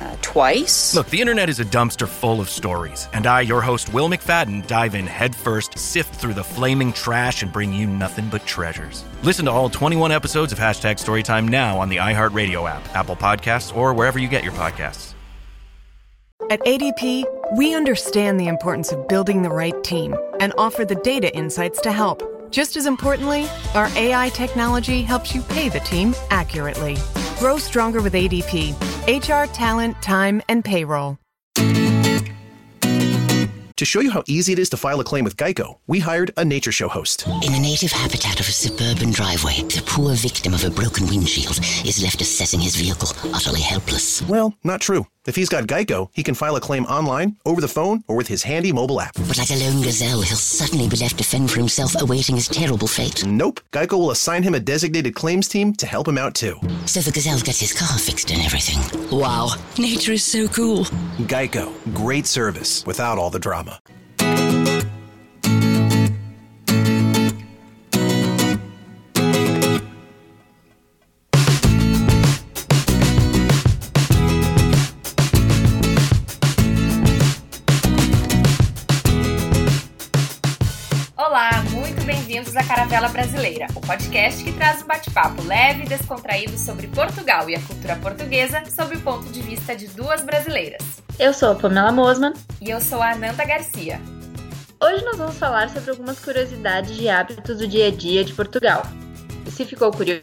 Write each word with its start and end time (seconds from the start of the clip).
Uh, 0.00 0.14
twice. 0.20 0.94
Look, 0.94 1.08
the 1.08 1.20
internet 1.20 1.48
is 1.48 1.60
a 1.60 1.64
dumpster 1.64 2.06
full 2.06 2.40
of 2.40 2.50
stories, 2.50 3.08
and 3.12 3.26
I, 3.26 3.40
your 3.40 3.62
host, 3.62 3.92
Will 3.92 4.08
McFadden, 4.08 4.66
dive 4.66 4.94
in 4.94 5.06
headfirst, 5.06 5.78
sift 5.78 6.14
through 6.14 6.34
the 6.34 6.44
flaming 6.44 6.92
trash, 6.92 7.42
and 7.42 7.52
bring 7.52 7.72
you 7.72 7.86
nothing 7.86 8.28
but 8.28 8.44
treasures. 8.44 9.04
Listen 9.22 9.46
to 9.46 9.50
all 9.50 9.70
21 9.70 10.12
episodes 10.12 10.52
of 10.52 10.58
Hashtag 10.58 10.96
Storytime 10.96 11.48
now 11.48 11.78
on 11.78 11.88
the 11.88 11.96
iHeartRadio 11.96 12.68
app, 12.68 12.86
Apple 12.94 13.16
Podcasts, 13.16 13.74
or 13.74 13.94
wherever 13.94 14.18
you 14.18 14.28
get 14.28 14.44
your 14.44 14.52
podcasts. 14.52 15.14
At 16.50 16.60
ADP, 16.64 17.24
we 17.56 17.74
understand 17.74 18.38
the 18.38 18.46
importance 18.46 18.92
of 18.92 19.08
building 19.08 19.42
the 19.42 19.50
right 19.50 19.82
team 19.82 20.14
and 20.38 20.52
offer 20.56 20.84
the 20.84 20.94
data 20.96 21.34
insights 21.34 21.80
to 21.80 21.90
help. 21.90 22.22
Just 22.52 22.76
as 22.76 22.86
importantly, 22.86 23.48
our 23.74 23.88
AI 23.96 24.28
technology 24.28 25.02
helps 25.02 25.34
you 25.34 25.42
pay 25.42 25.68
the 25.68 25.80
team 25.80 26.14
accurately. 26.30 26.96
Grow 27.38 27.58
stronger 27.58 28.00
with 28.00 28.14
ADP 28.14 28.74
HR, 29.06 29.50
talent, 29.52 30.00
time, 30.02 30.42
and 30.48 30.64
payroll. 30.64 31.18
To 33.76 33.84
show 33.84 34.00
you 34.00 34.10
how 34.10 34.22
easy 34.26 34.54
it 34.54 34.58
is 34.58 34.70
to 34.70 34.78
file 34.78 35.00
a 35.00 35.04
claim 35.04 35.22
with 35.22 35.36
Geico, 35.36 35.76
we 35.86 35.98
hired 35.98 36.30
a 36.38 36.44
nature 36.46 36.72
show 36.72 36.88
host. 36.88 37.26
In 37.26 37.52
the 37.52 37.58
native 37.60 37.92
habitat 37.92 38.40
of 38.40 38.48
a 38.48 38.52
suburban 38.52 39.10
driveway, 39.10 39.56
the 39.64 39.82
poor 39.84 40.14
victim 40.14 40.54
of 40.54 40.64
a 40.64 40.70
broken 40.70 41.06
windshield 41.06 41.58
is 41.84 42.02
left 42.02 42.22
assessing 42.22 42.60
his 42.60 42.74
vehicle, 42.74 43.10
utterly 43.34 43.60
helpless. 43.60 44.22
Well, 44.22 44.54
not 44.64 44.80
true. 44.80 45.06
If 45.26 45.34
he's 45.34 45.48
got 45.48 45.64
Geico, 45.66 46.08
he 46.12 46.22
can 46.22 46.34
file 46.34 46.56
a 46.56 46.60
claim 46.60 46.84
online, 46.86 47.36
over 47.44 47.60
the 47.60 47.68
phone, 47.68 48.04
or 48.06 48.16
with 48.16 48.28
his 48.28 48.44
handy 48.44 48.72
mobile 48.72 49.00
app. 49.00 49.14
But 49.14 49.38
like 49.38 49.50
a 49.50 49.56
lone 49.56 49.82
gazelle, 49.82 50.20
he'll 50.20 50.36
suddenly 50.36 50.88
be 50.88 50.96
left 50.96 51.18
to 51.18 51.24
fend 51.24 51.50
for 51.50 51.58
himself, 51.58 52.00
awaiting 52.00 52.36
his 52.36 52.48
terrible 52.48 52.86
fate. 52.86 53.26
Nope. 53.26 53.60
Geico 53.72 53.98
will 53.98 54.12
assign 54.12 54.42
him 54.44 54.54
a 54.54 54.60
designated 54.60 55.14
claims 55.14 55.48
team 55.48 55.72
to 55.74 55.86
help 55.86 56.06
him 56.06 56.18
out 56.18 56.34
too. 56.34 56.58
So 56.86 57.00
the 57.00 57.10
gazelle 57.10 57.40
gets 57.40 57.60
his 57.60 57.72
car 57.72 57.98
fixed 57.98 58.30
and 58.30 58.40
everything. 58.42 58.78
Wow, 59.10 59.54
nature 59.78 60.12
is 60.12 60.24
so 60.24 60.46
cool. 60.48 60.84
Geico. 61.26 61.72
Great 61.92 62.26
service 62.26 62.86
without 62.86 63.18
all 63.18 63.30
the 63.30 63.38
drama. 63.38 63.80
À 82.58 82.64
Caravela 82.64 83.08
Brasileira, 83.08 83.66
o 83.74 83.80
podcast 83.80 84.42
que 84.42 84.52
traz 84.52 84.82
um 84.82 84.86
bate-papo 84.86 85.42
leve 85.42 85.84
e 85.84 85.88
descontraído 85.88 86.56
sobre 86.56 86.86
Portugal 86.86 87.50
e 87.50 87.54
a 87.54 87.60
cultura 87.60 87.96
portuguesa 87.96 88.62
sob 88.74 88.96
o 88.96 89.00
ponto 89.00 89.26
de 89.30 89.42
vista 89.42 89.76
de 89.76 89.86
duas 89.88 90.22
brasileiras. 90.22 90.82
Eu 91.18 91.34
sou 91.34 91.52
a 91.52 91.54
Pamela 91.54 91.92
Mosman. 91.92 92.32
E 92.60 92.70
eu 92.70 92.80
sou 92.80 93.02
a 93.02 93.12
Ananda 93.12 93.44
Garcia. 93.44 94.00
Hoje 94.82 95.04
nós 95.04 95.18
vamos 95.18 95.36
falar 95.36 95.68
sobre 95.68 95.90
algumas 95.90 96.18
curiosidades 96.18 96.96
de 96.96 97.08
hábitos 97.08 97.58
do 97.58 97.68
dia 97.68 97.88
a 97.88 97.90
dia 97.90 98.24
de 98.24 98.32
Portugal. 98.32 98.82
E 99.46 99.50
se 99.50 99.64
ficou 99.64 99.90
curioso, 99.90 100.22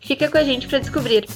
fica 0.00 0.30
com 0.30 0.38
a 0.38 0.44
gente 0.44 0.66
para 0.66 0.78
descobrir. 0.78 1.26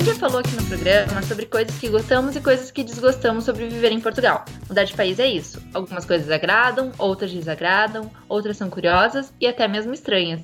Gente 0.00 0.14
já 0.14 0.18
falou 0.18 0.38
aqui 0.40 0.56
no 0.56 0.66
programa 0.66 1.22
sobre 1.22 1.44
coisas 1.44 1.78
que 1.78 1.86
gostamos 1.86 2.34
e 2.34 2.40
coisas 2.40 2.70
que 2.70 2.82
desgostamos 2.82 3.44
sobre 3.44 3.68
viver 3.68 3.92
em 3.92 4.00
Portugal. 4.00 4.46
Mudar 4.66 4.84
de 4.84 4.96
país 4.96 5.18
é 5.18 5.26
isso. 5.26 5.62
Algumas 5.74 6.06
coisas 6.06 6.30
agradam, 6.30 6.90
outras 6.96 7.30
desagradam, 7.30 8.10
outras 8.26 8.56
são 8.56 8.70
curiosas 8.70 9.30
e 9.38 9.46
até 9.46 9.68
mesmo 9.68 9.92
estranhas. 9.92 10.40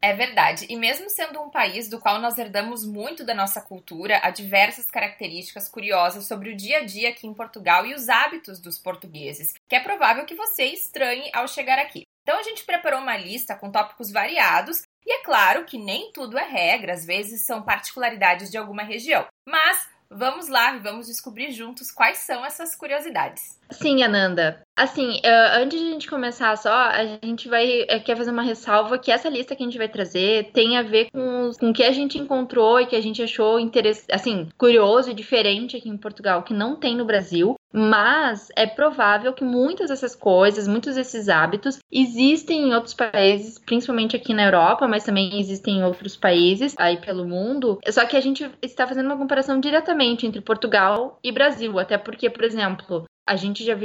É 0.00 0.14
verdade, 0.14 0.64
e 0.70 0.76
mesmo 0.76 1.10
sendo 1.10 1.42
um 1.42 1.50
país 1.50 1.88
do 1.88 1.98
qual 1.98 2.20
nós 2.20 2.38
herdamos 2.38 2.86
muito 2.86 3.24
da 3.24 3.34
nossa 3.34 3.60
cultura, 3.60 4.20
há 4.22 4.30
diversas 4.30 4.86
características 4.86 5.68
curiosas 5.68 6.26
sobre 6.26 6.52
o 6.52 6.56
dia 6.56 6.78
a 6.78 6.84
dia 6.84 7.08
aqui 7.08 7.26
em 7.26 7.34
Portugal 7.34 7.84
e 7.84 7.94
os 7.94 8.08
hábitos 8.08 8.60
dos 8.60 8.78
portugueses, 8.78 9.52
que 9.68 9.74
é 9.74 9.80
provável 9.80 10.24
que 10.24 10.36
você 10.36 10.66
estranhe 10.66 11.28
ao 11.34 11.48
chegar 11.48 11.80
aqui. 11.80 12.06
Então 12.22 12.38
a 12.38 12.42
gente 12.44 12.64
preparou 12.64 13.00
uma 13.00 13.16
lista 13.16 13.56
com 13.56 13.72
tópicos 13.72 14.12
variados, 14.12 14.82
e 15.06 15.12
é 15.12 15.22
claro 15.22 15.64
que 15.64 15.78
nem 15.78 16.12
tudo 16.12 16.38
é 16.38 16.44
regra, 16.44 16.92
às 16.92 17.04
vezes 17.04 17.46
são 17.46 17.62
particularidades 17.62 18.50
de 18.50 18.58
alguma 18.58 18.82
região. 18.82 19.26
Mas 19.46 19.88
vamos 20.10 20.48
lá 20.48 20.74
e 20.74 20.80
vamos 20.80 21.06
descobrir 21.06 21.52
juntos 21.52 21.90
quais 21.90 22.18
são 22.18 22.44
essas 22.44 22.74
curiosidades. 22.74 23.58
Sim, 23.70 24.02
Ananda. 24.02 24.60
Assim, 24.76 25.18
uh, 25.18 25.58
antes 25.58 25.78
de 25.78 25.86
a 25.86 25.90
gente 25.92 26.08
começar 26.08 26.56
só, 26.56 26.72
a 26.72 27.04
gente 27.22 27.48
vai 27.48 27.82
uh, 27.82 28.02
quer 28.04 28.16
fazer 28.16 28.32
uma 28.32 28.42
ressalva 28.42 28.98
que 28.98 29.12
essa 29.12 29.28
lista 29.28 29.54
que 29.54 29.62
a 29.62 29.66
gente 29.66 29.78
vai 29.78 29.88
trazer 29.88 30.50
tem 30.52 30.76
a 30.76 30.82
ver 30.82 31.10
com, 31.12 31.50
com 31.58 31.70
o 31.70 31.72
que 31.72 31.84
a 31.84 31.92
gente 31.92 32.18
encontrou 32.18 32.80
e 32.80 32.86
que 32.86 32.96
a 32.96 33.00
gente 33.00 33.22
achou 33.22 33.60
interessante, 33.60 34.12
assim, 34.12 34.48
curioso 34.58 35.10
e 35.10 35.14
diferente 35.14 35.76
aqui 35.76 35.88
em 35.88 35.96
Portugal, 35.96 36.42
que 36.42 36.52
não 36.52 36.74
tem 36.74 36.96
no 36.96 37.04
Brasil. 37.04 37.54
Mas 37.72 38.48
é 38.56 38.66
provável 38.66 39.32
que 39.32 39.44
muitas 39.44 39.90
dessas 39.90 40.16
coisas, 40.16 40.66
muitos 40.66 40.96
desses 40.96 41.28
hábitos 41.28 41.78
existem 41.90 42.68
em 42.68 42.74
outros 42.74 42.94
países, 42.94 43.58
principalmente 43.58 44.16
aqui 44.16 44.34
na 44.34 44.44
Europa, 44.44 44.88
mas 44.88 45.04
também 45.04 45.38
existem 45.38 45.78
em 45.78 45.84
outros 45.84 46.16
países 46.16 46.74
aí 46.76 46.96
pelo 46.96 47.26
mundo. 47.26 47.78
Só 47.88 48.04
que 48.04 48.16
a 48.16 48.20
gente 48.20 48.50
está 48.60 48.86
fazendo 48.86 49.06
uma 49.06 49.16
comparação 49.16 49.60
diretamente 49.60 50.26
entre 50.26 50.40
Portugal 50.40 51.18
e 51.22 51.30
Brasil, 51.30 51.78
até 51.78 51.96
porque, 51.96 52.28
por 52.28 52.44
exemplo, 52.44 53.04
a 53.30 53.36
gente 53.36 53.64
já 53.64 53.76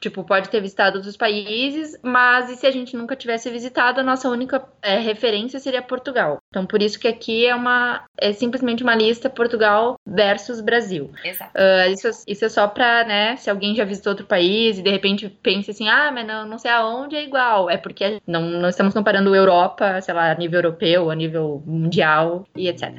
tipo, 0.00 0.24
pode 0.24 0.48
ter 0.48 0.62
visitado 0.62 0.96
outros 0.96 1.14
países, 1.14 1.94
mas 2.02 2.50
e 2.50 2.56
se 2.56 2.66
a 2.66 2.70
gente 2.70 2.96
nunca 2.96 3.14
tivesse 3.14 3.50
visitado, 3.50 4.00
a 4.00 4.02
nossa 4.02 4.30
única 4.30 4.66
é, 4.80 4.98
referência 4.98 5.60
seria 5.60 5.82
Portugal. 5.82 6.38
Então, 6.48 6.64
por 6.64 6.80
isso 6.80 6.98
que 6.98 7.06
aqui 7.06 7.44
é 7.44 7.54
uma 7.54 8.02
é 8.18 8.32
simplesmente 8.32 8.82
uma 8.82 8.94
lista 8.94 9.28
Portugal 9.28 9.96
versus 10.06 10.62
Brasil. 10.62 11.10
Exato. 11.22 11.50
Uh, 11.54 11.92
isso, 11.92 12.24
isso 12.26 12.46
é 12.46 12.48
só 12.48 12.66
pra, 12.66 13.04
né, 13.04 13.36
se 13.36 13.50
alguém 13.50 13.74
já 13.74 13.84
visitou 13.84 14.12
outro 14.12 14.24
país 14.24 14.78
e 14.78 14.82
de 14.82 14.90
repente 14.90 15.28
pensa 15.28 15.72
assim, 15.72 15.86
ah, 15.86 16.10
mas 16.10 16.26
não, 16.26 16.46
não 16.46 16.56
sei 16.56 16.70
aonde 16.70 17.14
é 17.14 17.22
igual. 17.22 17.68
É 17.68 17.76
porque 17.76 18.22
não, 18.26 18.40
não 18.40 18.70
estamos 18.70 18.94
comparando 18.94 19.36
Europa, 19.36 20.00
sei 20.00 20.14
lá, 20.14 20.30
a 20.30 20.34
nível 20.34 20.60
europeu, 20.60 21.10
a 21.10 21.14
nível 21.14 21.62
mundial 21.66 22.46
e 22.56 22.68
etc. 22.68 22.94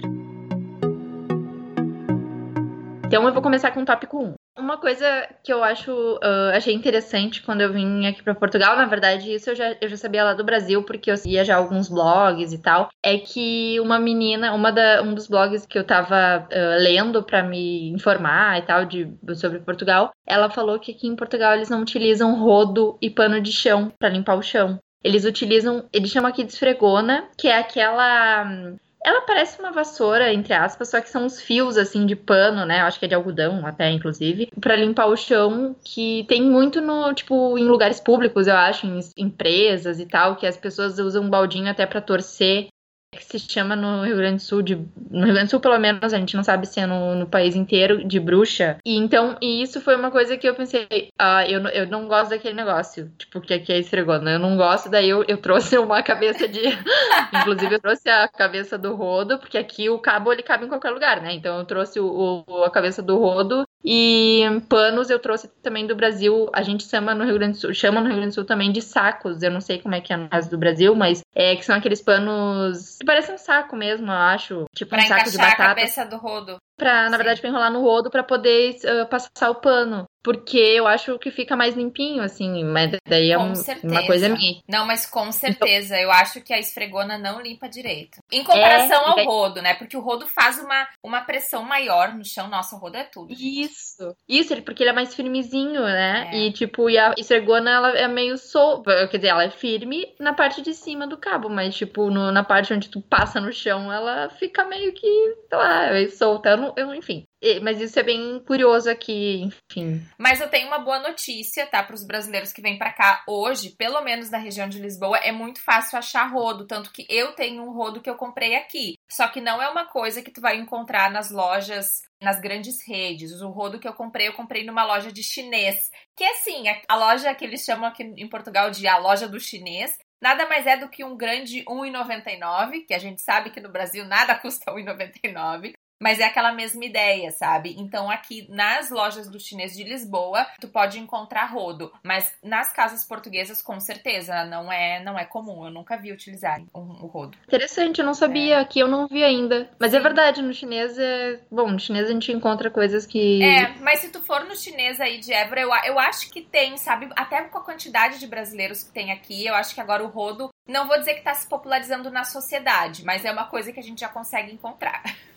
Então 3.08 3.24
eu 3.26 3.34
vou 3.34 3.42
começar 3.42 3.72
com 3.72 3.82
o 3.82 3.86
tópico 3.86 4.24
1. 4.24 4.45
Uma 4.58 4.78
coisa 4.78 5.06
que 5.44 5.52
eu 5.52 5.62
acho 5.62 5.92
uh, 5.92 6.52
achei 6.54 6.74
interessante 6.74 7.44
quando 7.44 7.60
eu 7.60 7.74
vim 7.74 8.06
aqui 8.08 8.24
para 8.24 8.34
Portugal, 8.34 8.78
na 8.78 8.86
verdade, 8.86 9.34
isso 9.34 9.50
eu 9.50 9.56
já, 9.56 9.76
eu 9.82 9.90
já 9.90 9.98
sabia 9.98 10.24
lá 10.24 10.34
do 10.34 10.46
Brasil, 10.46 10.82
porque 10.82 11.12
eu 11.12 11.16
ia 11.26 11.44
já 11.44 11.58
alguns 11.58 11.90
blogs 11.90 12.54
e 12.54 12.58
tal, 12.58 12.88
é 13.04 13.18
que 13.18 13.78
uma 13.82 14.00
menina, 14.00 14.54
uma 14.54 14.72
da, 14.72 15.02
um 15.04 15.14
dos 15.14 15.28
blogs 15.28 15.66
que 15.66 15.78
eu 15.78 15.84
tava 15.84 16.48
uh, 16.50 16.82
lendo 16.82 17.22
para 17.22 17.44
me 17.44 17.90
informar 17.90 18.58
e 18.58 18.62
tal 18.62 18.86
de, 18.86 19.14
sobre 19.36 19.60
Portugal, 19.60 20.12
ela 20.26 20.50
falou 20.50 20.80
que 20.80 20.94
aqui 20.94 21.06
em 21.06 21.18
Portugal 21.18 21.54
eles 21.54 21.70
não 21.70 21.82
utilizam 21.82 22.40
rodo 22.40 22.98
e 23.02 23.10
pano 23.10 23.42
de 23.42 23.52
chão 23.52 23.92
para 24.00 24.10
limpar 24.10 24.38
o 24.38 24.42
chão. 24.42 24.80
Eles 25.04 25.26
utilizam, 25.26 25.88
eles 25.92 26.10
chamam 26.10 26.30
aqui 26.30 26.44
de 26.44 26.54
esfregona, 26.54 27.28
que 27.38 27.50
é 27.50 27.58
aquela 27.60 28.76
ela 29.06 29.22
parece 29.22 29.60
uma 29.60 29.72
vassoura, 29.72 30.34
entre 30.34 30.52
aspas, 30.52 30.90
só 30.90 31.00
que 31.00 31.10
são 31.10 31.26
uns 31.26 31.40
fios 31.40 31.78
assim 31.78 32.08
de 32.08 32.16
pano, 32.16 32.66
né? 32.66 32.82
Eu 32.82 32.86
acho 32.86 32.98
que 32.98 33.06
é 33.06 33.08
de 33.08 33.14
algodão 33.14 33.64
até, 33.66 33.92
inclusive, 33.92 34.50
para 34.60 34.76
limpar 34.76 35.06
o 35.06 35.16
chão, 35.16 35.76
que 35.84 36.26
tem 36.28 36.42
muito 36.42 36.82
no, 36.82 37.14
tipo, 37.14 37.56
em 37.56 37.66
lugares 37.66 38.00
públicos, 38.00 38.48
eu 38.48 38.56
acho, 38.56 38.88
em 38.88 39.00
empresas 39.16 40.00
e 40.00 40.08
tal, 40.08 40.36
que 40.36 40.48
as 40.48 40.58
pessoas 40.58 40.98
usam 40.98 41.24
um 41.24 41.30
baldinho 41.30 41.70
até 41.70 41.86
para 41.86 42.02
torcer 42.02 42.68
que 43.16 43.26
se 43.26 43.40
chama 43.40 43.76
no 43.76 44.04
Rio 44.04 44.18
Grande 44.18 44.38
do 44.38 44.42
Sul, 44.42 44.62
de, 44.62 44.76
no 44.76 45.26
Rio 45.26 45.34
Grande 45.34 45.46
do 45.46 45.52
Sul 45.52 45.60
pelo 45.60 45.80
menos, 45.80 46.14
a 46.14 46.20
gente 46.20 46.36
não 46.36 46.44
sabe 46.44 46.68
se 46.68 46.80
é 46.80 46.86
no, 46.86 47.16
no 47.16 47.28
país 47.28 47.56
inteiro, 47.56 48.06
de 48.06 48.20
bruxa. 48.20 48.78
E 48.86 48.96
então, 48.98 49.38
e 49.42 49.62
isso 49.62 49.82
foi 49.82 49.96
uma 49.96 50.12
coisa 50.12 50.38
que 50.38 50.48
eu 50.48 50.56
pensei, 50.56 51.10
ah, 51.18 51.48
eu, 51.48 51.62
eu 51.70 51.88
não 51.88 52.08
gosto 52.08 52.30
daquele 52.30 52.56
negócio, 52.56 53.12
tipo, 53.18 53.42
que 53.42 53.54
aqui 53.54 53.72
é 53.72 53.80
esfregona, 53.80 54.32
eu 54.32 54.40
não 54.40 54.58
gosto, 54.58 54.90
daí 54.90 55.10
eu, 55.10 55.24
eu 55.28 55.38
trouxe 55.38 55.78
uma 55.78 56.02
cabeça 56.04 56.48
de, 56.48 56.62
inclusive 57.34 57.76
eu 57.76 57.80
trouxe 57.80 58.10
a 58.10 58.28
cabeça 58.28 58.78
do 58.78 58.96
rodo, 58.96 59.40
porque 59.40 59.58
aqui 59.58 59.90
o 59.90 60.00
cabo 60.00 60.32
ele 60.32 60.44
cabe 60.44 60.66
em 60.66 60.70
qualquer 60.70 60.92
lugar, 60.92 61.22
né, 61.22 61.34
então 61.34 61.60
eu 61.60 61.66
trouxe 61.66 62.00
o, 62.00 62.44
o 62.48 62.64
a 62.64 62.70
cabeça 62.70 63.02
do 63.02 63.18
rodo 63.18 63.66
e 63.86 64.42
panos 64.68 65.12
eu 65.12 65.20
trouxe 65.20 65.48
também 65.62 65.86
do 65.86 65.96
Brasil. 65.96 66.50
A 66.52 66.64
gente 66.64 66.90
chama 66.90 67.14
no 67.14 67.24
Rio 67.24 67.36
Grande 67.36 67.54
do 67.54 67.62
Sul, 67.62 67.74
chama 67.74 68.02
no 68.02 68.08
Rio 68.08 68.16
Grande 68.16 68.32
do 68.32 68.36
Sul 68.36 68.46
também 68.46 68.72
de 68.72 68.82
sacos. 68.82 69.44
Eu 69.44 69.52
não 69.52 69.62
sei 69.62 69.80
como 69.80 69.94
é 69.94 70.02
que 70.02 70.12
é 70.12 70.18
no 70.18 70.28
caso 70.28 70.50
do 70.50 70.58
Brasil, 70.58 70.96
mas 70.96 71.22
é 71.36 71.56
que 71.56 71.64
são 71.64 71.76
aqueles 71.76 72.02
panos 72.02 72.98
que 72.98 73.06
parecem 73.06 73.36
um 73.36 73.38
saco 73.38 73.76
mesmo, 73.76 74.08
eu 74.08 74.18
acho. 74.18 74.66
Tipo 74.76 74.90
pra 74.90 75.00
um 75.00 75.08
saco 75.08 75.30
de 75.30 75.38
batata. 75.38 75.64
a 75.64 75.68
cabeça 75.68 76.06
do 76.06 76.18
rodo. 76.18 76.58
Pra, 76.78 77.04
na 77.04 77.12
Sim. 77.12 77.18
verdade, 77.18 77.42
pra 77.42 77.50
enrolar 77.50 77.72
no 77.72 77.82
rodo 77.82 78.10
pra 78.10 78.24
poder 78.24 78.76
uh, 78.84 79.08
passar 79.08 79.50
o 79.50 79.56
pano. 79.56 80.06
Porque 80.26 80.58
eu 80.58 80.88
acho 80.88 81.20
que 81.20 81.30
fica 81.30 81.56
mais 81.56 81.76
limpinho, 81.76 82.24
assim, 82.24 82.64
mas 82.64 82.98
daí 83.08 83.30
é 83.32 83.38
um- 83.38 83.54
uma 83.84 84.06
coisa 84.08 84.28
minha. 84.28 84.60
Não, 84.68 84.84
mas 84.88 85.06
com 85.06 85.32
certeza. 85.32 85.96
Eu 86.00 86.12
acho 86.12 86.42
que 86.42 86.52
a 86.52 86.58
esfregona 86.60 87.16
não 87.16 87.40
limpa 87.40 87.70
direito. 87.70 88.18
Em 88.32 88.44
comparação 88.44 89.04
É, 89.04 89.10
ao 89.10 89.16
daí- 89.16 89.26
rodo, 89.26 89.62
né? 89.62 89.76
Porque 89.76 89.96
o 89.96 90.02
rodo 90.02 90.26
faz 90.26 90.58
uma, 90.58 90.88
uma 91.04 91.22
pressão 91.22 91.62
maior 91.62 92.16
no 92.16 92.26
chão. 92.26 92.48
Nossa, 92.48 92.76
o 92.76 92.80
rodo 92.80 92.98
é 92.98 93.04
tudo. 93.04 93.32
Isso. 93.32 94.16
Isso, 94.28 94.52
ele- 94.52 94.64
porque 94.64 94.82
ele 94.82 94.90
é 94.90 94.94
mais 94.94 95.14
firmezinho, 95.14 95.82
né? 95.82 96.30
É. 96.34 96.38
E 96.40 96.52
tipo, 96.52 96.90
e 96.90 96.98
a 96.98 97.14
esfregona, 97.18 97.70
ela 97.70 97.90
é 97.98 98.08
meio 98.08 98.36
solta. 98.38 99.08
Quer 99.08 99.18
dizer, 99.18 99.28
ela 99.28 99.44
é 99.44 99.50
firme 99.52 100.08
na 100.20 100.34
parte 100.34 100.62
de 100.64 100.74
cima 100.74 101.06
do 101.06 101.18
cabo, 101.18 101.50
mas 101.50 101.76
tipo, 101.76 102.10
no- 102.10 102.32
na 102.32 102.44
parte 102.44 102.74
onde 102.74 102.90
tu 102.90 103.00
passa 103.00 103.40
no 103.40 103.54
chão, 103.54 103.94
ela 103.94 104.28
fica 104.40 104.66
meio 104.66 104.92
que, 104.92 105.08
sei 105.50 105.58
lá, 105.58 105.90
solta. 106.18 106.50
Eu 106.50 106.58
não- 106.58 106.74
eu, 106.76 106.96
enfim. 106.96 107.24
Mas 107.62 107.80
isso 107.80 108.00
é 108.00 108.04
bem 108.04 108.40
curioso 108.46 108.90
aqui, 108.90 109.44
enfim. 109.72 110.02
Mas 110.18 110.42
eu 110.42 110.50
tenho 110.50 110.68
uma 110.68 110.80
boa 110.80 111.00
notícia, 111.00 111.68
tá? 111.68 111.84
Para 111.84 111.94
os 111.96 112.06
brasileiros 112.06 112.52
que 112.52 112.62
vêm 112.62 112.78
pra 112.78 112.92
cá 112.92 113.24
hoje, 113.28 113.72
pelo 113.72 114.02
menos 114.02 114.30
na 114.32 114.38
região 114.38 114.68
de 114.68 114.80
Lisboa, 114.80 115.18
é 115.18 115.32
muito 115.32 115.62
fácil 115.62 115.98
achar 116.00 116.26
rodo. 116.32 116.66
Tanto 116.66 116.92
que 116.92 117.06
eu 117.10 117.34
tenho 117.34 117.62
um 117.64 117.72
rodo 117.72 118.02
que 118.02 118.10
eu 118.10 118.16
comprei 118.16 118.56
aqui. 118.56 118.96
Só 119.12 119.28
que 119.28 119.40
não 119.42 119.62
é 119.62 119.70
uma 119.70 119.86
coisa 119.86 120.22
que 120.24 120.32
tu 120.32 120.42
vai 120.42 120.58
encontrar 120.58 121.12
nas 121.12 121.30
lojas, 121.30 122.02
nas 122.22 122.40
grandes 122.40 122.78
redes. 122.88 123.42
O 123.42 123.50
rodo 123.50 123.80
que 123.80 123.88
eu 123.88 123.94
comprei, 123.94 124.28
eu 124.28 124.34
comprei 124.34 124.66
numa 124.66 124.84
loja 124.86 125.12
de 125.12 125.22
chinês. 125.22 125.92
Que 126.16 126.24
é 126.24 126.32
assim, 126.32 126.68
a- 126.68 126.82
a 126.90 126.96
loja 126.96 127.36
que 127.36 127.46
eles 127.46 127.64
chamam 127.64 127.86
aqui 127.88 128.04
em 128.04 128.28
Portugal 128.28 128.72
de 128.72 128.88
a 128.88 128.98
loja 128.98 129.28
do 129.28 129.40
chinês. 129.40 129.96
Nada 130.22 130.48
mais 130.48 130.66
é 130.66 130.78
do 130.78 130.90
que 130.90 131.04
um 131.04 131.16
grande 131.16 131.64
1,99, 131.68 132.82
que 132.88 132.94
a 132.94 132.98
gente 133.00 133.22
sabe 133.22 133.52
que 133.52 133.60
no 133.60 133.70
Brasil 133.72 134.06
nada 134.06 134.34
custa 134.40 134.72
1,99. 134.74 135.74
Mas 136.00 136.20
é 136.20 136.26
aquela 136.26 136.52
mesma 136.52 136.84
ideia, 136.84 137.32
sabe? 137.32 137.76
Então 137.78 138.10
aqui 138.10 138.48
nas 138.50 138.90
lojas 138.90 139.30
do 139.30 139.40
chinês 139.40 139.76
de 139.76 139.84
Lisboa, 139.84 140.46
tu 140.60 140.68
pode 140.68 141.00
encontrar 141.00 141.46
rodo, 141.46 141.92
mas 142.04 142.34
nas 142.44 142.72
casas 142.72 143.06
portuguesas 143.06 143.62
com 143.62 143.80
certeza 143.80 144.46
não 144.46 144.72
é 144.72 145.04
não 145.04 145.18
é 145.18 145.26
comum. 145.26 145.66
Eu 145.66 145.72
nunca 145.72 145.98
vi 145.98 146.12
utilizar 146.12 146.62
o 146.74 147.08
rodo. 147.08 147.38
Interessante, 147.48 148.00
eu 148.00 148.06
não 148.06 148.14
sabia, 148.14 148.60
aqui 148.60 148.80
eu 148.80 148.88
não 148.88 149.08
vi 149.08 149.24
ainda. 149.24 149.70
Mas 149.80 149.94
é 149.94 149.98
Sim. 149.98 150.04
verdade, 150.04 150.42
no 150.42 150.54
chinês 150.54 150.98
é. 150.98 151.40
Bom, 151.52 151.70
no 151.70 151.80
chinês 151.80 152.10
a 152.10 152.14
gente 152.14 152.32
encontra 152.32 152.70
coisas 152.70 153.06
que. 153.06 153.42
É, 153.44 153.74
mas 153.80 154.00
se 154.00 154.10
tu 154.10 154.22
for 154.22 154.44
no 154.46 154.56
chinês 154.56 155.00
aí 155.00 155.20
de 155.20 155.32
Évora, 155.34 155.62
eu, 155.62 155.70
eu 155.86 156.00
acho 156.00 156.30
que 156.30 156.42
tem, 156.42 156.78
sabe? 156.78 157.10
Até 157.16 157.42
com 157.44 157.58
a 157.58 157.64
quantidade 157.64 158.20
de 158.20 158.28
brasileiros 158.28 158.84
que 158.84 158.92
tem 158.92 159.12
aqui, 159.12 159.46
eu 159.46 159.56
acho 159.56 159.74
que 159.74 159.82
agora 159.82 160.04
o 160.04 160.08
rodo, 160.08 160.50
não 160.68 160.88
vou 160.88 160.98
dizer 160.98 161.16
que 161.16 161.22
tá 161.22 161.34
se 161.34 161.48
popularizando 161.48 162.10
na 162.10 162.24
sociedade, 162.24 163.04
mas 163.06 163.24
é 163.24 163.32
uma 163.32 163.46
coisa 163.46 163.72
que 163.72 163.80
a 163.80 163.84
gente 163.84 164.00
já 164.00 164.10
consegue 164.10 164.52
encontrar. 164.52 165.04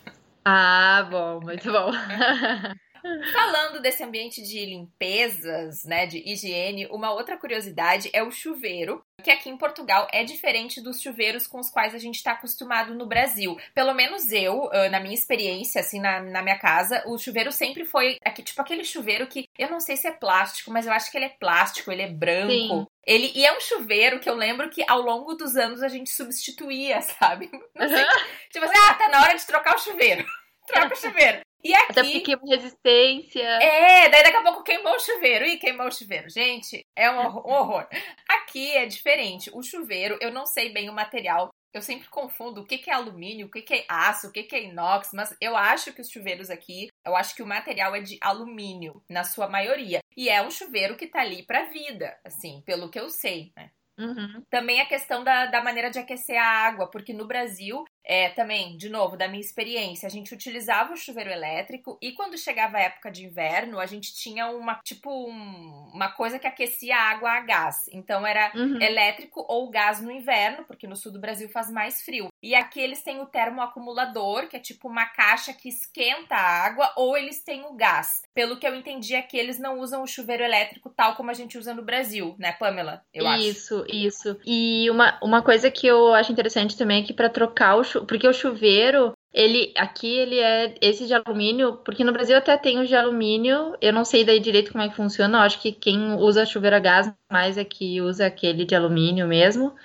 Ah, 0.51 1.07
bom, 1.11 1.41
muito 1.41 1.71
bom. 1.71 1.91
Falando 3.33 3.81
desse 3.81 4.03
ambiente 4.03 4.41
de 4.41 4.65
limpezas, 4.65 5.83
né, 5.85 6.05
de 6.05 6.17
higiene, 6.19 6.87
uma 6.91 7.11
outra 7.11 7.37
curiosidade 7.37 8.09
é 8.13 8.23
o 8.23 8.31
chuveiro, 8.31 9.03
que 9.23 9.31
aqui 9.31 9.49
em 9.49 9.57
Portugal 9.57 10.07
é 10.11 10.23
diferente 10.23 10.81
dos 10.81 11.01
chuveiros 11.01 11.47
com 11.47 11.59
os 11.59 11.69
quais 11.69 11.93
a 11.93 11.97
gente 11.97 12.15
está 12.15 12.31
acostumado 12.31 12.93
no 12.93 13.05
Brasil. 13.05 13.57
Pelo 13.73 13.93
menos 13.93 14.31
eu, 14.31 14.69
na 14.91 14.99
minha 14.99 15.13
experiência, 15.13 15.81
assim, 15.81 15.99
na, 15.99 16.21
na 16.21 16.41
minha 16.41 16.57
casa, 16.57 17.03
o 17.05 17.17
chuveiro 17.17 17.51
sempre 17.51 17.85
foi 17.85 18.17
aqui, 18.23 18.41
tipo 18.43 18.61
aquele 18.61 18.83
chuveiro 18.83 19.27
que 19.27 19.47
eu 19.57 19.69
não 19.69 19.79
sei 19.79 19.97
se 19.97 20.07
é 20.07 20.11
plástico, 20.11 20.71
mas 20.71 20.85
eu 20.85 20.93
acho 20.93 21.11
que 21.11 21.17
ele 21.17 21.25
é 21.25 21.29
plástico, 21.29 21.91
ele 21.91 22.01
é 22.01 22.07
branco. 22.07 22.51
Sim. 22.51 22.87
Ele, 23.05 23.31
e 23.33 23.45
é 23.45 23.55
um 23.55 23.59
chuveiro 23.59 24.19
que 24.19 24.29
eu 24.29 24.35
lembro 24.35 24.69
que 24.69 24.85
ao 24.87 25.01
longo 25.01 25.33
dos 25.33 25.55
anos 25.55 25.81
a 25.81 25.87
gente 25.87 26.09
substituía, 26.11 27.01
sabe? 27.19 27.49
Não 27.75 27.89
sei. 27.89 28.05
Tipo 28.51 28.65
assim, 28.65 28.77
ah, 28.77 28.93
tá 28.93 29.09
na 29.09 29.21
hora 29.21 29.35
de 29.35 29.45
trocar 29.45 29.75
o 29.75 29.79
chuveiro. 29.79 30.25
Troca 30.67 30.93
o 30.93 30.97
chuveiro. 30.97 31.41
E 31.63 31.73
aqui. 31.73 31.91
Até 31.91 32.03
porque 32.03 32.21
queima 32.21 32.41
resistência. 32.47 33.43
É, 33.43 34.09
daí 34.09 34.23
daqui 34.23 34.37
a 34.37 34.43
pouco 34.43 34.63
queimou 34.63 34.95
o 34.95 34.99
chuveiro. 34.99 35.45
Ih, 35.45 35.57
queimou 35.57 35.87
o 35.87 35.91
chuveiro. 35.91 36.29
Gente, 36.29 36.85
é 36.95 37.11
um 37.11 37.17
horror. 37.17 37.47
um 37.47 37.53
horror. 37.53 37.87
Aqui 38.29 38.71
é 38.71 38.85
diferente. 38.85 39.49
O 39.53 39.61
chuveiro, 39.61 40.17
eu 40.21 40.31
não 40.31 40.45
sei 40.45 40.71
bem 40.71 40.89
o 40.89 40.93
material. 40.93 41.49
Eu 41.71 41.81
sempre 41.81 42.09
confundo 42.09 42.61
o 42.61 42.65
que, 42.65 42.79
que 42.79 42.89
é 42.89 42.93
alumínio, 42.93 43.45
o 43.45 43.51
que, 43.51 43.61
que 43.61 43.73
é 43.75 43.85
aço, 43.87 44.27
o 44.27 44.31
que, 44.31 44.41
que 44.41 44.55
é 44.55 44.63
inox, 44.63 45.11
mas 45.13 45.35
eu 45.39 45.55
acho 45.55 45.93
que 45.93 46.01
os 46.01 46.09
chuveiros 46.09 46.49
aqui, 46.49 46.87
eu 47.05 47.15
acho 47.15 47.35
que 47.35 47.43
o 47.43 47.47
material 47.47 47.95
é 47.95 48.01
de 48.01 48.17
alumínio, 48.21 49.03
na 49.07 49.23
sua 49.23 49.47
maioria. 49.47 49.99
E 50.17 50.29
é 50.29 50.41
um 50.41 50.49
chuveiro 50.49 50.97
que 50.97 51.05
tá 51.05 51.21
ali 51.21 51.45
pra 51.45 51.65
vida, 51.65 52.17
assim, 52.25 52.63
pelo 52.65 52.89
que 52.89 52.99
eu 52.99 53.07
sei, 53.09 53.51
né? 53.55 53.69
Uhum. 53.99 54.43
Também 54.49 54.79
a 54.79 54.87
questão 54.87 55.23
da, 55.23 55.47
da 55.47 55.61
maneira 55.61 55.91
de 55.91 55.99
aquecer 55.99 56.37
a 56.37 56.47
água, 56.47 56.89
porque 56.89 57.13
no 57.13 57.27
Brasil, 57.27 57.83
é, 58.05 58.29
também, 58.29 58.75
de 58.77 58.89
novo, 58.89 59.15
da 59.17 59.27
minha 59.27 59.41
experiência, 59.41 60.07
a 60.07 60.09
gente 60.09 60.33
utilizava 60.33 60.93
o 60.93 60.97
chuveiro 60.97 61.29
elétrico 61.29 61.97
e 62.01 62.13
quando 62.13 62.37
chegava 62.37 62.77
a 62.77 62.81
época 62.81 63.11
de 63.11 63.25
inverno, 63.25 63.79
a 63.79 63.85
gente 63.85 64.13
tinha 64.15 64.47
uma, 64.49 64.75
tipo, 64.83 65.09
um- 65.29 65.91
uma 65.93 66.09
coisa 66.11 66.39
que 66.39 66.47
aquecia 66.47 66.95
a 66.95 67.09
água 67.11 67.31
a 67.31 67.39
gás. 67.41 67.87
Então 67.91 68.25
era 68.25 68.51
Uhum. 68.55 68.81
elétrico 68.81 69.45
ou 69.47 69.69
gás 69.69 70.01
no 70.01 70.11
inverno, 70.11 70.63
porque 70.65 70.87
no 70.87 70.95
sul 70.95 71.11
do 71.11 71.19
Brasil 71.19 71.49
faz 71.49 71.69
mais 71.69 72.01
frio. 72.01 72.27
E 72.41 72.55
aqui 72.55 72.79
eles 72.79 73.03
têm 73.03 73.19
o 73.21 73.25
termoacumulador, 73.25 74.47
que 74.47 74.55
é 74.55 74.59
tipo 74.59 74.87
uma 74.87 75.05
caixa 75.05 75.53
que 75.53 75.67
esquenta 75.67 76.35
a 76.35 76.65
água, 76.65 76.91
ou 76.95 77.17
eles 77.17 77.43
têm 77.43 77.65
o 77.65 77.73
gás. 77.73 78.21
Pelo 78.33 78.57
que 78.57 78.65
eu 78.65 78.75
entendi 78.75 79.15
aqui, 79.15 79.37
eles 79.37 79.59
não 79.59 79.79
usam 79.79 80.03
o 80.03 80.07
chuveiro 80.07 80.43
elétrico 80.43 80.89
tal 80.89 81.15
como 81.15 81.31
a 81.31 81.33
gente 81.33 81.57
usa 81.57 81.73
no 81.73 81.83
Brasil, 81.83 82.35
né, 82.39 82.53
Pamela? 82.53 83.01
Eu 83.13 83.27
acho. 83.27 83.43
Isso, 83.43 83.85
isso. 83.89 84.37
E 84.45 84.89
uma, 84.89 85.17
uma 85.21 85.41
coisa 85.41 85.69
que 85.69 85.85
eu 85.85 86.13
acho 86.13 86.31
interessante 86.31 86.77
também 86.77 87.03
é 87.03 87.05
que 87.05 87.13
pra 87.13 87.29
trocar 87.29 87.75
o 87.75 87.83
chu... 87.83 88.05
porque 88.05 88.27
o 88.27 88.33
chuveiro, 88.33 89.13
ele 89.33 89.73
aqui 89.77 90.07
ele 90.07 90.39
é 90.39 90.75
esse 90.81 91.05
de 91.05 91.13
alumínio, 91.13 91.77
porque 91.83 92.03
no 92.03 92.13
Brasil 92.13 92.37
até 92.37 92.57
tem 92.57 92.79
o 92.79 92.87
de 92.87 92.95
alumínio, 92.95 93.75
eu 93.81 93.91
não 93.91 94.05
sei 94.05 94.23
daí 94.23 94.39
direito 94.39 94.71
como 94.71 94.83
é 94.83 94.89
que 94.89 94.95
funciona, 94.95 95.39
eu 95.39 95.41
acho 95.41 95.61
que 95.61 95.71
quem 95.71 96.13
usa 96.13 96.45
chuveiro 96.45 96.75
a 96.75 96.79
gás 96.79 97.11
mais 97.31 97.57
é 97.57 97.65
que 97.65 98.01
usa 98.01 98.25
aquele 98.25 98.65
de 98.65 98.75
alumínio 98.75 99.27
mesmo. 99.27 99.75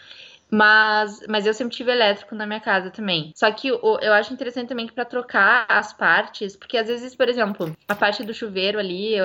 Mas, 0.56 1.20
mas 1.28 1.46
eu 1.46 1.52
sempre 1.52 1.74
tive 1.76 1.90
elétrico 1.90 2.34
na 2.34 2.46
minha 2.46 2.60
casa 2.60 2.88
também. 2.90 3.32
Só 3.34 3.50
que 3.50 3.72
o- 3.72 3.98
eu 4.00 4.12
acho 4.12 4.32
interessante 4.32 4.68
também 4.68 4.86
que 4.86 4.92
para 4.92 5.04
trocar 5.04 5.66
as 5.68 5.92
partes, 5.92 6.54
porque 6.56 6.78
às 6.78 6.86
vezes, 6.86 7.14
por 7.14 7.28
exemplo, 7.28 7.76
a 7.88 7.94
parte 7.94 8.22
do 8.22 8.32
chuveiro 8.32 8.78
ali, 8.78 9.16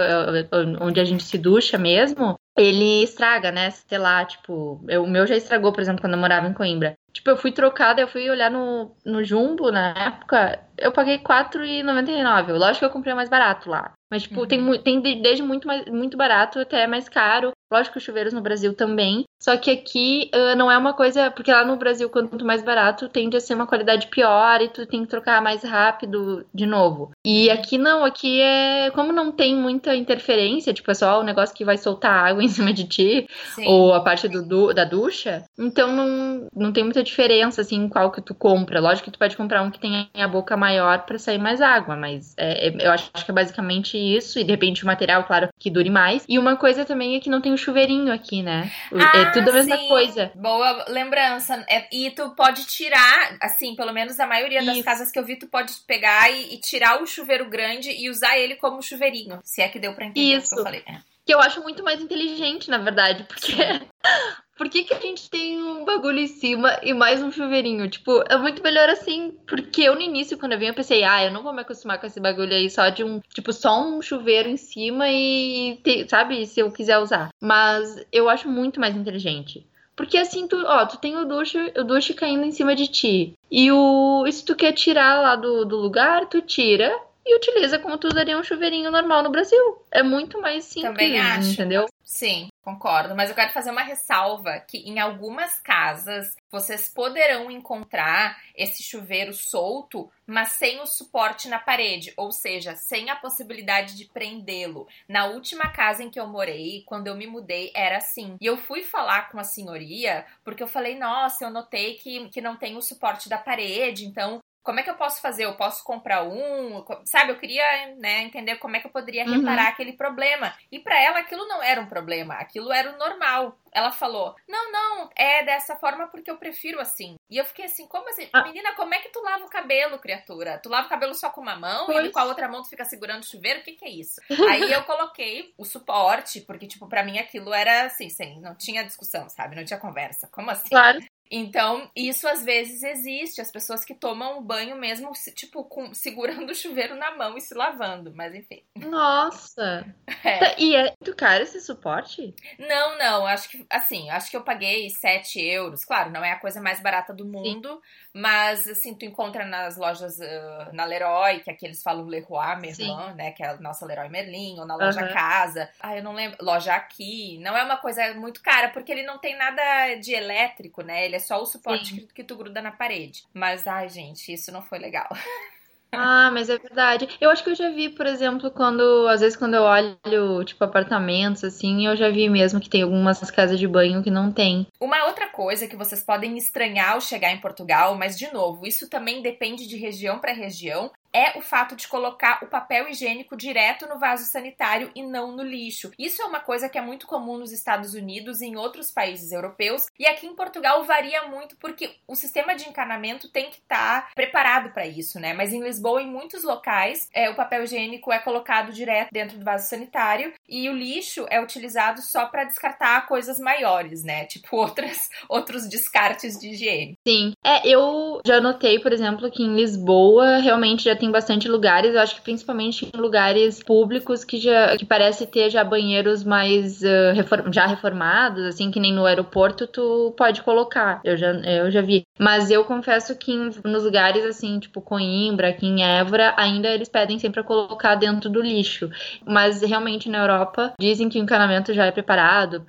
onde 0.82 1.00
a 1.00 1.06
gente 1.06 1.24
se 1.24 1.38
ducha 1.38 1.78
mesmo, 1.78 2.36
ele 2.58 3.04
estraga, 3.04 3.52
né? 3.52 3.70
Sei 3.70 3.98
lá, 3.98 4.26
tipo, 4.26 4.84
eu- 4.88 5.04
o 5.04 5.10
meu 5.10 5.26
já 5.28 5.36
estragou, 5.36 5.72
por 5.72 5.82
exemplo, 5.82 6.02
quando 6.02 6.14
eu 6.14 6.20
morava 6.20 6.48
em 6.48 6.54
Coimbra. 6.54 6.96
Tipo, 7.14 7.30
eu 7.32 7.38
fui 7.38 7.52
trocada, 7.52 8.02
eu 8.02 8.08
fui 8.08 8.30
olhar 8.30 8.50
no, 8.52 8.96
no 9.06 9.24
Jumbo 9.24 9.72
na 9.72 9.90
época, 9.92 10.60
eu 10.78 10.92
paguei 10.92 11.18
R$4,99. 11.18 12.52
Lógico 12.54 12.80
que 12.80 12.86
eu 12.86 12.90
comprei 12.90 13.14
mais 13.14 13.30
barato 13.30 13.70
lá. 13.70 13.94
Mas, 14.12 14.24
tipo, 14.24 14.42
Uhum. 14.42 14.48
tem, 14.48 14.82
tem 14.82 15.02
de- 15.02 15.22
desde 15.22 15.44
muito, 15.44 15.68
mais, 15.68 15.86
muito 15.86 16.18
barato 16.18 16.60
até 16.60 16.86
mais 16.88 17.08
caro. 17.08 17.52
Lógico 17.72 17.94
que 17.94 17.98
os 18.00 18.04
chuveiros 18.04 18.34
no 18.34 18.42
Brasil 18.42 18.74
também. 18.74 19.26
Só 19.42 19.56
que 19.58 19.72
aqui 19.72 20.30
ah, 20.34 20.56
não 20.56 20.72
é 20.72 20.78
uma 20.78 20.94
coisa. 20.94 21.32
Porque 21.32 21.52
lá 21.52 21.64
no 21.64 21.78
Brasil, 21.78 22.10
quanto 22.10 22.46
mais 22.46 22.64
barato, 22.64 23.10
tende 23.10 23.38
a 23.38 23.42
ser 23.42 23.54
uma 23.54 23.68
qualidade 23.68 24.08
pior 24.08 24.62
e 24.62 24.70
tu 24.70 24.86
tem 24.86 25.04
que 25.04 25.10
trocar 25.10 25.42
mais 25.42 25.64
rápido 25.64 26.46
de 26.54 26.66
novo. 26.66 27.12
E 27.32 27.50
aqui 27.52 27.78
não, 27.78 28.04
aqui 28.04 28.42
é. 28.42 28.90
Como 28.92 29.12
não 29.14 29.32
tem 29.32 29.56
muita 29.56 29.96
interferência, 29.96 30.74
tipo, 30.74 30.90
é 30.90 30.94
só 30.96 31.20
o 31.20 31.24
negócio 31.24 31.54
que 31.56 31.64
vai 31.64 31.78
soltar 31.78 32.26
água 32.28 32.42
em 32.44 32.48
cima 32.48 32.74
de 32.74 32.88
ti, 32.88 33.28
Sim. 33.56 33.66
ou 33.68 33.94
a 33.94 34.02
parte 34.02 34.28
do, 34.28 34.42
du- 34.42 34.74
da 34.74 34.84
ducha, 34.84 35.44
então 35.58 35.92
não, 35.96 36.48
não 36.56 36.72
tem 36.74 36.84
muita 36.84 37.04
diferença, 37.04 37.62
assim, 37.62 37.88
qual 37.88 38.12
que 38.12 38.22
tu 38.22 38.34
compra. 38.34 38.80
Lógico 38.80 39.06
que 39.06 39.12
tu 39.12 39.20
pode 39.20 39.38
comprar 39.38 39.62
um 39.62 39.70
que 39.70 39.80
tenha 39.80 40.08
a 40.16 40.28
boca 40.28 40.58
maior 40.58 41.06
pra 41.06 41.20
sair 41.20 41.38
mais 41.38 41.62
água, 41.62 41.96
mas 41.96 42.34
é, 42.38 42.70
é- 42.70 42.88
eu 42.88 42.92
acho 42.92 43.12
que 43.12 43.30
é 43.30 43.34
basicamente 43.34 43.96
isso, 43.98 44.40
e 44.40 44.44
de 44.44 44.52
repente 44.52 44.84
o 44.84 44.88
material, 44.88 45.24
claro, 45.26 45.50
que 45.60 45.70
dure 45.70 45.90
mais. 45.90 46.26
E 46.28 46.40
uma 46.40 46.56
coisa 46.56 46.84
também 46.84 47.16
é 47.16 47.20
que 47.20 47.30
não 47.30 47.42
tem 47.42 47.54
o 47.54 47.58
chuveirinho 47.58 48.12
aqui, 48.12 48.42
né? 48.42 48.70
É 49.14 49.22
Ah, 49.24 49.32
tudo 49.32 49.50
a 49.50 49.54
mesma 49.54 49.78
sim. 49.78 49.88
coisa. 49.88 50.32
Boa 50.36 50.86
lembrança. 50.88 51.64
É, 51.70 51.86
e 51.96 52.10
tu 52.12 52.32
pode 52.32 52.66
tirar, 52.66 53.38
assim, 53.42 53.76
pelo 53.76 53.94
menos 53.94 54.20
a 54.20 54.26
maioria 54.26 54.64
das 54.64 54.78
Isso. 54.78 54.86
casas 54.86 55.12
que 55.12 55.20
eu 55.20 55.26
vi, 55.26 55.36
tu 55.38 55.48
pode 55.48 55.74
pegar 55.88 56.30
e, 56.32 56.56
e 56.56 56.58
tirar 56.60 57.02
o 57.02 57.08
chuveiro 57.20 57.50
grande 57.50 57.92
e 57.92 58.10
usar 58.10 58.38
ele 58.38 58.56
como 58.56 58.82
chuveirinho. 58.82 59.40
Se 59.44 59.62
é 59.62 59.68
que 59.68 59.80
deu 59.80 59.94
pra 59.94 60.06
entender 60.06 60.38
o 60.38 60.40
que 60.40 60.46
Isso. 60.46 60.56
eu 60.58 60.64
falei. 60.64 60.84
É. 60.88 60.98
Que 61.26 61.34
eu 61.34 61.40
acho 61.40 61.62
muito 61.62 61.84
mais 61.84 62.02
inteligente, 62.02 62.70
na 62.70 62.78
verdade, 62.78 63.24
porque. 63.24 63.54
Por 64.58 64.68
que, 64.70 64.84
que 64.84 64.94
a 64.94 65.00
gente 65.00 65.30
tem 65.30 65.58
um 65.64 65.86
bagulho 65.86 66.20
em 66.20 66.28
cima 66.28 66.78
e 66.84 66.94
mais 66.94 67.24
um 67.24 67.32
chuveirinho? 67.32 67.90
Tipo, 67.90 68.22
é 68.28 68.36
muito 68.36 68.62
melhor 68.62 68.90
assim. 68.90 69.34
Porque 69.48 69.84
eu 69.84 69.96
no 69.96 70.02
início, 70.02 70.38
quando 70.38 70.52
eu 70.52 70.60
vim, 70.60 70.66
eu 70.66 70.74
pensei, 70.74 71.02
ah, 71.06 71.24
eu 71.24 71.32
não 71.32 71.42
vou 71.42 71.54
me 71.54 71.62
acostumar 71.62 71.98
com 71.98 72.06
esse 72.06 72.20
bagulho 72.20 72.54
aí 72.54 72.70
só 72.70 72.90
de 72.90 73.02
um. 73.02 73.22
Tipo, 73.34 73.54
só 73.54 73.82
um 73.82 74.02
chuveiro 74.02 74.50
em 74.50 74.58
cima 74.58 75.08
e. 75.10 75.80
te- 75.82 76.06
sabe? 76.10 76.46
Se 76.46 76.60
eu 76.60 76.70
quiser 76.74 76.98
usar. 76.98 77.30
Mas 77.40 78.06
eu 78.12 78.30
acho 78.30 78.50
muito 78.50 78.82
mais 78.82 78.98
inteligente. 78.98 79.66
Porque 79.96 80.18
assim, 80.18 80.46
tu, 80.46 80.58
ó, 80.66 80.86
tu 80.86 80.98
tem 80.98 81.16
o 81.16 81.24
duche, 81.24 81.58
o 81.78 81.84
duche 81.86 82.14
caindo 82.14 82.44
em 82.44 82.52
cima 82.52 82.76
de 82.76 82.88
ti. 82.90 83.34
E 83.50 83.72
o. 83.72 84.26
E 84.28 84.32
se 84.34 84.44
tu 84.44 84.56
quer 84.58 84.74
tirar 84.74 85.22
lá 85.22 85.38
do, 85.38 85.64
do 85.64 85.78
lugar, 85.78 86.26
tu 86.26 86.42
tira. 86.42 86.94
E 87.30 87.36
utiliza 87.36 87.78
como 87.78 87.98
tu 87.98 88.08
usaria 88.08 88.38
um 88.38 88.44
chuveirinho 88.44 88.90
normal 88.90 89.22
no 89.22 89.30
Brasil. 89.30 89.86
É 89.92 90.02
muito 90.02 90.42
mais 90.42 90.66
simples, 90.66 90.92
Também 90.92 91.20
acho. 91.20 91.52
entendeu? 91.52 91.86
Sim, 92.04 92.48
concordo. 92.64 93.16
Mas 93.16 93.30
eu 93.30 93.36
quero 93.36 93.52
fazer 93.54 93.70
uma 93.70 93.84
ressalva 93.84 94.60
que 94.68 94.80
em 94.80 95.00
algumas 95.00 95.60
casas 95.62 96.36
vocês 96.52 96.90
poderão 96.90 97.52
encontrar 97.52 98.36
esse 98.56 98.82
chuveiro 98.82 99.32
solto, 99.32 100.10
mas 100.26 100.54
sem 100.54 100.82
o 100.82 100.88
suporte 100.88 101.48
na 101.48 101.60
parede, 101.60 102.12
ou 102.18 102.32
seja, 102.32 102.76
sem 102.76 103.12
a 103.12 103.16
possibilidade 103.16 103.96
de 103.96 104.06
prendê-lo. 104.06 104.88
Na 105.08 105.28
última 105.28 105.70
casa 105.70 106.02
em 106.02 106.10
que 106.10 106.20
eu 106.20 106.26
morei, 106.26 106.84
quando 106.88 107.06
eu 107.06 107.16
me 107.16 107.28
mudei, 107.28 107.72
era 107.76 107.98
assim. 107.98 108.36
E 108.42 108.46
eu 108.48 108.58
fui 108.58 108.82
falar 108.82 109.30
com 109.30 109.40
a 109.40 109.44
senhoria, 109.44 110.26
porque 110.44 110.64
eu 110.64 110.68
falei, 110.68 110.98
nossa, 110.98 111.46
eu 111.46 111.52
notei 111.52 111.94
que, 111.94 112.28
que 112.30 112.42
não 112.42 112.58
tem 112.58 112.76
o 112.76 112.82
suporte 112.82 113.30
da 113.30 113.38
parede, 113.38 114.06
então 114.08 114.40
como 114.64 114.80
é 114.80 114.84
que 114.84 114.90
eu 114.90 114.96
posso 114.96 115.22
fazer? 115.22 115.46
Eu 115.46 115.56
posso 115.56 115.84
comprar 115.84 116.24
um? 116.24 116.84
Sabe, 117.06 117.32
eu 117.32 117.40
queria 117.40 117.96
né, 117.98 118.22
entender 118.22 118.58
como 118.58 118.76
é 118.76 118.80
que 118.80 118.88
eu 118.88 118.92
poderia 118.92 119.26
Uhum. 119.26 119.40
reparar 119.40 119.68
aquele 119.70 119.94
problema. 119.94 120.54
E 120.72 120.80
pra 120.80 121.00
ela 121.02 121.20
aquilo 121.20 121.48
não 121.48 121.62
era 121.64 121.80
um 121.82 121.88
problema, 121.88 122.36
aquilo 122.36 122.72
era 122.72 122.92
o 122.94 122.98
normal. 122.98 123.58
Ela 123.72 123.92
falou: 123.92 124.36
Não, 124.48 124.72
não, 124.72 125.10
é 125.16 125.44
dessa 125.44 125.76
forma 125.76 126.08
porque 126.08 126.30
eu 126.30 126.38
prefiro 126.38 126.80
assim. 126.80 127.16
E 127.30 127.38
eu 127.38 127.46
fiquei 127.46 127.66
assim: 127.66 127.88
Como 127.88 128.10
assim? 128.10 128.28
Ah. 128.34 128.44
Menina, 128.44 128.74
como 128.76 128.94
é 128.94 129.00
que 129.00 129.10
tu 129.10 129.22
lava 129.22 129.46
o 129.46 129.50
cabelo, 129.50 130.00
criatura? 130.00 130.60
Tu 130.62 130.70
lava 130.70 130.88
o 130.88 130.90
cabelo 130.90 131.14
só 131.14 131.30
com 131.30 131.42
uma 131.42 131.56
mão 131.56 131.86
Pois. 131.86 132.08
e 132.08 132.12
com 132.12 132.20
a 132.20 132.26
outra 132.26 132.48
mão 132.48 132.62
tu 132.62 132.70
fica 132.70 132.84
segurando 132.86 133.22
o 133.24 133.26
chuveiro? 133.28 133.60
O 133.60 133.64
que, 133.64 133.74
que 133.74 133.86
é 133.86 133.90
isso? 133.90 134.20
Aí 134.50 134.72
eu 134.72 134.84
coloquei 134.84 135.54
o 135.58 135.64
suporte, 135.66 136.42
porque, 136.42 136.68
tipo, 136.68 136.88
pra 136.88 137.04
mim 137.04 137.18
aquilo 137.20 137.54
era 137.54 137.84
assim, 137.86 138.10
sem, 138.10 138.40
não 138.42 138.56
tinha 138.56 138.84
discussão, 138.84 139.30
sabe? 139.30 139.56
Não 139.56 139.64
tinha 139.66 139.80
conversa. 139.80 140.28
Como 140.32 140.50
assim? 140.50 140.70
Claro. 140.70 141.00
Então, 141.32 141.90
isso 141.96 142.28
às 142.28 142.44
vezes 142.44 142.82
existe, 142.82 143.40
as 143.40 143.52
pessoas 143.52 143.86
que 143.86 143.94
tomam 143.94 144.42
banho 144.42 144.76
mesmo, 144.76 145.12
tipo, 145.36 145.64
com, 145.66 145.94
segurando 145.94 146.52
o 146.52 146.56
chuveiro 146.56 146.96
na 146.96 147.16
mão 147.16 147.38
e 147.38 147.42
se 147.42 147.54
lavando, 147.54 148.12
mas 148.16 148.34
enfim. 148.34 148.64
Nossa. 148.76 149.86
É. 150.22 150.38
Tá, 150.38 150.56
E 150.58 150.76
é 150.76 150.84
muito 150.84 151.16
caro 151.16 151.44
esse 151.44 151.62
suporte? 151.62 152.36
Não, 152.58 152.98
não, 152.98 153.26
acho 153.26 153.48
que, 153.50 153.66
assim, 153.70 154.10
acho 154.10 154.30
que 154.30 154.36
eu 154.36 154.44
paguei 154.44 154.90
7 154.90 155.40
euros. 155.40 155.86
Claro, 155.86 156.12
não 156.12 156.24
é 156.26 156.32
a 156.32 156.40
coisa 156.40 156.60
mais 156.60 156.82
barata 156.82 157.14
do 157.14 157.26
mundo, 157.26 157.82
mas, 158.14 158.68
assim, 158.68 158.94
tu 158.94 159.06
encontra 159.06 159.46
nas 159.46 159.78
lojas, 159.78 160.20
ah, 160.20 160.72
na 160.74 160.84
Leroy, 160.84 161.40
que 161.40 161.50
aqui 161.50 161.66
eles 161.66 161.82
falam 161.82 162.06
Leroy 162.06 162.56
Merlin, 162.60 163.14
né, 163.16 163.32
que 163.32 163.42
é 163.44 163.48
a 163.48 163.58
nossa 163.62 163.86
Leroy 163.86 164.10
Merlin, 164.10 164.60
ou 164.60 164.66
na 164.66 164.76
loja 164.76 165.02
Aham. 165.02 165.14
Casa. 165.14 165.70
Ah, 165.80 165.96
eu 165.96 166.04
não 166.04 166.14
lembro, 166.14 166.38
loja 166.44 166.74
aqui. 166.74 167.38
Não 167.40 167.56
é 167.56 167.64
uma 167.64 167.78
coisa 167.78 168.14
muito 168.16 168.42
cara, 168.42 168.70
porque 168.70 168.92
ele 168.92 169.04
não 169.04 169.20
tem 169.20 169.38
nada 169.38 169.96
de 169.96 170.14
elétrico, 170.14 170.82
né, 170.82 171.06
ele 171.06 171.16
é 171.16 171.19
só 171.20 171.42
o 171.42 171.46
suporte 171.46 171.94
que, 171.94 172.14
que 172.14 172.24
tu 172.24 172.36
gruda 172.36 172.62
na 172.62 172.72
parede. 172.72 173.24
Mas, 173.34 173.68
ai, 173.68 173.90
gente, 173.90 174.32
isso 174.32 174.52
não 174.52 174.62
foi 174.62 174.80
legal. 174.80 175.08
Ah, 175.92 176.30
mas 176.32 176.50
é 176.50 176.58
verdade. 176.58 177.10
Eu 177.20 177.30
acho 177.30 177.44
que 177.44 177.50
eu 177.50 177.56
já 177.56 177.70
vi, 177.70 177.90
por 177.90 178.06
exemplo, 178.06 178.52
quando, 178.52 179.08
às 179.08 179.22
vezes, 179.22 179.36
quando 179.36 179.56
eu 179.56 179.64
olho, 179.64 180.44
tipo, 180.46 180.64
apartamentos, 180.64 181.44
assim, 181.44 181.88
eu 181.88 181.96
já 181.96 182.10
vi 182.10 182.30
mesmo 182.30 182.60
que 182.60 182.70
tem 182.70 182.84
algumas 182.84 183.20
casas 183.32 183.60
de 183.60 183.68
banho 183.68 184.04
que 184.04 184.12
não 184.12 184.32
tem. 184.32 184.68
Uma 184.80 185.06
outra 185.06 185.28
coisa 185.28 185.68
que 185.68 185.76
vocês 185.76 186.04
podem 186.04 186.38
estranhar 186.38 186.92
ao 186.92 187.02
chegar 187.02 187.32
em 187.32 187.42
Portugal, 187.42 187.96
mas 187.96 188.18
de 188.18 188.32
novo, 188.32 188.68
isso 188.68 188.88
também 188.88 189.22
depende 189.22 189.68
de 189.68 189.78
região 189.78 190.20
para 190.20 190.32
região, 190.32 190.92
é 191.14 191.38
o 191.38 191.42
fato 191.42 191.76
de 191.76 191.88
colocar 191.88 192.40
o 192.44 192.48
papel 192.48 192.88
higiênico 192.88 193.36
direto 193.36 193.88
no 193.88 194.00
vaso 194.00 194.26
sanitário 194.26 194.92
e 194.96 195.04
não 195.04 195.32
no 195.32 195.44
lixo. 195.44 195.92
Isso 195.98 196.22
é 196.22 196.26
uma 196.26 196.40
coisa 196.40 196.70
que 196.70 196.78
é 196.78 196.82
muito 196.82 197.08
comum 197.08 197.38
nos 197.38 197.52
Estados 197.52 197.94
Unidos 197.94 198.42
e 198.42 198.48
em 198.48 198.56
outros 198.56 198.92
países 198.92 199.32
europeus, 199.32 199.88
e 199.98 200.06
aqui 200.06 200.28
em 200.28 200.36
Portugal 200.36 200.84
varia 200.84 201.28
muito 201.28 201.56
porque 201.58 201.96
o 202.08 202.16
sistema 202.16 202.56
de 202.56 202.68
encanamento 202.68 203.30
tem 203.32 203.50
que 203.50 203.58
estar 203.58 204.14
preparado 204.14 204.72
para 204.72 204.86
isso, 204.88 205.20
né? 205.20 205.34
Mas 205.34 205.54
em 205.54 205.64
Lisboa, 205.64 206.02
em 206.02 206.08
muitos 206.08 206.44
locais, 206.44 207.10
é, 207.14 207.30
o 207.30 207.36
papel 207.36 207.64
higiênico 207.64 208.12
é 208.12 208.20
colocado 208.20 208.72
direto 208.72 209.10
dentro 209.12 209.38
do 209.38 209.46
vaso 209.46 209.68
sanitário 209.68 210.34
e 210.48 210.70
o 210.70 210.74
lixo 210.74 211.26
é 211.30 211.42
utilizado 211.42 212.02
só 212.02 212.26
para 212.26 212.44
descartar 212.44 213.08
coisas 213.08 213.40
maiores, 213.40 214.04
né? 214.04 214.26
Tipo 214.26 214.58
outras, 214.58 215.10
outros 215.28 215.68
descartes 215.68 216.38
de 216.38 216.50
higiene. 216.50 216.98
Sim. 217.08 217.34
É, 217.44 217.68
eu 217.68 218.20
já 218.26 218.40
notei, 218.42 218.80
por 218.80 218.92
exemplo, 218.92 219.32
que 219.32 219.44
em 219.44 219.56
Lisboa 219.56 220.38
realmente 220.38 220.84
já 220.84 220.96
tem 221.00 221.10
bastante 221.12 221.48
lugares, 221.48 221.94
eu 221.96 222.00
acho 222.02 222.16
que 222.16 222.22
principalmente 222.22 222.90
em 222.94 223.00
lugares 223.00 223.64
públicos 223.64 224.24
que 224.24 224.38
já 224.38 224.76
que 224.78 224.86
parece 224.86 225.26
ter 225.26 225.50
já 225.50 225.64
banheiros 225.64 226.24
mais 226.24 226.84
ah, 226.84 227.14
refor- 227.14 227.52
já 227.52 227.66
reformados, 227.66 228.44
assim, 228.46 228.70
que 228.72 228.80
nem 228.80 228.94
no 228.94 229.06
aeroporto 229.06 229.66
tu 229.68 230.14
pode 230.18 230.42
colocar. 230.44 231.00
Eu 231.04 231.18
já, 231.18 231.32
eu 231.32 231.72
já 231.72 231.82
vi. 231.82 232.04
Mas 232.20 232.52
eu 232.52 232.64
confesso 232.66 233.16
que 233.18 233.32
em- 233.32 233.52
nos 233.66 233.84
lugares 233.84 234.24
assim, 234.26 234.60
tipo 234.60 234.82
Coimbra, 234.82 235.50
aqui 235.50 235.66
em 235.66 235.84
Évora, 235.84 236.34
ainda 236.38 236.68
eles 236.70 236.90
pedem 236.90 237.18
sempre 237.18 237.42
pra 237.42 237.44
colocar 237.44 237.96
dentro 237.96 238.30
do 238.30 238.42
lixo. 238.42 238.90
Mas 239.26 239.62
realmente 239.62 240.10
na 240.10 240.20
Europa 240.20 240.74
dizem 240.80 241.08
que 241.10 241.20
o 241.20 241.22
encanamento 241.24 241.74
já 241.74 241.86
é 241.86 241.92
preparado 241.92 242.62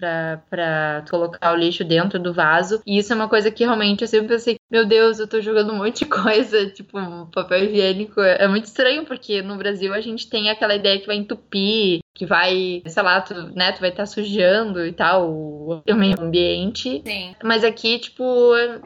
pra 0.49 1.03
colocar 1.11 1.53
o 1.53 1.57
lixo 1.57 1.85
dentro 1.85 2.19
do 2.19 2.33
vaso. 2.33 2.81
E 2.87 2.99
isso 2.99 3.13
é 3.13 3.17
uma 3.17 3.29
coisa 3.29 3.51
que 3.51 3.65
realmente 3.65 4.03
eu 4.03 4.09
sempre 4.09 4.29
pensei, 4.29 4.57
meu 4.71 4.87
Deus, 4.87 5.19
eu 5.19 5.27
tô 5.27 5.41
jogando 5.41 5.73
um 5.73 5.79
monte 5.79 6.05
de 6.05 6.07
coisa, 6.11 6.71
tipo, 6.71 6.99
papel 7.33 7.65
higiênico. 7.65 8.21
É 8.21 8.47
muito 8.47 8.67
estranho, 8.67 9.05
porque 9.05 9.43
no 9.43 9.57
Brasil 9.57 9.93
a 9.93 10.01
gente 10.01 10.29
tem 10.29 10.49
aquela 10.49 10.75
ideia 10.75 11.01
que 11.01 11.07
vai 11.07 11.17
entupir, 11.17 12.01
que 12.15 12.25
vai, 12.25 12.83
sei 12.87 13.03
lá, 13.03 13.21
tu, 13.21 13.35
né, 13.55 13.73
tu 13.73 13.81
vai 13.81 13.91
estar 13.91 14.07
sujando 14.07 14.87
e 14.87 14.93
tal 14.93 15.31
o 15.31 15.83
meio 15.95 16.21
ambiente. 16.21 17.03
Sim. 17.05 17.35
Mas 17.43 17.65
aqui, 17.65 17.99
tipo, 17.99 18.23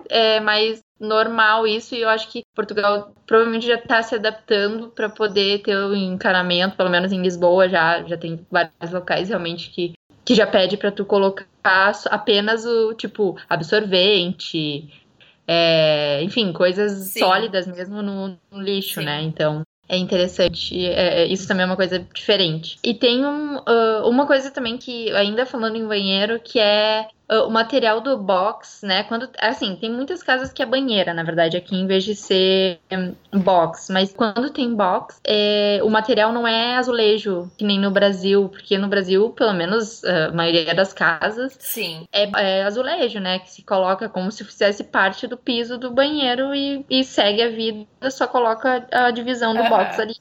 é 0.08 0.40
mais 0.40 0.82
normal 0.98 1.66
isso 1.66 1.94
e 1.94 2.00
eu 2.00 2.08
acho 2.08 2.30
que 2.30 2.44
Portugal 2.54 3.12
provavelmente 3.26 3.66
já 3.66 3.76
tá 3.76 4.02
se 4.02 4.14
adaptando 4.14 4.88
para 4.88 5.08
poder 5.08 5.60
ter 5.60 5.76
o 5.76 5.94
encanamento, 5.94 6.76
pelo 6.76 6.88
menos 6.88 7.12
em 7.12 7.20
Lisboa 7.20 7.68
já 7.68 8.02
já 8.04 8.16
tem 8.16 8.46
vários 8.50 8.92
locais 8.92 9.28
realmente 9.28 9.70
que 9.70 9.92
que 10.24 10.34
já 10.34 10.46
pede 10.46 10.76
para 10.78 10.90
tu 10.90 11.04
colocar 11.04 11.46
apenas 12.06 12.64
o 12.64 12.94
tipo 12.94 13.36
absorvente, 13.48 14.88
é, 15.46 16.22
enfim, 16.22 16.52
coisas 16.52 16.92
Sim. 17.10 17.20
sólidas 17.20 17.66
mesmo 17.66 18.02
no, 18.02 18.36
no 18.50 18.60
lixo, 18.60 19.00
Sim. 19.00 19.06
né? 19.06 19.22
Então 19.22 19.62
é 19.88 19.96
interessante, 19.96 20.86
é, 20.86 21.22
é- 21.22 21.26
isso 21.26 21.46
também 21.46 21.64
é 21.64 21.66
uma 21.66 21.76
coisa 21.76 21.98
diferente. 21.98 22.78
E 22.82 22.94
tem 22.94 23.24
um, 23.24 23.58
ah, 23.66 24.02
uma 24.06 24.26
coisa 24.26 24.50
também 24.50 24.78
que, 24.78 25.10
ainda 25.12 25.44
falando 25.44 25.76
em 25.76 25.86
banheiro, 25.86 26.40
que 26.40 26.58
é 26.58 27.06
o 27.28 27.50
material 27.50 28.00
do 28.00 28.16
box, 28.18 28.84
né? 28.84 29.02
Quando, 29.04 29.28
assim, 29.38 29.76
tem 29.76 29.90
muitas 29.90 30.22
casas 30.22 30.52
que 30.52 30.62
é 30.62 30.66
banheira, 30.66 31.14
na 31.14 31.22
verdade, 31.22 31.56
aqui 31.56 31.74
em 31.74 31.86
vez 31.86 32.04
de 32.04 32.14
ser 32.14 32.78
hum, 32.92 33.14
box. 33.32 33.90
Mas 33.90 34.12
quando 34.12 34.50
tem 34.50 34.74
box, 34.74 35.20
é, 35.24 35.80
o 35.82 35.90
material 35.90 36.32
não 36.32 36.46
é 36.46 36.76
azulejo, 36.76 37.50
que 37.56 37.64
nem 37.64 37.78
no 37.78 37.90
Brasil, 37.90 38.48
porque 38.48 38.76
no 38.76 38.88
Brasil, 38.88 39.30
pelo 39.30 39.52
menos 39.52 40.04
ah, 40.04 40.26
a 40.26 40.32
maioria 40.32 40.74
das 40.74 40.92
casas, 40.92 41.56
Sim. 41.58 42.06
é, 42.12 42.30
é 42.40 42.62
azulejo, 42.64 43.20
né? 43.20 43.38
Que 43.38 43.50
se 43.50 43.62
coloca 43.62 44.08
como 44.08 44.30
se 44.30 44.44
fizesse 44.44 44.84
parte 44.84 45.26
do 45.26 45.36
piso 45.36 45.78
do 45.78 45.90
banheiro 45.90 46.54
e, 46.54 46.84
e 46.88 47.04
segue 47.04 47.42
a 47.42 47.48
vida, 47.48 47.86
só 48.10 48.26
coloca 48.26 48.86
a 48.92 49.10
divisão 49.10 49.54
do 49.54 49.60
Aham. 49.60 49.70
box 49.70 50.00
ali. 50.00 50.14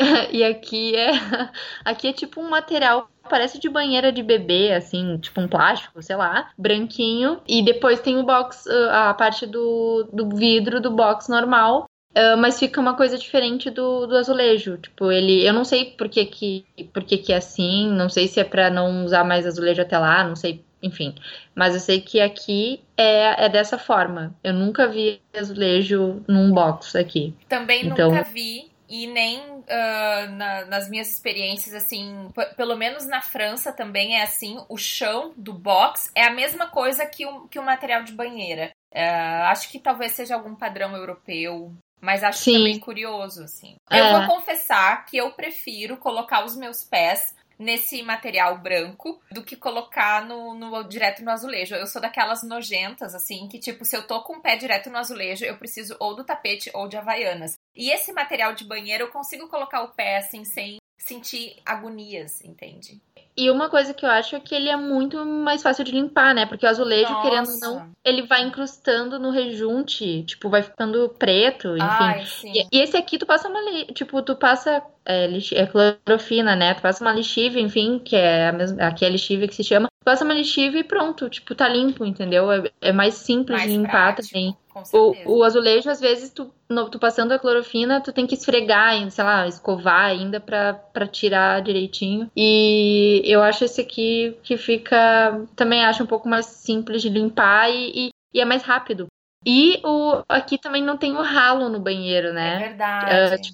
E 0.32 0.42
aqui 0.44 0.96
é 0.96 1.10
aqui 1.84 2.08
é 2.08 2.12
tipo 2.12 2.40
um 2.40 2.48
material 2.48 3.08
parece 3.28 3.60
de 3.60 3.68
banheira 3.68 4.10
de 4.10 4.22
bebê, 4.24 4.72
assim, 4.72 5.16
tipo 5.18 5.40
um 5.40 5.46
plástico, 5.46 6.02
sei 6.02 6.16
lá, 6.16 6.50
branquinho. 6.58 7.40
E 7.46 7.62
depois 7.62 8.00
tem 8.00 8.18
o 8.18 8.24
box, 8.24 8.68
ah, 8.90 9.10
a 9.10 9.14
parte 9.14 9.46
do, 9.46 10.08
do 10.12 10.28
vidro 10.34 10.80
do 10.80 10.90
box 10.90 11.28
normal. 11.28 11.84
ah, 12.14 12.36
mas 12.36 12.58
fica 12.58 12.80
uma 12.80 12.94
coisa 12.96 13.16
diferente 13.16 13.70
do, 13.70 14.06
do 14.06 14.16
azulejo. 14.16 14.78
Tipo, 14.78 15.12
ele. 15.12 15.46
Eu 15.46 15.52
não 15.52 15.64
sei 15.64 15.92
por 15.92 16.08
que, 16.08 16.24
que, 16.26 16.64
por 16.92 17.04
que, 17.04 17.18
que 17.18 17.32
é 17.32 17.36
assim. 17.36 17.88
Não 17.90 18.08
sei 18.08 18.26
se 18.26 18.40
é 18.40 18.44
pra 18.44 18.68
não 18.68 19.04
usar 19.04 19.22
mais 19.22 19.46
azulejo 19.46 19.80
até 19.82 19.96
lá. 19.98 20.24
Não 20.24 20.34
sei. 20.34 20.64
Enfim. 20.82 21.14
Mas 21.54 21.74
eu 21.74 21.80
sei 21.80 22.00
que 22.00 22.20
aqui 22.20 22.80
é, 22.96 23.44
é 23.44 23.48
dessa 23.48 23.78
forma. 23.78 24.34
Eu 24.42 24.54
nunca 24.54 24.88
vi 24.88 25.20
azulejo 25.38 26.22
num 26.26 26.50
box 26.52 26.96
aqui. 26.96 27.32
Também 27.48 27.86
Então- 27.86 28.10
nunca 28.10 28.22
vi. 28.24 28.70
E 28.92 29.06
nem 29.06 29.49
ah, 29.70 30.26
na- 30.30 30.64
nas 30.66 30.88
minhas 30.90 31.08
experiências, 31.08 31.74
assim, 31.74 32.28
pelo 32.56 32.76
menos 32.76 33.06
na 33.06 33.22
França 33.22 33.72
também 33.72 34.16
é 34.16 34.22
assim, 34.22 34.58
o 34.68 34.76
chão 34.76 35.32
do 35.36 35.52
box 35.52 36.10
é 36.14 36.24
a 36.24 36.30
mesma 36.30 36.66
coisa 36.68 37.06
que 37.06 37.24
o, 37.24 37.46
que 37.48 37.58
o 37.58 37.62
material 37.62 38.02
de 38.02 38.12
banheira. 38.12 38.70
Ah, 38.94 39.50
acho 39.50 39.70
que 39.70 39.78
talvez 39.78 40.12
seja 40.12 40.34
algum 40.34 40.54
padrão 40.54 40.96
europeu, 40.96 41.72
mas 42.00 42.24
acho 42.24 42.40
Sim. 42.44 42.54
também 42.54 42.78
curioso, 42.78 43.44
assim. 43.44 43.76
É. 43.90 44.00
Eu 44.00 44.18
vou 44.18 44.36
confessar 44.36 45.04
que 45.06 45.16
eu 45.16 45.30
prefiro 45.32 45.96
colocar 45.96 46.44
os 46.44 46.56
meus 46.56 46.82
pés 46.82 47.34
nesse 47.60 48.02
material 48.02 48.58
branco 48.58 49.20
do 49.30 49.44
que 49.44 49.54
colocar 49.54 50.24
no, 50.26 50.54
no- 50.54 50.82
direto 50.82 51.22
no 51.22 51.30
azulejo. 51.30 51.74
Eu 51.74 51.86
sou 51.86 52.00
daquelas 52.00 52.42
nojentas, 52.42 53.14
assim, 53.14 53.46
que 53.48 53.58
tipo, 53.58 53.84
se 53.84 53.94
eu 53.96 54.06
tô 54.06 54.22
com 54.22 54.38
o 54.38 54.40
pé 54.40 54.56
direto 54.56 54.88
no 54.88 54.96
azulejo, 54.96 55.44
eu 55.44 55.56
preciso 55.58 55.94
ou 56.00 56.16
do 56.16 56.24
tapete 56.24 56.70
ou 56.74 56.88
de 56.88 56.96
havaianas. 56.96 57.52
E 57.76 57.90
esse 57.90 58.12
material 58.12 58.54
de 58.54 58.64
banheiro 58.64 59.04
eu 59.04 59.10
consigo 59.10 59.46
colocar 59.48 59.82
o 59.82 59.88
pé 59.88 60.16
assim 60.16 60.42
sem 60.44 60.78
sentir 60.98 61.60
agonias, 61.64 62.42
entende? 62.44 63.00
E 63.36 63.50
uma 63.50 63.70
coisa 63.70 63.94
que 63.94 64.04
eu 64.04 64.10
acho 64.10 64.36
é 64.36 64.40
que 64.40 64.54
ele 64.54 64.68
é 64.68 64.76
muito 64.76 65.24
mais 65.24 65.62
fácil 65.62 65.84
de 65.84 65.92
limpar, 65.92 66.34
né? 66.34 66.44
Porque 66.46 66.66
o 66.66 66.68
azulejo, 66.68 67.14
Nossa. 67.14 67.22
querendo 67.22 67.50
ou 67.52 67.58
não, 67.58 67.92
ele 68.04 68.22
vai 68.26 68.42
incrustando 68.42 69.18
no 69.18 69.30
rejunte, 69.30 70.24
tipo, 70.24 70.50
vai 70.50 70.62
ficando 70.62 71.08
preto, 71.18 71.76
enfim. 71.76 72.04
Ai. 72.04 72.24
E, 72.52 72.66
e 72.72 72.80
esse 72.82 72.96
aqui 72.96 73.18
tu 73.18 73.24
passa 73.26 73.48
uma, 73.48 73.60
tipo, 73.94 74.20
tu 74.22 74.36
passa 74.36 74.82
é, 75.04 75.26
lixi- 75.26 75.54
é 75.56 75.66
clorofina, 75.66 76.54
né? 76.54 76.74
Tu 76.74 76.82
passa 76.82 77.02
uma 77.04 77.12
lixívia, 77.12 77.60
enfim, 77.60 77.98
que 77.98 78.14
é 78.16 78.48
a 78.48 78.52
mesma, 78.52 78.82
aqui 78.86 79.04
é 79.04 79.08
a 79.08 79.10
lixívia 79.10 79.48
que 79.48 79.54
se 79.54 79.64
chama. 79.64 79.88
Tu 79.88 80.04
passa 80.04 80.24
uma 80.24 80.34
lixívia 80.34 80.80
e 80.80 80.84
pronto, 80.84 81.28
tipo, 81.30 81.54
tá 81.54 81.68
limpo, 81.68 82.04
entendeu? 82.04 82.50
É, 82.52 82.62
é 82.80 82.92
mais 82.92 83.14
simples 83.14 83.58
Mais 83.58 83.70
de 83.70 83.78
limpar 83.78 83.90
prático, 83.90 84.28
também. 84.34 84.56
O, 84.92 85.14
o 85.38 85.44
azulejo, 85.44 85.90
às 85.90 86.00
vezes, 86.00 86.30
tu, 86.30 86.50
no- 86.68 86.88
tu 86.88 86.98
passando 86.98 87.32
a 87.32 87.38
clorofina, 87.38 88.00
tu 88.00 88.12
tem 88.12 88.26
que 88.26 88.34
esfregar, 88.34 89.10
sei 89.10 89.24
lá, 89.24 89.46
escovar 89.46 90.06
ainda 90.06 90.40
pra, 90.40 90.74
pra 90.74 91.06
tirar 91.06 91.60
direitinho. 91.62 92.30
E 92.36 93.22
eu 93.24 93.42
acho 93.42 93.64
esse 93.64 93.80
aqui 93.80 94.36
que 94.42 94.56
fica. 94.56 95.46
Também 95.56 95.84
acho 95.84 96.02
um 96.02 96.06
pouco 96.06 96.28
mais 96.28 96.46
simples 96.46 97.02
de 97.02 97.08
limpar 97.08 97.70
e, 97.70 98.06
e, 98.06 98.10
e 98.34 98.40
é 98.40 98.44
mais 98.44 98.62
rápido. 98.62 99.06
E 99.46 99.80
o, 99.84 100.22
aqui 100.28 100.58
também 100.58 100.82
não 100.82 100.96
tem 100.96 101.12
o 101.16 101.22
ralo 101.22 101.68
no 101.68 101.80
banheiro, 101.80 102.28
É 102.28 102.32
né? 102.32 102.58
verdade. 102.58 103.52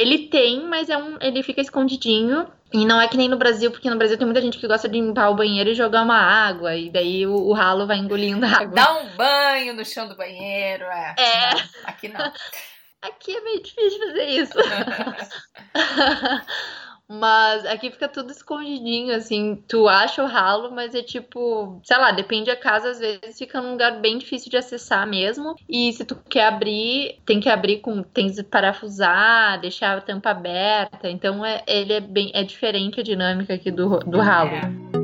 Ele 0.00 0.28
tem, 0.28 0.66
mas 0.66 0.88
é 0.88 0.96
um, 0.96 1.18
ele 1.20 1.42
fica 1.42 1.60
escondidinho. 1.60 2.46
E 2.72 2.86
não 2.86 3.00
é 3.00 3.08
que 3.08 3.16
nem 3.16 3.28
no 3.28 3.36
Brasil, 3.36 3.70
porque 3.70 3.90
no 3.90 3.96
Brasil 3.96 4.16
tem 4.16 4.24
muita 4.24 4.40
gente 4.40 4.56
que 4.56 4.66
gosta 4.66 4.88
de 4.88 4.98
limpar 4.98 5.28
o 5.28 5.34
banheiro 5.34 5.70
e 5.70 5.74
jogar 5.74 6.02
uma 6.02 6.16
água. 6.16 6.74
E 6.74 6.88
daí 6.88 7.26
o, 7.26 7.34
o 7.34 7.52
ralo 7.52 7.86
vai 7.86 7.98
engolindo 7.98 8.46
a 8.46 8.48
água. 8.48 8.74
Dá 8.74 8.92
um 8.94 9.08
banho 9.16 9.74
no 9.74 9.84
chão 9.84 10.08
do 10.08 10.16
banheiro. 10.16 10.84
É. 10.84 11.14
É. 11.18 11.54
Não, 11.54 11.60
aqui 11.84 12.08
não. 12.08 12.32
Aqui 13.02 13.36
é 13.36 13.40
meio 13.40 13.62
difícil 13.62 13.98
fazer 13.98 14.24
isso. 14.24 14.54
Mas 17.12 17.66
aqui 17.66 17.90
fica 17.90 18.06
tudo 18.06 18.30
escondidinho, 18.30 19.12
assim. 19.12 19.60
Tu 19.66 19.88
acha 19.88 20.22
o 20.22 20.28
ralo, 20.28 20.70
mas 20.70 20.94
é 20.94 21.02
tipo, 21.02 21.80
sei 21.82 21.98
lá, 21.98 22.12
depende 22.12 22.46
da 22.46 22.54
casa, 22.54 22.90
às 22.90 23.00
vezes 23.00 23.36
fica 23.36 23.60
num 23.60 23.72
lugar 23.72 24.00
bem 24.00 24.16
difícil 24.16 24.48
de 24.48 24.56
acessar 24.56 25.04
mesmo. 25.08 25.56
E 25.68 25.92
se 25.92 26.04
tu 26.04 26.14
quer 26.28 26.46
abrir, 26.46 27.18
tem 27.26 27.40
que 27.40 27.48
abrir 27.48 27.78
com. 27.78 28.00
Tem 28.04 28.32
que 28.32 28.40
parafusar, 28.44 29.60
deixar 29.60 29.98
a 29.98 30.00
tampa 30.00 30.30
aberta. 30.30 31.10
Então 31.10 31.44
é, 31.44 31.64
ele 31.66 31.94
é 31.94 32.00
bem. 32.00 32.30
É 32.32 32.44
diferente 32.44 33.00
a 33.00 33.02
dinâmica 33.02 33.54
aqui 33.54 33.72
do, 33.72 33.98
do 33.98 34.20
ralo. 34.20 34.50
É. 34.50 35.00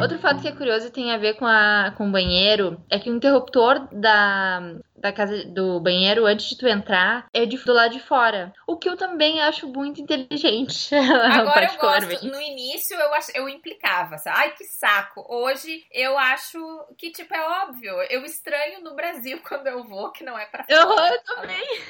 Outro 0.00 0.18
fato 0.18 0.42
que 0.42 0.48
é 0.48 0.52
curioso 0.52 0.88
e 0.88 0.90
tem 0.90 1.12
a 1.12 1.18
ver 1.18 1.34
com, 1.34 1.46
a, 1.46 1.92
com 1.96 2.08
o 2.08 2.10
banheiro 2.10 2.78
é 2.90 2.98
que 2.98 3.08
o 3.08 3.14
interruptor 3.14 3.86
da, 3.92 4.60
da 5.04 5.12
casa 5.12 5.44
do 5.44 5.78
banheiro, 5.80 6.24
antes 6.24 6.48
de 6.48 6.56
tu 6.56 6.66
entrar, 6.66 7.26
é 7.32 7.44
de, 7.44 7.58
do 7.58 7.72
lado 7.74 7.92
de 7.92 8.00
fora. 8.00 8.54
O 8.66 8.78
que 8.78 8.88
eu 8.88 8.96
também 8.96 9.42
acho 9.42 9.68
muito 9.68 10.00
inteligente. 10.00 10.94
Agora 10.96 11.66
eu 11.66 11.78
gosto. 11.78 12.26
No 12.26 12.40
início 12.40 12.98
eu, 12.98 13.12
ach... 13.12 13.28
eu 13.34 13.46
implicava. 13.46 14.16
sabe? 14.16 14.38
Ai, 14.38 14.50
que 14.52 14.64
saco. 14.64 15.22
Hoje 15.28 15.84
eu 15.92 16.18
acho 16.18 16.58
que, 16.96 17.10
tipo, 17.10 17.34
é 17.34 17.64
óbvio. 17.64 17.92
Eu 18.08 18.24
estranho 18.24 18.80
no 18.82 18.94
Brasil 18.94 19.38
quando 19.46 19.66
eu 19.66 19.84
vou, 19.84 20.10
que 20.10 20.24
não 20.24 20.38
é 20.38 20.46
pra 20.46 20.64
fora. 20.64 20.80
Aham, 20.80 21.08
eu 21.08 21.22
também. 21.22 21.82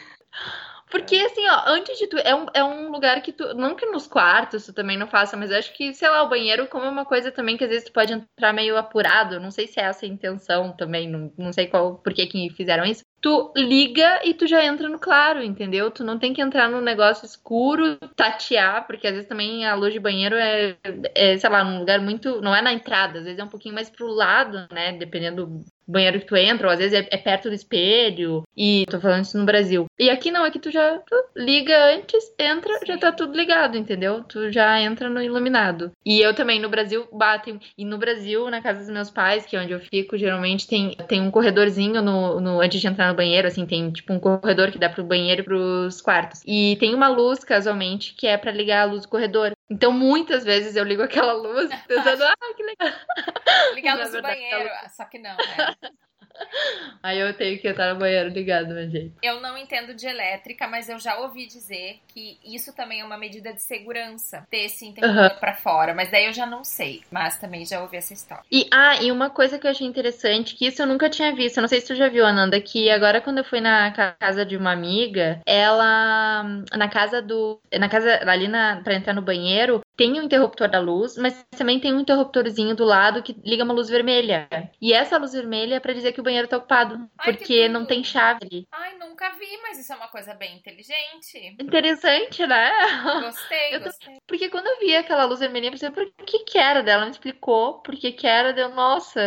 Porque, 0.90 1.16
assim, 1.16 1.48
ó, 1.48 1.62
antes 1.66 1.98
de 1.98 2.06
tu. 2.06 2.18
É 2.18 2.34
um, 2.34 2.46
é 2.54 2.62
um 2.62 2.90
lugar 2.90 3.20
que 3.22 3.32
tu. 3.32 3.54
Não 3.54 3.74
que 3.74 3.86
nos 3.86 4.06
quartos 4.06 4.66
tu 4.66 4.72
também 4.72 4.96
não 4.96 5.06
faça, 5.06 5.36
mas 5.36 5.50
eu 5.50 5.58
acho 5.58 5.72
que, 5.72 5.94
sei 5.94 6.08
lá, 6.08 6.22
o 6.22 6.28
banheiro, 6.28 6.66
como 6.68 6.84
é 6.84 6.88
uma 6.88 7.04
coisa 7.04 7.32
também 7.32 7.56
que 7.56 7.64
às 7.64 7.70
vezes 7.70 7.84
tu 7.84 7.92
pode 7.92 8.12
entrar 8.12 8.52
meio 8.52 8.76
apurado. 8.76 9.40
Não 9.40 9.50
sei 9.50 9.66
se 9.66 9.80
é 9.80 9.84
essa 9.84 10.04
a 10.04 10.08
intenção 10.08 10.72
também. 10.76 11.08
Não, 11.08 11.32
não 11.38 11.52
sei 11.52 11.66
qual. 11.66 11.98
Por 11.98 12.12
que 12.12 12.26
que 12.26 12.50
fizeram 12.50 12.84
isso. 12.84 13.03
Tu 13.20 13.52
liga 13.56 14.20
e 14.22 14.34
tu 14.34 14.46
já 14.46 14.62
entra 14.62 14.86
no 14.86 14.98
claro, 14.98 15.42
entendeu? 15.42 15.90
Tu 15.90 16.04
não 16.04 16.18
tem 16.18 16.34
que 16.34 16.42
entrar 16.42 16.68
num 16.68 16.82
negócio 16.82 17.24
escuro, 17.24 17.96
tatear, 18.14 18.86
porque 18.86 19.06
às 19.06 19.14
vezes 19.14 19.28
também 19.28 19.64
a 19.66 19.74
luz 19.74 19.94
de 19.94 19.98
banheiro 19.98 20.36
é, 20.36 20.76
é, 21.14 21.36
sei 21.38 21.48
lá, 21.48 21.64
num 21.64 21.78
lugar 21.78 22.00
muito. 22.00 22.42
Não 22.42 22.54
é 22.54 22.60
na 22.60 22.74
entrada, 22.74 23.20
às 23.20 23.24
vezes 23.24 23.38
é 23.38 23.44
um 23.44 23.48
pouquinho 23.48 23.74
mais 23.74 23.88
pro 23.88 24.06
lado, 24.08 24.68
né? 24.70 24.92
Dependendo 24.92 25.64
banheiro 25.86 26.20
que 26.20 26.26
tu 26.26 26.36
entra, 26.36 26.66
ou 26.66 26.72
às 26.72 26.78
vezes 26.78 26.98
é, 26.98 27.06
é 27.10 27.16
perto 27.16 27.48
do 27.48 27.54
espelho. 27.54 28.42
E 28.56 28.84
tô 28.88 29.00
falando 29.00 29.24
isso 29.24 29.38
no 29.38 29.44
Brasil. 29.44 29.86
E 29.98 30.10
aqui 30.10 30.30
não, 30.30 30.44
aqui 30.44 30.58
tu 30.58 30.70
já 30.70 30.98
tu 30.98 31.16
liga 31.36 31.94
antes, 31.94 32.32
entra, 32.38 32.72
já 32.86 32.96
tá 32.98 33.12
tudo 33.12 33.36
ligado, 33.36 33.76
entendeu? 33.76 34.22
Tu 34.24 34.50
já 34.50 34.80
entra 34.80 35.08
no 35.08 35.22
iluminado. 35.22 35.92
E 36.04 36.20
eu 36.20 36.34
também 36.34 36.60
no 36.60 36.68
Brasil 36.68 37.06
batem. 37.12 37.60
E 37.76 37.84
no 37.84 37.98
Brasil, 37.98 38.48
na 38.50 38.60
casa 38.60 38.80
dos 38.80 38.90
meus 38.90 39.10
pais, 39.10 39.46
que 39.46 39.56
é 39.56 39.60
onde 39.60 39.72
eu 39.72 39.80
fico, 39.80 40.16
geralmente 40.16 40.66
tem, 40.66 40.96
tem 41.08 41.20
um 41.20 41.30
corredorzinho 41.30 42.02
no, 42.02 42.40
no 42.40 42.60
antes 42.60 42.80
de 42.80 42.86
entrar 42.86 43.08
no 43.08 43.16
banheiro, 43.16 43.48
assim, 43.48 43.66
tem 43.66 43.90
tipo 43.90 44.12
um 44.12 44.20
corredor 44.20 44.70
que 44.70 44.78
dá 44.78 44.88
pro 44.88 45.04
banheiro 45.04 45.42
e 45.42 45.44
pros 45.44 46.00
quartos. 46.00 46.42
E 46.46 46.76
tem 46.78 46.94
uma 46.94 47.08
luz, 47.08 47.44
casualmente, 47.44 48.14
que 48.14 48.26
é 48.26 48.36
pra 48.36 48.52
ligar 48.52 48.82
a 48.82 48.90
luz 48.90 49.02
do 49.02 49.08
corredor. 49.08 49.52
Então, 49.70 49.90
muitas 49.90 50.44
vezes 50.44 50.76
eu 50.76 50.84
ligo 50.84 51.02
aquela 51.02 51.32
luz 51.32 51.70
pensando, 51.88 52.22
ah, 52.22 52.34
que 52.54 52.62
legal. 52.62 52.92
Ligar 53.74 53.92
a 53.96 54.00
luz 54.00 54.08
do 54.08 54.12
verdade, 54.12 54.34
banheiro. 54.34 54.70
Só 54.94 55.04
que 55.04 55.18
não, 55.18 55.36
né? 55.36 55.74
Aí 57.02 57.18
eu 57.18 57.34
tenho 57.34 57.58
que 57.58 57.68
estar 57.68 57.92
no 57.92 58.00
banheiro 58.00 58.30
ligado, 58.30 58.74
meu 58.74 58.88
jeito. 58.88 59.12
Eu 59.22 59.40
não 59.40 59.56
entendo 59.58 59.94
de 59.94 60.06
elétrica, 60.06 60.66
mas 60.66 60.88
eu 60.88 60.98
já 60.98 61.18
ouvi 61.18 61.46
dizer 61.46 62.00
que 62.08 62.38
isso 62.44 62.74
também 62.74 63.00
é 63.00 63.04
uma 63.04 63.18
medida 63.18 63.52
de 63.52 63.62
segurança, 63.62 64.46
ter 64.50 64.64
esse 64.64 64.86
interruptor 64.86 65.38
pra 65.38 65.54
fora. 65.54 65.94
Mas 65.94 66.10
daí 66.10 66.26
eu 66.26 66.32
já 66.32 66.46
não 66.46 66.64
sei. 66.64 67.02
Mas 67.10 67.38
também 67.38 67.64
já 67.66 67.82
ouvi 67.82 67.96
essa 67.96 68.12
história. 68.12 68.44
E, 68.50 68.66
ah, 68.72 69.02
e 69.02 69.12
uma 69.12 69.30
coisa 69.30 69.58
que 69.58 69.66
eu 69.66 69.70
achei 69.70 69.86
interessante, 69.86 70.54
que 70.54 70.66
isso 70.66 70.82
eu 70.82 70.86
nunca 70.86 71.10
tinha 71.10 71.34
visto, 71.34 71.58
eu 71.58 71.62
não 71.62 71.68
sei 71.68 71.80
se 71.80 71.88
tu 71.88 71.94
já 71.94 72.08
viu, 72.08 72.26
Ananda, 72.26 72.60
que 72.60 72.90
agora 72.90 73.20
quando 73.20 73.38
eu 73.38 73.44
fui 73.44 73.60
na 73.60 73.90
casa 74.18 74.44
de 74.44 74.56
uma 74.56 74.72
amiga, 74.72 75.40
ela, 75.46 76.42
na 76.72 76.88
casa 76.88 77.20
do, 77.20 77.60
na 77.78 77.88
casa, 77.88 78.20
ali 78.30 78.48
na, 78.48 78.80
pra 78.82 78.94
entrar 78.94 79.12
no 79.12 79.22
banheiro, 79.22 79.80
tem 79.96 80.18
um 80.20 80.24
interruptor 80.24 80.68
da 80.68 80.80
luz, 80.80 81.16
mas 81.16 81.44
também 81.56 81.78
tem 81.80 81.92
um 81.94 82.00
interruptorzinho 82.00 82.74
do 82.74 82.84
lado 82.84 83.22
que 83.22 83.36
liga 83.44 83.64
uma 83.64 83.74
luz 83.74 83.88
vermelha. 83.88 84.48
E 84.80 84.92
essa 84.92 85.16
luz 85.18 85.32
vermelha 85.32 85.76
é 85.76 85.80
pra 85.80 85.92
dizer 85.92 86.12
que 86.12 86.20
o 86.20 86.22
banheiro 86.24 86.48
tá 86.48 86.56
ocupado, 86.56 86.94
Ai, 87.18 87.32
que 87.32 87.38
porque 87.38 87.68
não 87.68 87.84
tem 87.84 88.02
chave 88.02 88.40
ali. 88.42 88.68
Ai, 88.72 88.96
nunca 88.98 89.30
vi, 89.30 89.58
mas 89.62 89.78
isso 89.78 89.92
é 89.92 89.96
uma 89.96 90.08
coisa 90.08 90.34
bem 90.34 90.56
inteligente. 90.56 91.56
Interessante, 91.60 92.46
né? 92.46 92.70
Gostei, 93.22 93.74
Eu 93.74 93.78
tô- 93.80 93.84
gostei. 93.86 94.16
Porque 94.26 94.48
quando 94.48 94.66
eu 94.66 94.78
vi 94.80 94.96
aquela 94.96 95.24
luz 95.24 95.40
vermelha, 95.40 95.66
eu 95.66 95.70
pensei, 95.72 95.90
por 95.90 96.10
que 96.26 96.40
que 96.40 96.58
era 96.58 96.82
dela? 96.82 96.94
Ela 96.94 97.04
me 97.06 97.10
explicou 97.12 97.80
por 97.82 97.94
que 97.96 98.12
que 98.12 98.26
era, 98.26 98.52
deu, 98.52 98.68
nossa, 98.70 99.20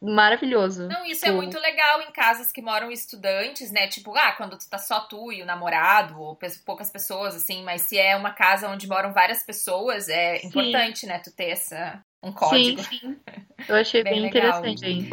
maravilhoso. 0.00 0.86
Não, 0.88 1.04
isso 1.04 1.24
é 1.24 1.28
Tipo, 1.28 1.36
muito 1.42 1.58
legal 1.58 2.00
em 2.02 2.12
casas 2.12 2.52
que 2.52 2.60
moram 2.62 2.90
estudantes, 2.90 3.70
né? 3.72 3.88
Tipo, 3.88 4.14
ah, 4.16 4.32
quando 4.32 4.56
tu 4.58 4.68
tá 4.68 4.78
só 4.78 5.00
tu 5.00 5.32
e 5.32 5.42
o 5.42 5.46
namorado, 5.46 6.20
ou 6.20 6.38
poucas 6.64 6.90
pessoas, 6.90 7.34
assim, 7.34 7.62
mas 7.64 7.82
se 7.82 7.98
é 7.98 8.16
uma 8.16 8.30
casa 8.32 8.68
onde 8.68 8.86
moram 8.86 9.12
várias 9.12 9.42
pessoas, 9.42 10.05
é 10.08 10.38
Sim. 10.38 10.48
importante, 10.48 11.06
né? 11.06 11.18
Tu 11.18 11.30
ter 11.34 11.50
essa, 11.50 12.02
um 12.22 12.32
código. 12.32 12.82
Sim, 12.82 12.98
sim. 12.98 13.16
Eu 13.68 13.76
achei 13.76 14.02
Bem 14.02 14.20
bem, 14.20 14.26
interessante 14.26 14.84
aí. 14.84 15.08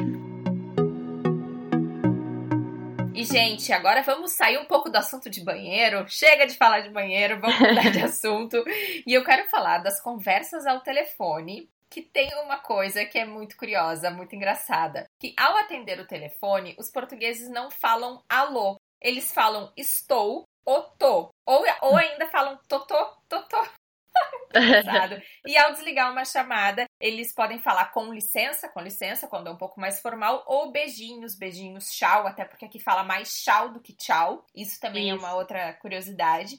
E, 3.15 3.23
gente, 3.25 3.71
agora 3.71 4.01
vamos 4.01 4.33
sair 4.33 4.57
um 4.57 4.65
pouco 4.65 4.89
do 4.89 4.97
assunto 4.97 5.29
de 5.29 5.43
banheiro. 5.43 6.05
Chega 6.09 6.45
de 6.45 6.55
falar 6.55 6.81
de 6.81 6.89
banheiro, 6.89 7.39
vamos 7.39 7.59
mudar 7.59 7.91
de 7.91 8.01
assunto. 8.03 8.63
E 9.07 9.13
eu 9.13 9.23
quero 9.23 9.47
falar 9.49 9.77
das 9.77 10.01
conversas 10.01 10.65
ao 10.65 10.81
telefone. 10.81 11.69
Que 11.89 12.01
tem 12.01 12.33
uma 12.43 12.57
coisa 12.57 13.05
que 13.05 13.19
é 13.19 13.23
muito 13.23 13.55
curiosa, 13.55 14.09
muito 14.09 14.35
engraçada. 14.35 15.05
Que 15.19 15.31
ao 15.37 15.55
atender 15.57 15.99
o 15.99 16.07
telefone, 16.07 16.75
os 16.79 16.89
portugueses 16.89 17.47
não 17.49 17.69
falam 17.69 18.23
alô. 18.27 18.77
Eles 18.99 19.31
falam 19.31 19.71
estou 19.77 20.43
ou 20.65 20.81
tô. 20.97 21.29
Ou, 21.45 21.63
ou 21.81 21.95
ainda 21.95 22.27
falam 22.29 22.57
totô, 22.67 22.97
totô. 23.29 23.63
Engraçado. 24.55 25.21
E 25.45 25.57
ao 25.57 25.71
desligar 25.71 26.11
uma 26.11 26.25
chamada, 26.25 26.85
eles 26.99 27.33
podem 27.33 27.59
falar 27.59 27.91
com 27.91 28.13
licença, 28.13 28.69
com 28.69 28.79
licença, 28.79 29.27
quando 29.27 29.47
é 29.47 29.51
um 29.51 29.57
pouco 29.57 29.79
mais 29.79 29.99
formal, 30.01 30.43
ou 30.47 30.71
beijinhos, 30.71 31.35
beijinhos, 31.37 31.89
tchau, 31.91 32.27
até 32.27 32.45
porque 32.45 32.65
aqui 32.65 32.79
fala 32.79 33.03
mais 33.03 33.33
tchau 33.43 33.69
do 33.69 33.79
que 33.79 33.93
tchau. 33.93 34.45
Isso 34.55 34.79
também 34.79 35.11
é 35.11 35.15
Isso. 35.15 35.23
uma 35.23 35.35
outra 35.35 35.73
curiosidade. 35.73 36.57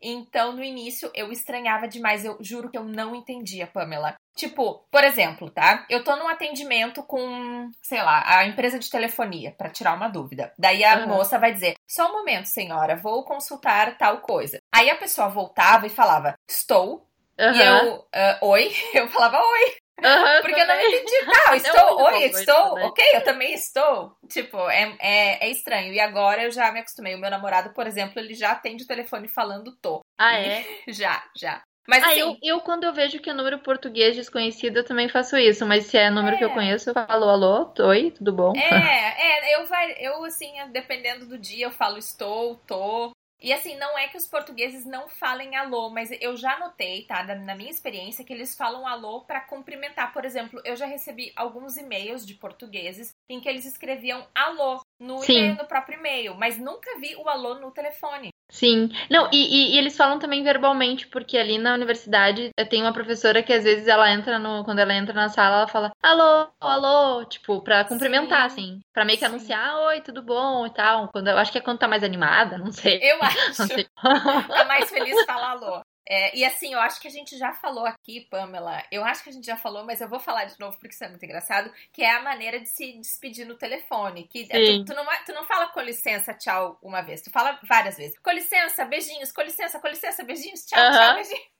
Então, 0.00 0.52
no 0.52 0.62
início, 0.62 1.10
eu 1.14 1.30
estranhava 1.32 1.88
demais, 1.88 2.24
eu 2.24 2.36
juro 2.40 2.70
que 2.70 2.78
eu 2.78 2.84
não 2.84 3.14
entendia, 3.14 3.66
Pamela. 3.66 4.14
Tipo, 4.36 4.84
por 4.90 5.04
exemplo, 5.04 5.48
tá? 5.48 5.86
Eu 5.88 6.02
tô 6.02 6.16
num 6.16 6.26
atendimento 6.26 7.04
com, 7.04 7.70
sei 7.80 8.02
lá, 8.02 8.24
a 8.26 8.46
empresa 8.46 8.80
de 8.80 8.90
telefonia, 8.90 9.54
pra 9.56 9.70
tirar 9.70 9.94
uma 9.94 10.08
dúvida. 10.08 10.52
Daí 10.58 10.82
a 10.82 10.96
Aham. 10.96 11.06
moça 11.06 11.38
vai 11.38 11.52
dizer: 11.52 11.74
só 11.88 12.08
um 12.08 12.18
momento, 12.18 12.46
senhora, 12.46 12.96
vou 12.96 13.24
consultar 13.24 13.96
tal 13.96 14.20
coisa. 14.22 14.58
Aí 14.74 14.90
a 14.90 14.96
pessoa 14.96 15.28
voltava 15.28 15.86
e 15.86 15.90
falava: 15.90 16.34
estou. 16.48 17.08
E 17.38 17.42
Aham. 17.42 17.84
eu, 17.86 18.06
ah, 18.14 18.38
oi? 18.42 18.68
Eu 18.94 19.08
falava 19.08 19.38
oi, 19.38 19.74
Aham, 20.04 20.42
porque 20.42 20.60
eu 20.60 20.66
não 20.66 20.74
entendi. 20.74 21.14
Eu 21.48 21.54
É 21.54 21.56
estou, 21.56 22.04
oi, 22.04 22.12
bom 22.12 22.26
estou, 22.26 22.72
também. 22.74 22.88
ok, 22.88 23.04
eu 23.14 23.24
também 23.24 23.54
estou. 23.54 24.16
Tipo, 24.28 24.68
é, 24.68 24.96
é, 25.00 25.46
é 25.46 25.50
estranho. 25.50 25.92
E 25.92 26.00
agora 26.00 26.42
eu 26.44 26.50
já 26.50 26.70
me 26.72 26.80
acostumei. 26.80 27.14
O 27.14 27.18
meu 27.18 27.30
namorado, 27.30 27.72
por 27.74 27.86
exemplo, 27.86 28.18
ele 28.18 28.34
já 28.34 28.52
atende 28.52 28.84
o 28.84 28.86
telefone 28.86 29.28
falando 29.28 29.76
tô. 29.80 30.00
Ah, 30.18 30.34
é? 30.36 30.64
Já, 30.88 31.22
já. 31.36 31.62
Mas 31.86 32.02
Ah, 32.02 32.10
assim, 32.10 32.20
eu, 32.20 32.36
eu 32.42 32.60
quando 32.60 32.84
eu 32.84 32.92
vejo 32.92 33.18
que 33.20 33.30
é 33.30 33.32
número 33.32 33.58
português 33.58 34.16
desconhecido, 34.16 34.78
eu 34.78 34.84
também 34.84 35.08
faço 35.08 35.36
isso. 35.36 35.66
Mas 35.66 35.86
se 35.86 35.96
é 35.98 36.10
número 36.10 36.36
que 36.36 36.44
eu 36.44 36.50
É. 36.50 36.54
conheço, 36.54 36.90
eu 36.90 36.94
falo 36.94 37.28
alô, 37.28 37.72
oi, 37.80 38.10
tudo 38.10 38.32
bom? 38.32 38.52
É, 38.56 39.50
é, 39.50 39.54
eu 39.56 39.66
vai, 39.66 39.94
eu 39.98 40.24
assim, 40.24 40.52
dependendo 40.70 41.26
do 41.26 41.38
dia, 41.38 41.66
eu 41.66 41.70
falo 41.72 41.98
estou, 41.98 42.56
tô. 42.66 43.12
E 43.44 43.52
assim, 43.52 43.76
não 43.76 43.98
é 43.98 44.08
que 44.08 44.16
os 44.16 44.26
portugueses 44.26 44.86
não 44.86 45.06
falem 45.06 45.54
alô, 45.54 45.90
mas 45.90 46.10
eu 46.18 46.34
já 46.34 46.58
notei, 46.58 47.04
tá, 47.04 47.22
na 47.22 47.54
minha 47.54 47.70
experiência, 47.70 48.24
que 48.24 48.32
eles 48.32 48.56
falam 48.56 48.86
alô 48.86 49.20
para 49.20 49.42
cumprimentar. 49.42 50.14
Por 50.14 50.24
exemplo, 50.24 50.62
eu 50.64 50.74
já 50.74 50.86
recebi 50.86 51.30
alguns 51.36 51.76
e-mails 51.76 52.24
de 52.24 52.32
portugueses 52.32 53.14
em 53.28 53.42
que 53.42 53.48
eles 53.48 53.66
escreviam 53.66 54.26
alô 54.34 54.80
no 54.98 55.22
e-mail, 55.22 55.56
no 55.56 55.66
próprio 55.66 55.98
e-mail, 55.98 56.34
mas 56.36 56.56
nunca 56.56 56.98
vi 56.98 57.14
o 57.16 57.28
alô 57.28 57.56
no 57.56 57.70
telefone. 57.70 58.30
Sim. 58.50 58.88
Não, 59.10 59.28
e, 59.32 59.36
e, 59.36 59.74
e, 59.74 59.78
eles 59.78 59.96
falam 59.96 60.18
também 60.18 60.42
verbalmente, 60.42 61.06
porque 61.08 61.36
ali 61.36 61.58
na 61.58 61.74
universidade 61.74 62.50
tem 62.70 62.82
uma 62.82 62.92
professora 62.92 63.42
que 63.42 63.52
às 63.52 63.64
vezes 63.64 63.88
ela 63.88 64.10
entra 64.10 64.38
no. 64.38 64.64
Quando 64.64 64.78
ela 64.78 64.94
entra 64.94 65.14
na 65.14 65.28
sala, 65.28 65.56
ela 65.56 65.68
fala 65.68 65.92
alô, 66.02 66.48
alô, 66.60 67.24
tipo, 67.24 67.60
pra 67.62 67.84
cumprimentar, 67.84 68.50
Sim. 68.50 68.62
assim. 68.74 68.80
Pra 68.92 69.04
meio 69.04 69.18
que 69.18 69.24
Sim. 69.24 69.32
anunciar, 69.32 69.76
oi, 69.86 70.00
tudo 70.02 70.22
bom 70.22 70.66
e 70.66 70.70
tal. 70.70 71.08
Quando, 71.08 71.28
eu 71.28 71.38
acho 71.38 71.50
que 71.50 71.58
é 71.58 71.60
quando 71.60 71.78
tá 71.78 71.88
mais 71.88 72.04
animada, 72.04 72.58
não 72.58 72.70
sei. 72.70 73.00
Eu 73.02 73.18
acho. 73.22 73.84
tá 73.96 74.64
mais 74.66 74.88
feliz 74.90 75.24
falar 75.24 75.50
alô. 75.50 75.82
É, 76.06 76.36
e 76.36 76.44
assim, 76.44 76.74
eu 76.74 76.80
acho 76.80 77.00
que 77.00 77.08
a 77.08 77.10
gente 77.10 77.36
já 77.38 77.52
falou 77.52 77.86
aqui, 77.86 78.20
Pamela. 78.30 78.82
Eu 78.90 79.04
acho 79.04 79.22
que 79.22 79.30
a 79.30 79.32
gente 79.32 79.46
já 79.46 79.56
falou, 79.56 79.84
mas 79.84 80.00
eu 80.00 80.08
vou 80.08 80.20
falar 80.20 80.44
de 80.44 80.58
novo 80.60 80.76
porque 80.78 80.94
isso 80.94 81.04
é 81.04 81.08
muito 81.08 81.24
engraçado. 81.24 81.72
Que 81.92 82.02
é 82.02 82.14
a 82.14 82.22
maneira 82.22 82.60
de 82.60 82.68
se 82.68 82.92
despedir 82.98 83.46
no 83.46 83.56
telefone. 83.56 84.28
Que 84.28 84.46
é, 84.50 84.78
tu, 84.78 84.84
tu, 84.86 84.94
não, 84.94 85.04
tu 85.24 85.32
não 85.32 85.44
fala 85.44 85.68
com 85.68 85.80
licença, 85.80 86.34
tchau, 86.34 86.78
uma 86.82 87.00
vez. 87.00 87.22
Tu 87.22 87.30
fala 87.30 87.58
várias 87.66 87.96
vezes. 87.96 88.18
Com 88.18 88.30
licença, 88.30 88.84
beijinhos, 88.84 89.32
com 89.32 89.42
licença, 89.42 89.80
com 89.80 89.88
licença, 89.88 90.24
beijinhos, 90.24 90.66
tchau, 90.66 90.78
tchau, 90.78 91.14
beijinhos. 91.14 91.54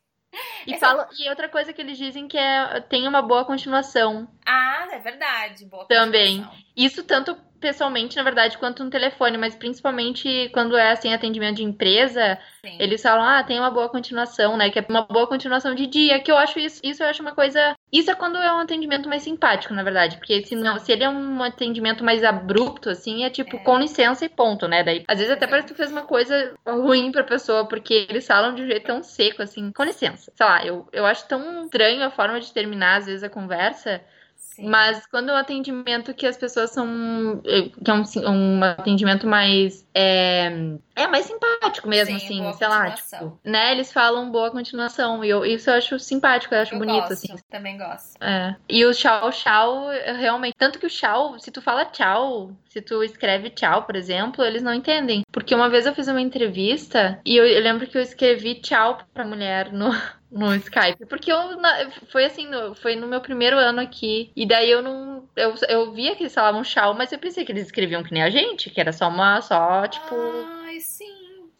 E, 0.66 0.76
fala, 0.78 1.08
e 1.18 1.28
outra 1.28 1.48
coisa 1.48 1.72
que 1.72 1.80
eles 1.80 1.96
dizem 1.96 2.26
que 2.26 2.36
é 2.36 2.80
tem 2.82 3.06
uma 3.06 3.22
boa 3.22 3.44
continuação. 3.44 4.28
Ah, 4.44 4.88
é 4.90 4.98
verdade. 4.98 5.64
Boa 5.66 5.86
Também. 5.86 6.46
Isso 6.76 7.04
tanto 7.04 7.36
pessoalmente, 7.64 8.14
na 8.18 8.22
verdade, 8.22 8.58
quanto 8.58 8.84
no 8.84 8.90
telefone, 8.90 9.38
mas 9.38 9.54
principalmente 9.54 10.50
quando 10.52 10.76
é 10.76 10.92
assim 10.92 11.14
atendimento 11.14 11.56
de 11.56 11.64
empresa, 11.64 12.38
Sim. 12.60 12.76
eles 12.78 13.00
falam, 13.00 13.24
ah, 13.24 13.42
tem 13.42 13.58
uma 13.58 13.70
boa 13.70 13.88
continuação, 13.88 14.54
né? 14.54 14.68
Que 14.68 14.80
é 14.80 14.84
uma 14.86 15.00
boa 15.00 15.26
continuação 15.26 15.74
de 15.74 15.86
dia, 15.86 16.20
que 16.20 16.30
eu 16.30 16.36
acho 16.36 16.58
isso, 16.58 16.78
isso 16.84 17.02
eu 17.02 17.08
acho 17.08 17.22
uma 17.22 17.34
coisa. 17.34 17.74
Isso 17.90 18.10
é 18.10 18.14
quando 18.14 18.36
é 18.36 18.52
um 18.52 18.58
atendimento 18.58 19.08
mais 19.08 19.22
simpático, 19.22 19.72
na 19.72 19.82
verdade. 19.82 20.18
Porque 20.18 20.44
se, 20.44 20.54
não, 20.54 20.78
se 20.78 20.92
ele 20.92 21.04
é 21.04 21.08
um 21.08 21.42
atendimento 21.42 22.04
mais 22.04 22.22
abrupto, 22.22 22.90
assim, 22.90 23.24
é 23.24 23.30
tipo, 23.30 23.56
é. 23.56 23.60
com 23.60 23.78
licença 23.78 24.26
e 24.26 24.28
ponto, 24.28 24.68
né? 24.68 24.84
Daí, 24.84 25.02
às 25.08 25.18
vezes 25.18 25.32
até 25.32 25.46
parece 25.46 25.68
que 25.68 25.72
tu 25.72 25.76
fez 25.78 25.90
uma 25.90 26.02
coisa 26.02 26.52
ruim 26.66 27.10
pra 27.10 27.24
pessoa, 27.24 27.66
porque 27.66 28.06
eles 28.10 28.26
falam 28.26 28.54
de 28.54 28.62
um 28.62 28.66
jeito 28.66 28.84
tão 28.84 29.02
seco, 29.02 29.40
assim, 29.40 29.72
com 29.72 29.84
licença. 29.84 30.30
Sei 30.36 30.44
lá, 30.44 30.62
eu, 30.66 30.86
eu 30.92 31.06
acho 31.06 31.26
tão 31.26 31.64
estranho 31.64 32.04
a 32.04 32.10
forma 32.10 32.38
de 32.40 32.52
terminar, 32.52 32.98
às 32.98 33.06
vezes, 33.06 33.22
a 33.22 33.30
conversa. 33.30 34.02
Sim. 34.54 34.68
Mas 34.68 35.04
quando 35.06 35.30
o 35.30 35.34
atendimento 35.34 36.14
que 36.14 36.24
as 36.24 36.36
pessoas 36.36 36.70
são. 36.70 37.42
Eh, 37.44 37.70
que 37.84 37.90
é 37.90 37.92
um, 37.92 38.04
um 38.30 38.62
atendimento 38.62 39.26
mais. 39.26 39.84
É, 39.92 40.46
é 40.94 41.08
mais 41.08 41.26
simpático 41.26 41.88
mesmo, 41.88 42.16
Sim, 42.20 42.46
assim, 42.46 42.52
sei 42.56 42.68
lá. 42.68 42.92
Tipo, 42.92 43.40
né? 43.42 43.72
Eles 43.72 43.92
falam 43.92 44.30
boa 44.30 44.52
continuação. 44.52 45.24
E 45.24 45.28
eu, 45.28 45.44
isso 45.44 45.68
eu 45.70 45.74
acho 45.74 45.98
simpático, 45.98 46.54
eu 46.54 46.60
acho 46.60 46.72
eu 46.72 46.78
bonito, 46.78 47.00
gosto, 47.00 47.12
assim. 47.14 47.34
Também 47.50 47.76
gosto. 47.76 48.16
É. 48.22 48.54
E 48.68 48.84
o 48.86 48.94
tchau, 48.94 49.28
tchau, 49.32 49.88
realmente. 50.18 50.54
Tanto 50.56 50.78
que 50.78 50.86
o 50.86 50.90
tchau, 50.90 51.36
se 51.40 51.50
tu 51.50 51.60
fala 51.60 51.84
tchau, 51.86 52.52
se 52.68 52.80
tu 52.80 53.02
escreve 53.02 53.50
tchau, 53.50 53.82
por 53.82 53.96
exemplo, 53.96 54.44
eles 54.44 54.62
não 54.62 54.72
entendem. 54.72 55.24
Porque 55.32 55.52
uma 55.52 55.68
vez 55.68 55.84
eu 55.84 55.94
fiz 55.96 56.06
uma 56.06 56.20
entrevista 56.20 57.20
e 57.24 57.36
eu, 57.36 57.44
eu 57.44 57.60
lembro 57.60 57.88
que 57.88 57.98
eu 57.98 58.02
escrevi 58.02 58.54
tchau 58.60 58.98
pra 59.12 59.26
mulher 59.26 59.72
no, 59.72 59.90
no 60.34 60.54
Skype. 60.56 61.06
Porque 61.06 61.30
eu 61.32 61.38
foi 62.10 62.24
assim, 62.24 62.48
foi 62.82 62.96
no 62.96 63.06
meu 63.06 63.20
primeiro 63.20 63.56
ano 63.56 63.80
aqui. 63.80 64.32
E 64.36 64.44
daí 64.46 64.70
eu 64.70 64.82
não. 64.82 65.28
Eu, 65.36 65.54
eu 65.68 65.92
via 65.92 66.14
que 66.14 66.24
eles 66.24 66.34
falavam 66.34 66.62
tchau, 66.62 66.92
mas 66.94 67.12
eu 67.12 67.18
pensei 67.18 67.44
que 67.44 67.52
eles 67.52 67.66
escreviam 67.66 68.02
que 68.02 68.12
nem 68.12 68.22
a 68.22 68.30
gente, 68.30 68.70
que 68.70 68.80
era 68.80 68.92
só 68.92 69.08
uma, 69.08 69.40
só, 69.40 69.86
tipo. 69.86 70.14
Ai, 70.64 70.80
sim. 70.80 71.14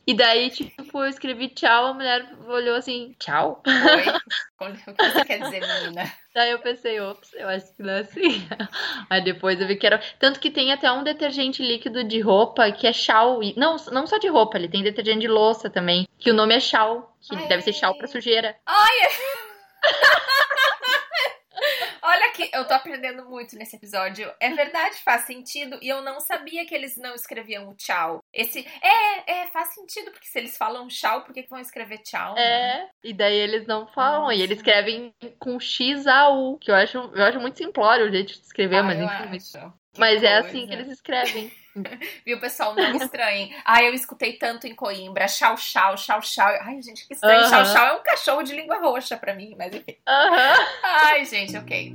E 0.07 0.13
daí, 0.13 0.51
tipo, 0.51 0.99
eu 0.99 1.09
escrevi 1.09 1.49
tchau, 1.49 1.87
a 1.87 1.95
mulher 1.95 2.29
olhou 2.47 2.77
assim, 2.77 3.15
tchau. 3.19 3.63
Oi? 3.67 3.75
O 4.61 4.95
que 4.95 5.11
você 5.11 5.25
quer 5.25 5.41
dizer, 5.41 5.61
menina? 5.61 6.11
Daí 6.35 6.51
eu 6.51 6.59
pensei, 6.59 7.01
ops, 7.01 7.33
eu 7.35 7.49
acho 7.49 7.73
que 7.77 7.83
não 7.83 7.93
é 7.93 8.01
assim. 8.01 8.21
Aí 9.09 9.23
depois 9.23 9.61
eu 9.61 9.69
vi 9.69 9.77
que 9.77 9.87
era. 9.87 10.01
Tanto 10.19 10.41
que 10.41 10.51
tem 10.51 10.73
até 10.73 10.91
um 10.91 11.05
detergente 11.05 11.63
líquido 11.63 12.03
de 12.03 12.21
roupa 12.21 12.73
que 12.73 12.89
é 12.89 12.93
chau. 12.93 13.39
Não, 13.57 13.77
não 13.93 14.05
só 14.05 14.19
de 14.19 14.27
roupa, 14.27 14.59
ele 14.59 14.69
tem 14.69 14.83
detergente 14.83 15.21
de 15.21 15.29
louça 15.29 15.71
também. 15.71 16.09
Que 16.19 16.33
o 16.33 16.35
nome 16.35 16.53
é 16.53 16.59
chau. 16.59 17.17
Que 17.21 17.37
Ai. 17.37 17.47
deve 17.47 17.63
ser 17.63 17.73
chau 17.73 17.97
pra 17.97 18.09
sujeira. 18.09 18.57
Ai! 18.67 19.09
Olha 22.15 22.31
que 22.33 22.49
eu 22.55 22.65
tô 22.65 22.75
aprendendo 22.75 23.29
muito 23.29 23.57
nesse 23.57 23.75
episódio. 23.75 24.33
É 24.39 24.49
verdade, 24.51 24.97
faz 25.05 25.23
sentido. 25.23 25.77
E 25.83 25.89
eu 25.89 26.01
não 26.01 26.21
sabia 26.21 26.65
que 26.65 26.73
eles 26.73 26.97
não 26.97 27.13
escreviam 27.13 27.69
o 27.69 27.75
tchau. 27.75 28.21
Esse. 28.33 28.65
É, 28.81 29.41
é, 29.41 29.47
faz 29.49 29.75
sentido, 29.75 30.13
porque 30.13 30.29
se 30.29 30.39
eles 30.39 30.57
falam 30.57 30.87
tchau, 30.87 31.23
por 31.23 31.35
que, 31.35 31.43
que 31.43 31.51
vão 31.51 31.59
escrever 31.59 31.99
tchau? 31.99 32.39
É, 32.39 32.79
né? 32.79 32.89
e 33.03 33.13
daí 33.13 33.35
eles 33.35 33.67
não 33.67 33.89
falam. 33.89 34.31
E 34.31 34.41
eles 34.41 34.59
escrevem 34.59 35.13
com 35.41 35.59
X 35.59 36.07
A 36.07 36.29
U, 36.29 36.57
que 36.59 36.71
eu 36.71 36.77
acho, 36.77 36.99
eu 36.99 37.25
acho 37.25 37.41
muito 37.41 37.59
simplório 37.59 38.07
o 38.07 38.11
jeito 38.11 38.33
de 38.33 38.41
escrever, 38.41 38.77
ah, 38.77 38.83
mas 38.85 39.01
enfim. 39.01 39.59
Acho. 39.59 39.75
Mas 39.99 40.23
é 40.23 40.37
assim 40.37 40.69
que 40.69 40.73
eles 40.73 40.89
escrevem. 40.89 41.51
Viu, 42.25 42.39
pessoal? 42.39 42.75
Não 42.75 42.97
estranhem. 42.97 43.55
Ai, 43.65 43.89
eu 43.89 43.95
escutei 43.95 44.35
tanto 44.35 44.67
em 44.67 44.75
Coimbra. 44.75 45.29
Chau, 45.29 45.57
chau, 45.57 45.97
chau, 45.97 46.23
chau. 46.23 46.49
Ai, 46.63 46.81
gente, 46.83 47.07
que 47.07 47.15
estranho. 47.15 47.41
Uh 47.41 47.45
-huh. 47.45 47.51
Chau, 47.51 47.67
chau 47.67 47.87
é 47.87 47.93
um 47.95 48.03
cachorro 48.03 48.43
de 48.43 48.55
língua 48.55 48.79
roxa 48.79 49.17
pra 49.17 49.35
mim, 49.35 49.55
mas 49.59 49.75
enfim. 49.75 49.97
Uh 50.07 50.35
-huh. 50.35 50.67
Ai, 50.83 51.25
gente, 51.25 51.57
ok 51.57 51.93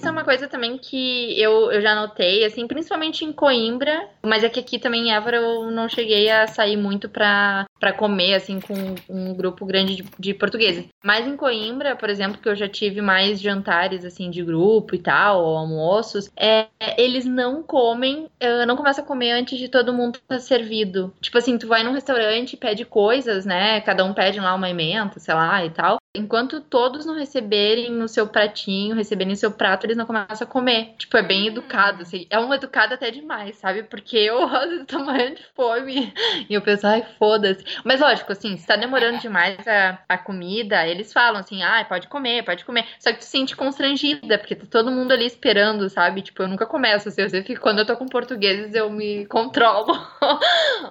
isso 0.00 0.08
é 0.08 0.10
uma 0.10 0.24
coisa 0.24 0.48
também 0.48 0.78
que 0.78 1.38
eu, 1.38 1.70
eu 1.70 1.82
já 1.82 1.94
notei, 1.94 2.42
assim, 2.44 2.66
principalmente 2.66 3.22
em 3.22 3.32
Coimbra, 3.32 4.08
mas 4.22 4.42
é 4.42 4.48
que 4.48 4.58
aqui 4.58 4.78
também 4.78 5.08
em 5.08 5.12
Évora 5.12 5.36
eu 5.36 5.70
não 5.70 5.90
cheguei 5.90 6.30
a 6.30 6.46
sair 6.46 6.76
muito 6.76 7.06
pra, 7.06 7.66
pra 7.80 7.94
comer, 7.94 8.34
assim, 8.34 8.60
com 8.60 8.74
um 9.08 9.34
grupo 9.34 9.64
grande 9.64 9.96
de, 9.96 10.04
de 10.18 10.34
portugueses. 10.34 10.86
Mas 11.02 11.26
em 11.26 11.36
Coimbra, 11.36 11.96
por 11.96 12.10
exemplo, 12.10 12.38
que 12.40 12.48
eu 12.48 12.54
já 12.54 12.68
tive 12.68 13.00
mais 13.00 13.40
jantares, 13.40 14.04
assim, 14.04 14.30
de 14.30 14.44
grupo 14.44 14.94
e 14.94 14.98
tal, 14.98 15.42
ou 15.42 15.56
almoços, 15.56 16.30
é, 16.36 16.66
eles 16.98 17.24
não 17.24 17.62
comem, 17.62 18.28
não 18.66 18.76
começam 18.76 19.02
a 19.02 19.06
comer 19.06 19.32
antes 19.32 19.58
de 19.58 19.68
todo 19.68 19.94
mundo 19.94 20.16
estar 20.16 20.36
tá 20.36 20.38
servido. 20.38 21.12
Tipo 21.20 21.38
assim, 21.38 21.56
tu 21.56 21.66
vai 21.66 21.82
num 21.82 21.92
restaurante 21.92 22.52
e 22.52 22.58
pede 22.58 22.84
coisas, 22.84 23.46
né? 23.46 23.80
Cada 23.80 24.04
um 24.04 24.12
pede 24.12 24.38
lá 24.38 24.54
uma 24.54 24.68
emenda, 24.68 25.18
sei 25.18 25.34
lá, 25.34 25.64
e 25.64 25.70
tal. 25.70 25.98
Enquanto 26.14 26.60
todos 26.60 27.06
não 27.06 27.14
receberem 27.14 27.90
no 27.92 28.08
seu 28.08 28.26
pratinho, 28.26 28.96
receberem 28.96 29.36
seu 29.36 29.52
prato, 29.52 29.86
eles 29.86 29.96
não 29.96 30.06
começam 30.06 30.44
a 30.46 30.50
comer. 30.50 30.94
Tipo, 30.98 31.16
é 31.16 31.22
bem 31.22 31.46
educado, 31.46 32.02
assim. 32.02 32.26
É 32.28 32.38
um 32.38 32.52
educado 32.52 32.94
até 32.94 33.12
demais, 33.12 33.56
sabe? 33.56 33.84
Porque 33.84 34.16
eu, 34.16 34.42
às 34.54 34.68
vezes, 34.68 34.86
tô 34.86 34.98
morrendo 34.98 35.36
de 35.36 35.46
fome. 35.54 36.12
E 36.48 36.54
eu 36.54 36.60
penso, 36.60 36.86
ai, 36.86 37.06
foda-se. 37.16 37.64
Mas 37.84 38.00
lógico, 38.00 38.32
assim, 38.32 38.56
se 38.56 38.66
tá 38.66 38.76
demorando 38.76 39.18
demais 39.18 39.56
a, 39.66 39.98
a 40.08 40.18
comida, 40.18 40.86
eles 40.86 41.12
falam 41.12 41.40
assim, 41.40 41.62
ai, 41.62 41.86
pode 41.86 42.08
comer, 42.08 42.44
pode 42.44 42.64
comer. 42.64 42.86
Só 42.98 43.12
que 43.12 43.18
tu 43.18 43.24
se 43.24 43.30
sente 43.30 43.56
constrangida, 43.56 44.38
porque 44.38 44.54
tá 44.54 44.66
todo 44.70 44.90
mundo 44.90 45.12
ali 45.12 45.26
esperando, 45.26 45.88
sabe? 45.88 46.22
Tipo, 46.22 46.42
eu 46.42 46.48
nunca 46.48 46.66
começo, 46.66 47.08
assim, 47.08 47.22
eu 47.22 47.30
sempre, 47.30 47.56
quando 47.56 47.80
eu 47.80 47.86
tô 47.86 47.96
com 47.96 48.06
portugueses, 48.06 48.74
eu 48.74 48.90
me 48.90 49.26
controlo. 49.30 49.92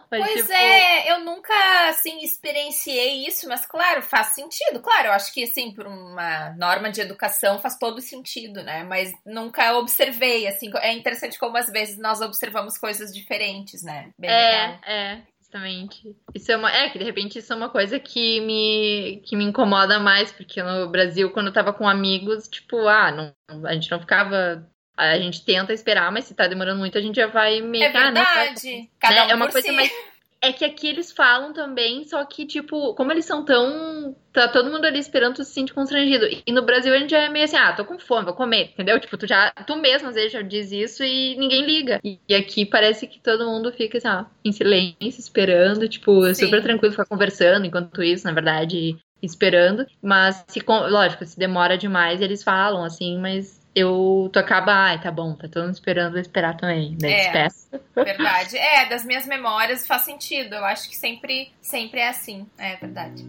mas, 0.10 0.24
pois 0.24 0.42
tipo... 0.42 0.52
é, 0.52 1.12
eu 1.12 1.20
nunca, 1.20 1.54
assim, 1.90 2.24
experienciei 2.24 3.28
isso, 3.28 3.48
mas 3.48 3.66
claro, 3.66 4.02
faz 4.02 4.34
sentido. 4.34 4.80
Claro, 4.80 5.08
eu 5.08 5.14
acho 5.14 5.34
que, 5.34 5.44
assim, 5.44 5.72
por 5.72 5.88
uma 5.88 6.52
norma 6.58 6.90
de 6.90 7.02
educação 7.02 7.60
faz 7.60 7.78
todo 7.78 8.02
sentido, 8.02 8.64
né? 8.64 8.84
Mas 8.84 9.14
nunca 9.26 9.78
observei, 9.78 10.48
assim. 10.48 10.72
É 10.82 10.94
interessante 10.94 11.38
como 11.38 11.58
às 11.58 11.70
vezes 11.70 11.98
nós 11.98 12.22
observamos 12.22 12.78
coisas 12.78 13.14
diferentes, 13.14 13.84
né? 13.84 14.10
Bem 14.18 14.30
é, 14.30 14.52
legal. 14.52 14.80
é. 14.86 15.22
Justamente. 15.50 16.16
Isso 16.36 16.52
é 16.52 16.56
uma. 16.58 16.72
É, 16.72 16.90
que 16.90 17.00
de 17.00 17.04
repente 17.04 17.40
isso 17.40 17.52
é 17.52 17.56
uma 17.56 17.70
coisa 17.70 18.00
que 18.00 18.40
me, 18.42 19.22
que 19.26 19.36
me 19.36 19.44
incomoda 19.44 20.00
mais, 20.00 20.32
porque 20.32 20.62
no 20.62 20.88
Brasil, 20.90 21.32
quando 21.32 21.48
eu 21.48 21.54
tava 21.54 21.74
com 21.74 21.90
amigos, 21.90 22.48
tipo, 22.48 22.88
ah, 22.88 23.12
não, 23.12 23.66
a 23.66 23.74
gente 23.74 23.90
não 23.90 24.00
ficava 24.00 24.64
a 24.96 25.18
gente 25.18 25.46
tenta 25.46 25.72
esperar, 25.72 26.12
mas 26.12 26.26
se 26.26 26.36
tá 26.36 26.46
demorando 26.46 26.80
muito, 26.80 26.98
a 26.98 27.02
gente 27.02 27.16
já 27.16 27.28
vai 27.28 27.62
meio 27.62 27.86
É 27.86 27.90
verdade. 27.90 28.20
Ah, 28.30 28.46
não, 28.46 28.88
Cada 29.00 29.16
né? 29.16 29.26
um 29.26 29.30
é 29.30 29.36
uma 29.36 29.50
coisa 29.50 29.70
si. 29.70 29.74
mais 29.74 29.90
é 30.42 30.54
que 30.54 30.64
aqui 30.64 30.88
eles 30.88 31.12
falam 31.12 31.52
também, 31.52 32.06
só 32.06 32.24
que, 32.24 32.46
tipo, 32.46 32.94
como 32.96 33.12
eles 33.12 33.26
são 33.26 33.44
tão. 33.44 34.16
Tá 34.32 34.48
todo 34.48 34.72
mundo 34.72 34.86
ali 34.86 35.00
esperando, 35.00 35.36
tu 35.36 35.44
se 35.44 35.52
sente 35.52 35.74
constrangido. 35.74 36.26
E 36.46 36.52
no 36.52 36.62
Brasil 36.62 36.94
a 36.94 36.98
gente 36.98 37.10
já 37.10 37.20
é 37.20 37.30
meio 37.30 37.46
assim, 37.46 37.58
ah, 37.58 37.74
tô 37.74 37.84
com 37.84 38.00
fome, 38.00 38.26
vou 38.26 38.34
comer, 38.34 38.70
entendeu? 38.74 39.00
Tipo, 39.00 39.18
tu 39.18 39.28
já. 39.28 39.52
Tu 39.52 39.76
mesmo 39.76 40.08
às 40.08 40.16
vezes 40.16 40.32
já 40.32 40.42
diz 40.42 40.72
isso 40.72 41.04
e 41.04 41.36
ninguém 41.36 41.66
liga. 41.66 42.00
E 42.04 42.34
aqui 42.34 42.66
parece 42.66 43.06
que 43.06 43.20
todo 43.20 43.46
mundo 43.46 43.72
fica 43.74 43.98
assim, 43.98 44.08
ah, 44.08 44.28
em 44.46 44.52
silêncio, 44.52 45.20
esperando, 45.20 45.90
tipo, 45.90 46.26
é 46.26 46.34
super 46.34 46.62
tranquilo 46.62 46.92
ficar 46.92 47.06
conversando 47.06 47.66
enquanto 47.66 48.02
isso, 48.02 48.26
na 48.26 48.34
verdade, 48.34 48.98
esperando. 49.22 49.86
Mas 50.02 50.46
se, 50.48 50.64
lógico, 50.66 51.26
se 51.26 51.38
demora 51.38 51.78
demais, 51.78 52.22
eles 52.22 52.44
falam, 52.44 52.84
assim, 52.84 53.18
mas 53.20 53.59
eu 53.76 54.30
tu 54.34 54.40
acaba, 54.40 54.74
ai, 54.74 55.02
tá 55.02 55.12
bom, 55.12 55.36
tá 55.36 55.48
todo 55.48 55.64
mundo 55.64 55.74
esperando 55.74 56.18
eu 56.18 56.22
esperar 56.22 56.58
também, 56.58 56.98
né? 57.02 57.12
É, 57.12 57.24
Despeça. 57.24 57.82
verdade. 57.96 58.58
É, 58.58 58.86
das 58.86 59.06
minhas 59.06 59.26
memórias 59.26 59.86
faz 59.86 60.04
sentido. 60.04 60.56
Eu 60.56 60.66
acho 60.66 60.90
que 60.90 60.96
sempre, 60.96 61.52
sempre 61.62 62.00
é 62.00 62.10
assim. 62.10 62.48
É 62.58 62.76
verdade. 62.76 63.26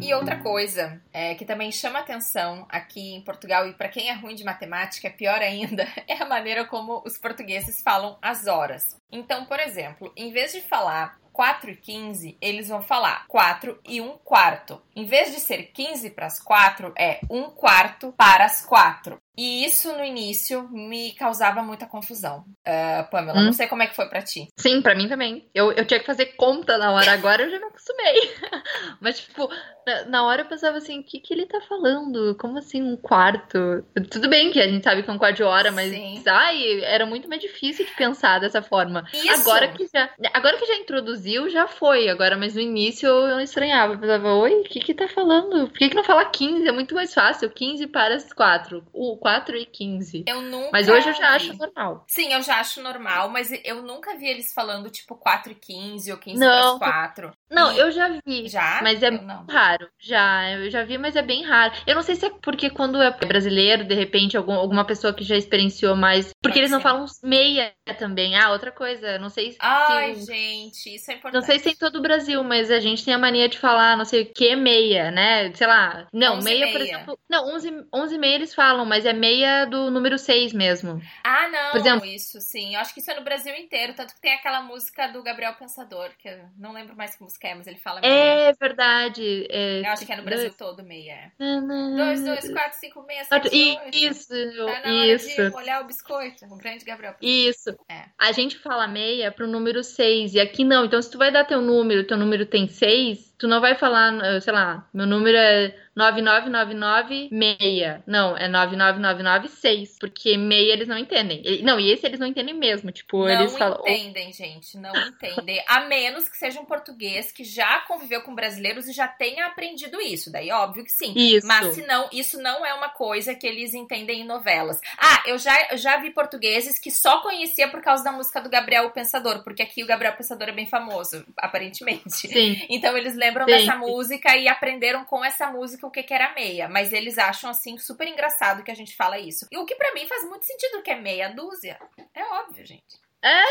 E 0.00 0.10
E 0.10 0.14
outra 0.14 0.38
coisa 0.38 1.00
é, 1.12 1.36
que 1.36 1.44
também 1.44 1.70
chama 1.70 2.00
atenção 2.00 2.66
aqui 2.68 3.14
em 3.14 3.20
Portugal, 3.20 3.68
e 3.68 3.74
para 3.74 3.88
quem 3.88 4.10
é 4.10 4.12
ruim 4.12 4.34
de 4.34 4.42
matemática, 4.42 5.06
é 5.06 5.10
pior 5.10 5.40
ainda, 5.40 5.86
é 6.08 6.20
a 6.20 6.26
maneira 6.26 6.64
como 6.64 7.00
os 7.06 7.16
portugueses 7.16 7.80
falam 7.80 8.18
as 8.20 8.48
horas. 8.48 8.99
Então, 9.12 9.44
por 9.44 9.58
exemplo, 9.58 10.12
em 10.16 10.30
vez 10.30 10.52
de 10.52 10.60
falar 10.60 11.18
4 11.32 11.70
e 11.70 11.76
15, 11.76 12.36
eles 12.40 12.68
vão 12.68 12.82
falar 12.82 13.26
4 13.26 13.78
e 13.86 14.00
1 14.00 14.18
quarto. 14.24 14.80
Em 14.94 15.04
vez 15.04 15.32
de 15.32 15.40
ser 15.40 15.70
15 15.72 16.10
para 16.10 16.26
as 16.26 16.42
4, 16.42 16.92
é 16.98 17.20
1 17.30 17.44
quarto 17.50 18.12
para 18.16 18.44
as 18.44 18.64
4. 18.64 19.18
E 19.40 19.64
isso 19.64 19.90
no 19.96 20.04
início 20.04 20.68
me 20.68 21.14
causava 21.14 21.62
muita 21.62 21.86
confusão. 21.86 22.44
Uh, 22.60 23.10
Pamela, 23.10 23.38
hum. 23.38 23.44
não 23.44 23.52
sei 23.54 23.66
como 23.68 23.82
é 23.82 23.86
que 23.86 23.96
foi 23.96 24.06
para 24.06 24.20
ti. 24.20 24.48
Sim, 24.58 24.82
para 24.82 24.94
mim 24.94 25.08
também. 25.08 25.48
Eu, 25.54 25.72
eu 25.72 25.86
tinha 25.86 25.98
que 25.98 26.04
fazer 26.04 26.34
conta 26.36 26.76
na 26.76 26.92
hora, 26.92 27.12
agora 27.12 27.44
eu 27.44 27.50
já 27.50 27.58
me 27.58 27.64
acostumei. 27.64 28.34
Mas, 29.00 29.20
tipo, 29.20 29.48
na, 29.86 30.04
na, 30.04 30.24
hora 30.24 30.42
eu 30.42 30.46
pensava 30.46 30.76
assim: 30.76 31.00
o 31.00 31.02
que, 31.02 31.20
que 31.20 31.32
ele 31.32 31.46
tá 31.46 31.58
falando? 31.62 32.36
Como 32.38 32.58
assim 32.58 32.82
um 32.82 32.98
quarto? 32.98 33.82
Tudo 34.10 34.28
bem 34.28 34.50
que 34.50 34.60
a 34.60 34.68
gente 34.68 34.84
sabe 34.84 35.02
que 35.02 35.08
é 35.08 35.12
um 35.12 35.18
quarto 35.18 35.36
de 35.36 35.42
hora, 35.42 35.72
mas 35.72 35.90
ai, 36.26 36.84
era 36.84 37.06
muito 37.06 37.26
mais 37.26 37.40
difícil 37.40 37.86
de 37.86 37.92
pensar 37.92 38.40
dessa 38.40 38.60
forma. 38.60 38.99
Isso. 39.12 39.40
Agora 39.40 39.68
que 39.68 39.86
já, 39.92 40.10
agora 40.32 40.56
que 40.58 40.66
já 40.66 40.76
introduziu, 40.76 41.48
já 41.48 41.66
foi. 41.66 42.08
Agora, 42.08 42.36
mas 42.36 42.54
no 42.54 42.60
início 42.60 43.08
eu 43.08 43.40
estranhava. 43.40 43.94
Eu 43.94 43.98
pensava: 43.98 44.34
oi, 44.34 44.60
o 44.60 44.64
que, 44.64 44.80
que 44.80 44.94
tá 44.94 45.08
falando? 45.08 45.68
Por 45.68 45.78
que, 45.78 45.88
que 45.88 45.96
não 45.96 46.04
fala 46.04 46.24
15? 46.24 46.66
É 46.66 46.72
muito 46.72 46.94
mais 46.94 47.12
fácil. 47.12 47.50
15 47.50 47.86
para 47.88 48.14
as 48.14 48.32
4. 48.32 48.84
O 48.92 49.16
4 49.16 49.56
e 49.56 49.66
15. 49.66 50.24
Eu 50.26 50.42
nunca. 50.42 50.70
Mas 50.72 50.88
hoje 50.88 51.08
eu 51.08 51.14
já 51.14 51.30
acho 51.30 51.56
normal. 51.56 52.04
Sim, 52.08 52.32
eu 52.32 52.42
já 52.42 52.60
acho 52.60 52.82
normal, 52.82 53.28
mas 53.28 53.50
eu 53.64 53.82
nunca 53.82 54.16
vi 54.16 54.26
eles 54.26 54.52
falando 54.52 54.90
tipo 54.90 55.14
4 55.16 55.52
e 55.52 55.54
15 55.54 56.12
ou 56.12 56.18
15 56.18 56.38
não, 56.38 56.78
para 56.78 56.92
4. 56.92 57.32
Não, 57.50 57.72
eu 57.72 57.90
já 57.90 58.08
vi. 58.24 58.48
Já? 58.48 58.80
Mas 58.82 59.02
é 59.02 59.10
raro. 59.48 59.88
Já, 59.98 60.50
eu 60.52 60.70
já 60.70 60.84
vi, 60.84 60.98
mas 60.98 61.16
é 61.16 61.22
bem 61.22 61.44
raro. 61.44 61.72
Eu 61.86 61.94
não 61.94 62.02
sei 62.02 62.14
se 62.14 62.26
é 62.26 62.30
porque 62.42 62.70
quando 62.70 63.00
é 63.00 63.10
brasileiro, 63.10 63.84
de 63.84 63.94
repente, 63.94 64.36
algum, 64.36 64.54
alguma 64.54 64.84
pessoa 64.84 65.12
que 65.12 65.24
já 65.24 65.36
experienciou 65.36 65.96
mais. 65.96 66.32
Porque 66.42 66.58
Pode 66.58 66.58
eles 66.58 66.70
ser. 66.70 66.76
não 66.76 66.82
falam 66.82 67.04
meia 67.22 67.72
também. 67.98 68.36
Ah, 68.36 68.50
outra 68.50 68.72
coisa. 68.72 68.89
Não 69.20 69.28
sei 69.28 69.52
se. 69.52 69.58
Ai, 69.60 70.14
gente, 70.14 70.94
isso 70.94 71.10
é 71.10 71.14
importante. 71.14 71.40
Não 71.40 71.46
sei 71.46 71.58
se 71.58 71.70
em 71.70 71.76
todo 71.76 71.96
o 71.96 72.02
Brasil, 72.02 72.42
mas 72.42 72.70
a 72.70 72.80
gente 72.80 73.04
tem 73.04 73.14
a 73.14 73.18
mania 73.18 73.48
de 73.48 73.58
falar, 73.58 73.96
não 73.96 74.04
sei 74.04 74.22
o 74.22 74.32
que, 74.32 74.56
meia, 74.56 75.10
né? 75.10 75.52
Sei 75.54 75.66
lá. 75.66 76.08
Não, 76.12 76.42
meia, 76.42 76.60
meia, 76.60 76.72
por 76.72 76.80
exemplo. 76.80 77.18
Não, 77.28 77.54
11, 77.54 77.86
11 77.92 78.18
meia 78.18 78.34
eles 78.34 78.54
falam, 78.54 78.84
mas 78.84 79.06
é 79.06 79.12
meia 79.12 79.64
do 79.64 79.90
número 79.90 80.18
6 80.18 80.52
mesmo. 80.52 81.00
Ah, 81.24 81.48
não. 81.48 81.70
Por 81.70 81.80
exemplo, 81.80 82.06
isso, 82.06 82.40
sim. 82.40 82.74
Eu 82.74 82.80
acho 82.80 82.92
que 82.92 83.00
isso 83.00 83.10
é 83.10 83.14
no 83.14 83.22
Brasil 83.22 83.54
inteiro. 83.54 83.94
Tanto 83.94 84.14
que 84.14 84.20
tem 84.20 84.34
aquela 84.34 84.62
música 84.62 85.06
do 85.08 85.22
Gabriel 85.22 85.54
Pensador, 85.54 86.10
que 86.18 86.28
eu 86.28 86.38
não 86.58 86.72
lembro 86.72 86.96
mais 86.96 87.14
que 87.14 87.22
música 87.22 87.48
é, 87.48 87.54
mas 87.54 87.66
ele 87.66 87.78
fala 87.78 88.00
meia. 88.00 88.12
É 88.12 88.52
verdade. 88.52 89.46
É, 89.50 89.80
eu 89.80 89.90
acho 89.90 90.06
que 90.06 90.12
é 90.12 90.16
no 90.16 90.22
Brasil 90.22 90.46
dois... 90.46 90.56
todo 90.56 90.82
meia. 90.82 91.32
2, 91.38 92.24
2, 92.24 92.52
4, 92.52 92.78
5, 92.80 93.04
6, 93.06 93.28
7, 93.28 93.48
8. 93.84 93.96
Isso, 93.96 94.28
tá 94.28 94.88
na 94.88 95.06
isso. 95.06 95.32
Hora 95.32 95.50
de 95.50 95.50
molhar 95.50 95.82
o 95.82 95.84
biscoito. 95.84 96.44
O 96.46 96.56
grande 96.56 96.84
Gabriel 96.84 97.14
Pensador. 97.14 97.50
Isso. 97.50 97.70
É. 97.88 98.04
A 98.18 98.32
gente 98.32 98.58
fala 98.58 98.79
meia 98.88 99.32
pro 99.32 99.46
número 99.46 99.82
6 99.82 100.34
e 100.34 100.40
aqui 100.40 100.64
não. 100.64 100.84
Então, 100.84 101.00
se 101.00 101.10
tu 101.10 101.18
vai 101.18 101.32
dar 101.32 101.44
teu 101.44 101.60
número, 101.60 102.06
teu 102.06 102.16
número 102.16 102.46
tem 102.46 102.66
6, 102.68 103.29
tu 103.40 103.48
não 103.48 103.60
vai 103.60 103.74
falar, 103.74 104.12
sei 104.42 104.52
lá, 104.52 104.86
meu 104.92 105.06
número 105.06 105.36
é 105.36 105.74
99996. 105.96 108.02
Não, 108.06 108.36
é 108.36 108.46
99996. 108.48 109.98
Porque 109.98 110.36
meia 110.36 110.72
eles 110.72 110.86
não 110.86 110.96
entendem. 110.96 111.42
Não, 111.62 111.80
e 111.80 111.90
esse 111.90 112.06
eles 112.06 112.20
não 112.20 112.26
entendem 112.26 112.54
mesmo. 112.54 112.92
Tipo, 112.92 113.24
não 113.24 113.28
eles 113.28 113.56
falam. 113.56 113.78
Não 113.78 113.88
entendem, 113.88 114.32
gente. 114.32 114.78
Não 114.78 114.92
entendem. 114.94 115.62
A 115.66 115.80
menos 115.80 116.28
que 116.28 116.36
seja 116.36 116.60
um 116.60 116.64
português 116.64 117.32
que 117.32 117.44
já 117.44 117.80
conviveu 117.80 118.22
com 118.22 118.34
brasileiros 118.34 118.88
e 118.88 118.92
já 118.92 119.08
tenha 119.08 119.46
aprendido 119.46 120.00
isso. 120.00 120.30
Daí, 120.30 120.50
óbvio 120.50 120.84
que 120.84 120.92
sim. 120.92 121.12
Isso. 121.16 121.46
Mas 121.46 121.74
se 121.74 121.86
não, 121.86 122.08
isso 122.12 122.40
não 122.40 122.64
é 122.64 122.72
uma 122.74 122.90
coisa 122.90 123.34
que 123.34 123.46
eles 123.46 123.74
entendem 123.74 124.20
em 124.20 124.26
novelas. 124.26 124.80
Ah, 124.98 125.22
eu 125.26 125.38
já, 125.38 125.68
eu 125.70 125.78
já 125.78 125.96
vi 125.98 126.10
portugueses 126.10 126.78
que 126.78 126.90
só 126.90 127.20
conhecia 127.20 127.68
por 127.68 127.82
causa 127.82 128.04
da 128.04 128.12
música 128.12 128.40
do 128.40 128.50
Gabriel 128.50 128.90
Pensador. 128.90 129.42
Porque 129.42 129.62
aqui 129.62 129.82
o 129.82 129.86
Gabriel 129.86 130.14
Pensador 130.14 130.48
é 130.48 130.52
bem 130.52 130.66
famoso, 130.66 131.24
aparentemente. 131.36 132.10
Sim. 132.10 132.66
Então 132.68 132.96
eles 132.96 133.16
lembram 133.16 133.29
sim. 133.32 133.46
dessa 133.46 133.76
música 133.76 134.36
e 134.36 134.48
aprenderam 134.48 135.04
com 135.04 135.24
essa 135.24 135.50
música 135.50 135.86
o 135.86 135.90
que, 135.90 136.02
que 136.02 136.14
era 136.14 136.34
meia, 136.34 136.68
mas 136.68 136.92
eles 136.92 137.18
acham 137.18 137.50
assim 137.50 137.78
super 137.78 138.06
engraçado 138.06 138.62
que 138.62 138.70
a 138.70 138.74
gente 138.74 138.96
fala 138.96 139.18
isso. 139.18 139.46
E 139.50 139.58
o 139.58 139.64
que 139.64 139.74
para 139.74 139.92
mim 139.94 140.06
faz 140.06 140.28
muito 140.28 140.44
sentido, 140.44 140.82
que 140.82 140.90
é 140.90 140.96
meia 140.96 141.28
dúzia. 141.28 141.78
É 142.14 142.24
óbvio, 142.24 142.66
gente. 142.66 143.00
É, 143.22 143.42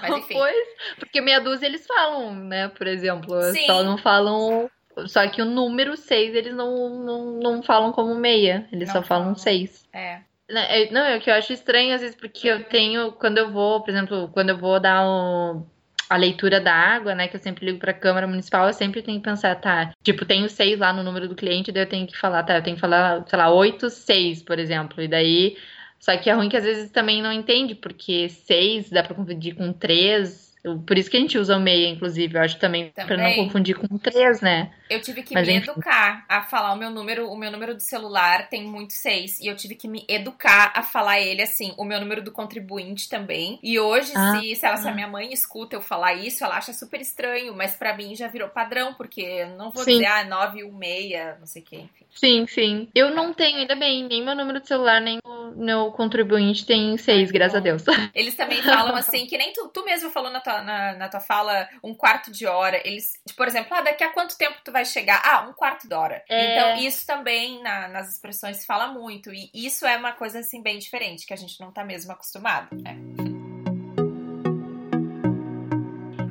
mas 0.00 0.10
enfim. 0.18 0.34
Pois, 0.34 0.68
porque 0.98 1.20
meia 1.20 1.40
dúzia 1.40 1.66
eles 1.66 1.86
falam, 1.86 2.34
né? 2.34 2.68
Por 2.68 2.86
exemplo, 2.86 3.40
Sim. 3.52 3.66
só 3.66 3.82
não 3.82 3.98
falam. 3.98 4.70
Só 5.06 5.26
que 5.28 5.42
o 5.42 5.44
número 5.44 5.96
6 5.96 6.34
eles 6.34 6.54
não, 6.54 6.88
não, 6.88 7.24
não 7.32 7.62
falam 7.62 7.90
como 7.92 8.14
meia, 8.14 8.68
eles 8.70 8.88
não 8.88 9.02
só 9.02 9.02
falam 9.02 9.34
6. 9.34 9.88
É. 9.92 10.20
Né, 10.48 10.82
é. 10.82 10.90
Não, 10.90 11.00
é 11.00 11.16
o 11.16 11.20
que 11.20 11.30
eu 11.30 11.34
acho 11.34 11.52
estranho, 11.52 11.94
às 11.94 12.00
vezes, 12.00 12.16
porque 12.16 12.48
eu 12.48 12.64
tenho, 12.64 13.12
quando 13.12 13.38
eu 13.38 13.50
vou, 13.50 13.82
por 13.82 13.90
exemplo, 13.90 14.28
quando 14.32 14.50
eu 14.50 14.58
vou 14.58 14.78
dar 14.78 15.04
um, 15.04 15.66
a 16.08 16.16
leitura 16.16 16.60
da 16.60 16.72
água, 16.74 17.14
né, 17.14 17.28
que 17.28 17.36
eu 17.36 17.40
sempre 17.40 17.66
ligo 17.66 17.78
para 17.78 17.90
a 17.90 17.94
Câmara 17.94 18.26
Municipal, 18.26 18.66
eu 18.66 18.72
sempre 18.72 19.02
tenho 19.02 19.18
que 19.18 19.24
pensar, 19.24 19.54
tá, 19.60 19.92
tipo, 20.02 20.24
tenho 20.24 20.48
seis 20.48 20.78
lá 20.78 20.92
no 20.92 21.02
número 21.02 21.28
do 21.28 21.34
cliente, 21.34 21.72
daí 21.72 21.84
eu 21.84 21.88
tenho 21.88 22.06
que 22.06 22.16
falar, 22.16 22.42
tá, 22.42 22.56
eu 22.56 22.62
tenho 22.62 22.76
que 22.76 22.80
falar, 22.80 23.26
sei 23.26 23.38
lá, 23.38 23.50
oito, 23.52 23.88
seis, 23.90 24.42
por 24.42 24.58
exemplo, 24.58 25.02
e 25.02 25.08
daí, 25.08 25.56
só 25.98 26.16
que 26.16 26.28
é 26.28 26.34
ruim 26.34 26.48
que 26.48 26.56
às 26.56 26.64
vezes 26.64 26.90
também 26.90 27.22
não 27.22 27.32
entende, 27.32 27.74
porque 27.74 28.28
seis 28.28 28.90
dá 28.90 29.02
para 29.02 29.14
confundir 29.14 29.54
com 29.54 29.72
três, 29.72 30.43
por 30.86 30.96
isso 30.96 31.10
que 31.10 31.16
a 31.16 31.20
gente 31.20 31.36
usa 31.36 31.56
o 31.56 31.60
meia, 31.60 31.88
inclusive, 31.88 32.36
eu 32.36 32.40
acho 32.40 32.58
também, 32.58 32.90
também. 32.90 33.06
para 33.06 33.16
não 33.16 33.34
confundir 33.34 33.76
com 33.76 33.98
três, 33.98 34.40
né? 34.40 34.72
Eu 34.88 35.00
tive 35.00 35.22
que 35.22 35.34
Mas, 35.34 35.46
me 35.46 35.54
enfim. 35.56 35.70
educar 35.70 36.24
a 36.26 36.42
falar 36.42 36.72
o 36.72 36.76
meu 36.76 36.90
número, 36.90 37.28
o 37.30 37.36
meu 37.36 37.50
número 37.50 37.74
do 37.74 37.82
celular 37.82 38.48
tem 38.48 38.64
muito 38.64 38.94
seis, 38.94 39.38
e 39.40 39.46
eu 39.46 39.56
tive 39.56 39.74
que 39.74 39.86
me 39.86 40.04
educar 40.08 40.72
a 40.74 40.82
falar 40.82 41.20
ele 41.20 41.42
assim, 41.42 41.74
o 41.76 41.84
meu 41.84 42.00
número 42.00 42.22
do 42.22 42.32
contribuinte 42.32 43.10
também. 43.10 43.58
E 43.62 43.78
hoje, 43.78 44.12
ah, 44.14 44.40
se, 44.40 44.56
se, 44.56 44.64
ela, 44.64 44.76
se 44.78 44.88
a 44.88 44.92
minha 44.92 45.08
mãe 45.08 45.32
escuta 45.32 45.76
eu 45.76 45.82
falar 45.82 46.14
isso, 46.14 46.42
ela 46.42 46.56
acha 46.56 46.72
super 46.72 47.00
estranho, 47.00 47.54
mas 47.54 47.76
para 47.76 47.94
mim 47.94 48.14
já 48.14 48.28
virou 48.28 48.48
padrão, 48.48 48.94
porque 48.94 49.20
eu 49.20 49.48
não 49.50 49.70
vou 49.70 49.84
sim. 49.84 49.92
dizer, 49.92 50.06
ah, 50.06 50.24
916, 50.24 51.40
não 51.40 51.46
sei 51.46 51.62
o 51.62 51.64
que, 51.64 51.76
enfim. 51.76 52.04
Sim, 52.14 52.46
sim. 52.46 52.88
Eu 52.94 53.10
não 53.14 53.34
tenho, 53.34 53.58
ainda 53.58 53.74
bem, 53.74 54.04
nem 54.04 54.24
meu 54.24 54.34
número 54.34 54.60
de 54.60 54.68
celular, 54.68 55.00
nem 55.00 55.18
o 55.24 55.50
meu 55.56 55.90
contribuinte 55.90 56.64
tem 56.64 56.96
seis, 56.96 57.30
graças 57.30 57.56
a 57.56 57.60
Deus. 57.60 57.84
Eles 58.14 58.34
também 58.34 58.62
falam 58.62 58.94
assim, 58.96 59.26
que 59.26 59.36
nem 59.36 59.52
tu, 59.52 59.68
tu 59.68 59.84
mesmo 59.84 60.10
falou 60.10 60.30
na 60.30 60.40
tua 60.40 60.53
na, 60.62 60.94
na 60.94 61.08
tua 61.08 61.20
fala 61.20 61.68
um 61.82 61.94
quarto 61.94 62.30
de 62.30 62.46
hora. 62.46 62.80
Eles, 62.86 63.12
por 63.36 63.46
exemplo, 63.46 63.74
ah, 63.74 63.82
daqui 63.82 64.04
a 64.04 64.12
quanto 64.12 64.36
tempo 64.36 64.58
tu 64.64 64.72
vai 64.72 64.84
chegar? 64.84 65.22
Ah, 65.24 65.46
um 65.48 65.52
quarto 65.52 65.88
de 65.88 65.94
hora. 65.94 66.22
É... 66.28 66.52
Então, 66.52 66.76
isso 66.76 67.06
também 67.06 67.62
na, 67.62 67.88
nas 67.88 68.10
expressões 68.10 68.58
se 68.58 68.66
fala 68.66 68.88
muito. 68.88 69.32
E 69.32 69.50
isso 69.54 69.86
é 69.86 69.96
uma 69.96 70.12
coisa 70.12 70.40
assim 70.40 70.62
bem 70.62 70.78
diferente, 70.78 71.26
que 71.26 71.32
a 71.32 71.36
gente 71.36 71.60
não 71.60 71.72
tá 71.72 71.84
mesmo 71.84 72.12
acostumado. 72.12 72.68
É. 72.86 73.33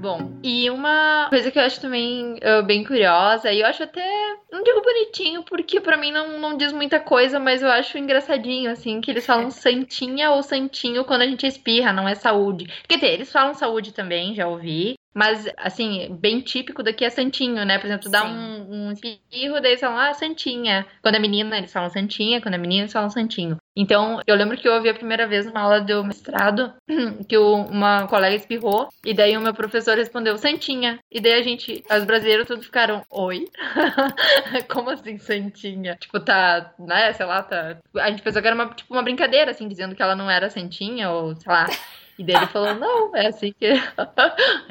Bom, 0.04 0.38
e 0.44 0.70
uma 0.70 1.28
coisa 1.30 1.50
que 1.50 1.58
eu 1.58 1.63
acho 1.63 1.80
também 1.80 2.34
uh, 2.34 2.62
bem 2.66 2.84
curiosa, 2.84 3.50
e 3.54 3.62
eu 3.62 3.66
acho 3.66 3.84
até, 3.84 4.06
não 4.52 4.62
digo 4.62 4.82
bonitinho, 4.82 5.44
porque 5.44 5.80
para 5.80 5.96
mim 5.96 6.12
não, 6.12 6.38
não 6.42 6.58
diz 6.58 6.74
muita 6.74 7.00
coisa, 7.00 7.39
mas 7.39 7.62
eu 7.62 7.70
acho 7.70 7.98
engraçadinho, 7.98 8.70
assim, 8.70 9.00
que 9.00 9.10
eles 9.10 9.26
falam 9.26 9.50
santinha 9.50 10.32
ou 10.32 10.44
santinho 10.44 11.06
quando 11.06 11.22
a 11.22 11.26
gente 11.26 11.48
espirra, 11.48 11.94
não 11.94 12.06
é 12.06 12.16
saúde. 12.16 12.66
Quer 12.86 12.96
dizer, 12.96 13.13
eles 13.13 13.32
falam 13.32 13.54
saúde 13.54 13.94
também, 13.94 14.36
já 14.36 14.46
ouvi, 14.46 14.96
mas, 15.13 15.47
assim, 15.58 16.15
bem 16.19 16.41
típico 16.41 16.82
daqui 16.82 17.06
é 17.06 17.10
santinho, 17.10 17.63
né? 17.65 17.78
Por 17.78 17.86
exemplo, 17.86 18.06
tu 18.06 18.12
dá 18.12 18.26
um, 18.26 18.88
um 18.88 18.91
espirro, 18.91 19.62
daí 19.62 19.71
eles 19.71 19.80
falam, 19.80 19.97
ah, 19.97 20.13
santinha. 20.13 20.86
Quando 21.02 21.15
é 21.15 21.19
menina, 21.19 21.58
eles 21.58 21.71
falam 21.71 21.89
santinha. 21.89 22.41
Quando 22.41 22.56
é 22.56 22.58
menina, 22.58 22.84
eles 22.84 22.93
falam 22.93 23.10
santinho. 23.10 23.58
Então, 23.76 24.21
eu 24.26 24.36
lembro 24.36 24.58
que 24.58 24.67
eu 24.67 24.73
ouvi 24.73 24.89
a 24.89 24.93
primeira 24.93 25.28
vez 25.28 25.45
numa 25.45 25.62
aula 25.62 25.82
do 25.82 26.04
mestrado 26.04 26.73
que 27.28 27.38
uma 27.38 28.08
colega 28.08 28.36
espirrou 28.36 28.89
e 29.06 29.13
daí 29.13 29.38
o 29.38 29.41
meu 29.41 29.54
professor 29.54 29.97
respondeu 29.97 30.38
santinha. 30.38 30.99
E 31.12 31.19
daí 31.19 31.34
a 31.34 31.43
gente, 31.43 31.84
os 31.89 32.04
brasileiros 32.04 32.47
todos 32.47 32.65
ficaram, 32.65 33.04
oi? 33.12 33.45
Como 34.69 34.89
assim 34.89 35.17
santinha? 35.17 35.95
Tipo, 35.95 36.19
tá, 36.19 36.73
né, 36.80 37.13
sei 37.13 37.26
lá, 37.26 37.43
tá... 37.43 37.78
A 37.97 38.10
gente 38.10 38.23
pensou 38.23 38.41
que 38.41 38.47
era 38.47 38.56
uma, 38.56 38.67
tipo, 38.69 38.93
uma 38.93 39.04
brincadeira, 39.04 39.52
assim, 39.52 39.67
dizendo 39.67 39.95
que 39.95 40.02
ela 40.02 40.15
não 40.15 40.30
era 40.30 40.49
santinha 40.49 41.12
ou, 41.12 41.36
sei 41.36 41.52
lá... 41.52 41.67
E 42.17 42.23
daí 42.23 42.36
ele 42.36 42.47
falou, 42.47 42.76
não, 42.76 43.15
é 43.15 43.28
assim 43.28 43.54
que, 43.54 43.65
é 43.67 43.80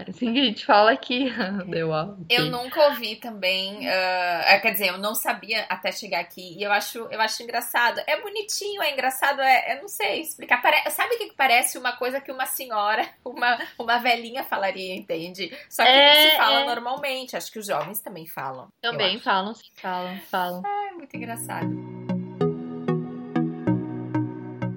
assim 0.08 0.32
que 0.32 0.40
a 0.40 0.44
gente 0.44 0.64
fala 0.64 0.92
aqui. 0.92 1.32
Deu, 1.66 1.90
okay. 1.90 2.38
Eu 2.38 2.46
nunca 2.46 2.88
ouvi 2.88 3.16
também, 3.16 3.78
uh, 3.78 4.60
quer 4.62 4.72
dizer, 4.72 4.88
eu 4.88 4.98
não 4.98 5.14
sabia 5.14 5.64
até 5.68 5.90
chegar 5.90 6.20
aqui. 6.20 6.56
E 6.56 6.62
eu 6.62 6.72
acho, 6.72 6.98
eu 7.10 7.20
acho 7.20 7.42
engraçado. 7.42 8.00
É 8.06 8.20
bonitinho, 8.20 8.82
é 8.82 8.92
engraçado, 8.92 9.40
é, 9.40 9.76
eu 9.76 9.82
não 9.82 9.88
sei 9.88 10.20
explicar. 10.20 10.62
Pare... 10.62 10.90
Sabe 10.90 11.14
o 11.14 11.18
que 11.18 11.32
parece 11.36 11.78
uma 11.78 11.92
coisa 11.92 12.20
que 12.20 12.30
uma 12.30 12.46
senhora, 12.46 13.08
uma, 13.24 13.58
uma 13.78 13.98
velhinha 13.98 14.44
falaria, 14.44 14.94
entende? 14.94 15.56
Só 15.68 15.82
que 15.82 15.88
é, 15.88 16.30
se 16.30 16.36
fala 16.36 16.60
é... 16.60 16.66
normalmente. 16.66 17.36
Acho 17.36 17.50
que 17.50 17.58
os 17.58 17.66
jovens 17.66 18.00
também 18.00 18.26
falam. 18.26 18.68
Também 18.80 19.18
falam, 19.18 19.54
sim, 19.54 19.70
falam, 19.74 20.18
falam. 20.30 20.62
Ah, 20.64 20.88
é 20.90 20.92
muito 20.92 21.16
engraçado. 21.16 22.01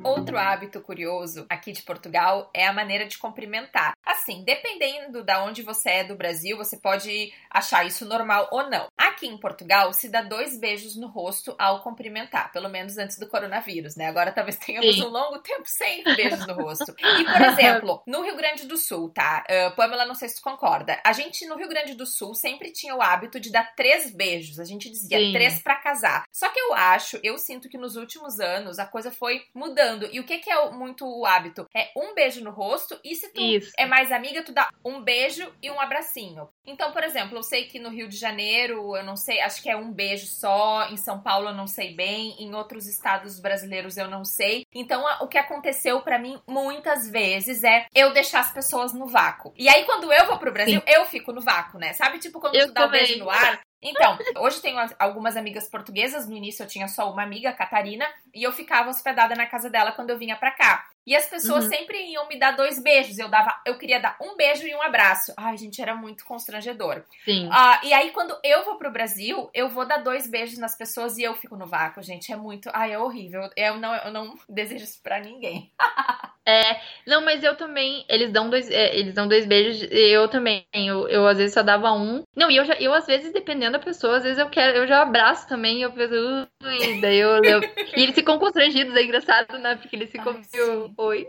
Outro 0.05 0.37
hábito 0.37 0.79
curioso 0.81 1.47
aqui 1.49 1.71
de 1.71 1.81
Portugal 1.81 2.51
é 2.53 2.67
a 2.67 2.71
maneira 2.71 3.07
de 3.07 3.17
cumprimentar. 3.17 3.97
Assim, 4.05 4.43
dependendo 4.43 5.23
da 5.23 5.43
onde 5.43 5.63
você 5.63 5.89
é 5.89 6.03
do 6.03 6.15
Brasil, 6.15 6.55
você 6.55 6.77
pode 6.77 7.33
achar 7.49 7.83
isso 7.87 8.05
normal 8.05 8.47
ou 8.51 8.69
não. 8.69 8.87
Aqui 8.95 9.25
em 9.25 9.35
Portugal 9.35 9.91
se 9.93 10.07
dá 10.07 10.21
dois 10.21 10.59
beijos 10.59 10.95
no 10.95 11.07
rosto 11.07 11.55
ao 11.57 11.81
cumprimentar, 11.81 12.51
pelo 12.51 12.69
menos 12.69 12.99
antes 12.99 13.17
do 13.17 13.27
coronavírus, 13.27 13.95
né? 13.95 14.05
Agora 14.05 14.31
talvez 14.31 14.57
tenhamos 14.57 14.95
Sim. 14.95 15.05
um 15.05 15.09
longo 15.09 15.39
tempo 15.39 15.63
sem 15.65 16.03
beijos 16.03 16.45
no 16.45 16.53
rosto. 16.53 16.93
E, 16.99 17.23
por 17.23 17.41
exemplo, 17.41 18.03
no 18.05 18.21
Rio 18.21 18.35
Grande 18.35 18.67
do 18.67 18.77
Sul, 18.77 19.09
tá? 19.09 19.43
Uh, 19.49 19.75
Pamela, 19.75 20.05
não 20.05 20.13
sei 20.13 20.29
se 20.29 20.35
tu 20.35 20.43
concorda. 20.43 21.01
A 21.03 21.13
gente 21.13 21.47
no 21.47 21.57
Rio 21.57 21.67
Grande 21.67 21.95
do 21.95 22.05
Sul 22.05 22.35
sempre 22.35 22.71
tinha 22.71 22.95
o 22.95 23.01
hábito 23.01 23.39
de 23.39 23.51
dar 23.51 23.73
três 23.75 24.13
beijos. 24.13 24.59
A 24.59 24.65
gente 24.65 24.87
dizia 24.87 25.17
Sim. 25.17 25.31
três 25.33 25.63
para 25.63 25.77
casar. 25.77 26.25
Só 26.31 26.47
que 26.49 26.59
eu 26.59 26.75
acho, 26.75 27.19
eu 27.23 27.39
sinto 27.39 27.67
que 27.67 27.77
nos 27.77 27.95
últimos 27.95 28.39
anos 28.39 28.77
a 28.77 28.85
coisa 28.85 29.11
foi 29.11 29.43
mudando. 29.51 29.94
E 30.11 30.19
o 30.19 30.23
que, 30.23 30.39
que 30.39 30.51
é 30.51 30.69
muito 30.71 31.05
o 31.05 31.25
hábito? 31.25 31.67
É 31.75 31.89
um 31.95 32.13
beijo 32.13 32.43
no 32.43 32.51
rosto 32.51 32.99
e 33.03 33.15
se 33.15 33.31
tu 33.31 33.41
Isso. 33.41 33.71
é 33.77 33.85
mais 33.85 34.11
amiga, 34.11 34.43
tu 34.43 34.51
dá 34.51 34.69
um 34.83 35.01
beijo 35.01 35.49
e 35.61 35.69
um 35.71 35.79
abracinho. 35.79 36.49
Então, 36.65 36.91
por 36.91 37.03
exemplo, 37.03 37.37
eu 37.37 37.43
sei 37.43 37.65
que 37.65 37.79
no 37.79 37.89
Rio 37.89 38.07
de 38.07 38.17
Janeiro, 38.17 38.95
eu 38.95 39.03
não 39.03 39.15
sei, 39.15 39.39
acho 39.41 39.61
que 39.61 39.69
é 39.69 39.77
um 39.77 39.91
beijo 39.91 40.27
só. 40.27 40.87
Em 40.89 40.97
São 40.97 41.21
Paulo 41.21 41.49
eu 41.49 41.53
não 41.53 41.67
sei 41.67 41.93
bem. 41.93 42.35
Em 42.39 42.53
outros 42.53 42.87
estados 42.87 43.39
brasileiros 43.39 43.97
eu 43.97 44.09
não 44.09 44.25
sei. 44.25 44.65
Então, 44.73 45.03
o 45.21 45.27
que 45.27 45.37
aconteceu 45.37 46.01
para 46.01 46.19
mim 46.19 46.39
muitas 46.47 47.09
vezes 47.09 47.63
é 47.63 47.85
eu 47.93 48.13
deixar 48.13 48.39
as 48.39 48.51
pessoas 48.51 48.93
no 48.93 49.07
vácuo. 49.07 49.53
E 49.57 49.69
aí, 49.69 49.85
quando 49.85 50.11
eu 50.11 50.25
vou 50.25 50.37
pro 50.37 50.51
Brasil, 50.51 50.81
Sim. 50.81 50.93
eu 50.93 51.05
fico 51.05 51.31
no 51.31 51.41
vácuo, 51.41 51.79
né? 51.79 51.93
Sabe, 51.93 52.19
tipo, 52.19 52.39
quando 52.39 52.55
eu 52.55 52.67
tu 52.67 52.73
dá 52.73 52.85
o 52.85 52.87
um 52.87 52.91
beijo 52.91 53.19
no 53.19 53.29
ar, 53.29 53.61
então, 53.85 54.17
hoje 54.37 54.61
tenho 54.61 54.77
algumas 54.97 55.37
amigas 55.37 55.67
portuguesas. 55.69 56.27
No 56.27 56.35
início 56.35 56.63
eu 56.63 56.67
tinha 56.67 56.87
só 56.87 57.11
uma 57.11 57.21
amiga, 57.21 57.49
a 57.49 57.53
Catarina, 57.53 58.05
e 58.33 58.41
eu 58.41 58.51
ficava 58.51 58.89
hospedada 58.89 59.35
na 59.35 59.45
casa 59.45 59.69
dela 59.69 59.91
quando 59.91 60.09
eu 60.09 60.17
vinha 60.17 60.35
pra 60.35 60.51
cá. 60.51 60.87
E 61.05 61.15
as 61.15 61.27
pessoas 61.27 61.65
uhum. 61.65 61.69
sempre 61.69 62.01
iam 62.11 62.27
me 62.27 62.39
dar 62.39 62.51
dois 62.51 62.81
beijos. 62.81 63.19
Eu 63.19 63.29
dava, 63.29 63.55
eu 63.65 63.77
queria 63.77 63.99
dar 63.99 64.17
um 64.19 64.35
beijo 64.35 64.65
e 64.65 64.73
um 64.73 64.81
abraço. 64.81 65.33
Ai, 65.37 65.55
gente, 65.55 65.79
era 65.81 65.95
muito 65.95 66.25
constrangedor. 66.25 67.03
Sim. 67.23 67.47
Uh, 67.47 67.85
e 67.85 67.93
aí, 67.93 68.09
quando 68.09 68.35
eu 68.43 68.65
vou 68.65 68.77
pro 68.77 68.91
Brasil, 68.91 69.49
eu 69.53 69.69
vou 69.69 69.85
dar 69.85 69.97
dois 69.97 70.27
beijos 70.27 70.57
nas 70.57 70.75
pessoas 70.75 71.17
e 71.17 71.23
eu 71.23 71.35
fico 71.35 71.55
no 71.55 71.67
vácuo, 71.67 72.01
gente. 72.01 72.33
É 72.33 72.35
muito. 72.35 72.69
Ai, 72.73 72.93
é 72.93 72.99
horrível. 72.99 73.47
Eu 73.55 73.77
não, 73.77 73.93
eu 73.95 74.11
não 74.11 74.35
desejo 74.49 74.83
isso 74.83 74.99
pra 75.03 75.19
ninguém. 75.19 75.71
é, 76.45 76.79
não, 77.05 77.23
mas 77.23 77.43
eu 77.43 77.55
também. 77.55 78.03
Eles 78.09 78.31
dão 78.31 78.49
dois, 78.49 78.69
é, 78.71 78.95
eles 78.95 79.13
dão 79.13 79.27
dois 79.27 79.45
beijos. 79.45 79.87
Eu 79.91 80.27
também. 80.27 80.65
Eu, 80.73 81.07
eu 81.07 81.27
às 81.27 81.37
vezes 81.37 81.53
só 81.53 81.61
dava 81.61 81.91
um. 81.91 82.23
Não, 82.35 82.49
e 82.49 82.55
eu, 82.55 82.65
já, 82.65 82.73
eu 82.75 82.93
às 82.93 83.05
vezes, 83.05 83.31
dependendo 83.31 83.73
da 83.73 83.79
pessoa, 83.79 84.17
às 84.17 84.23
vezes 84.23 84.39
eu 84.39 84.49
quero, 84.49 84.75
eu 84.75 84.87
já 84.87 85.03
abraço 85.03 85.47
também. 85.47 85.77
E 85.77 85.81
eu 85.83 85.91
penso, 85.91 86.47
ui, 86.63 86.99
daí 86.99 87.17
eu, 87.17 87.43
eu. 87.43 87.61
e 87.95 88.01
eles 88.01 88.15
ficam 88.15 88.39
constrangidos, 88.39 88.95
é 88.95 89.03
engraçado, 89.03 89.59
né? 89.59 89.75
Porque 89.75 89.95
eles 89.95 90.09
ficam. 90.09 90.33
Ai, 90.33 90.94
Oi. 90.97 91.27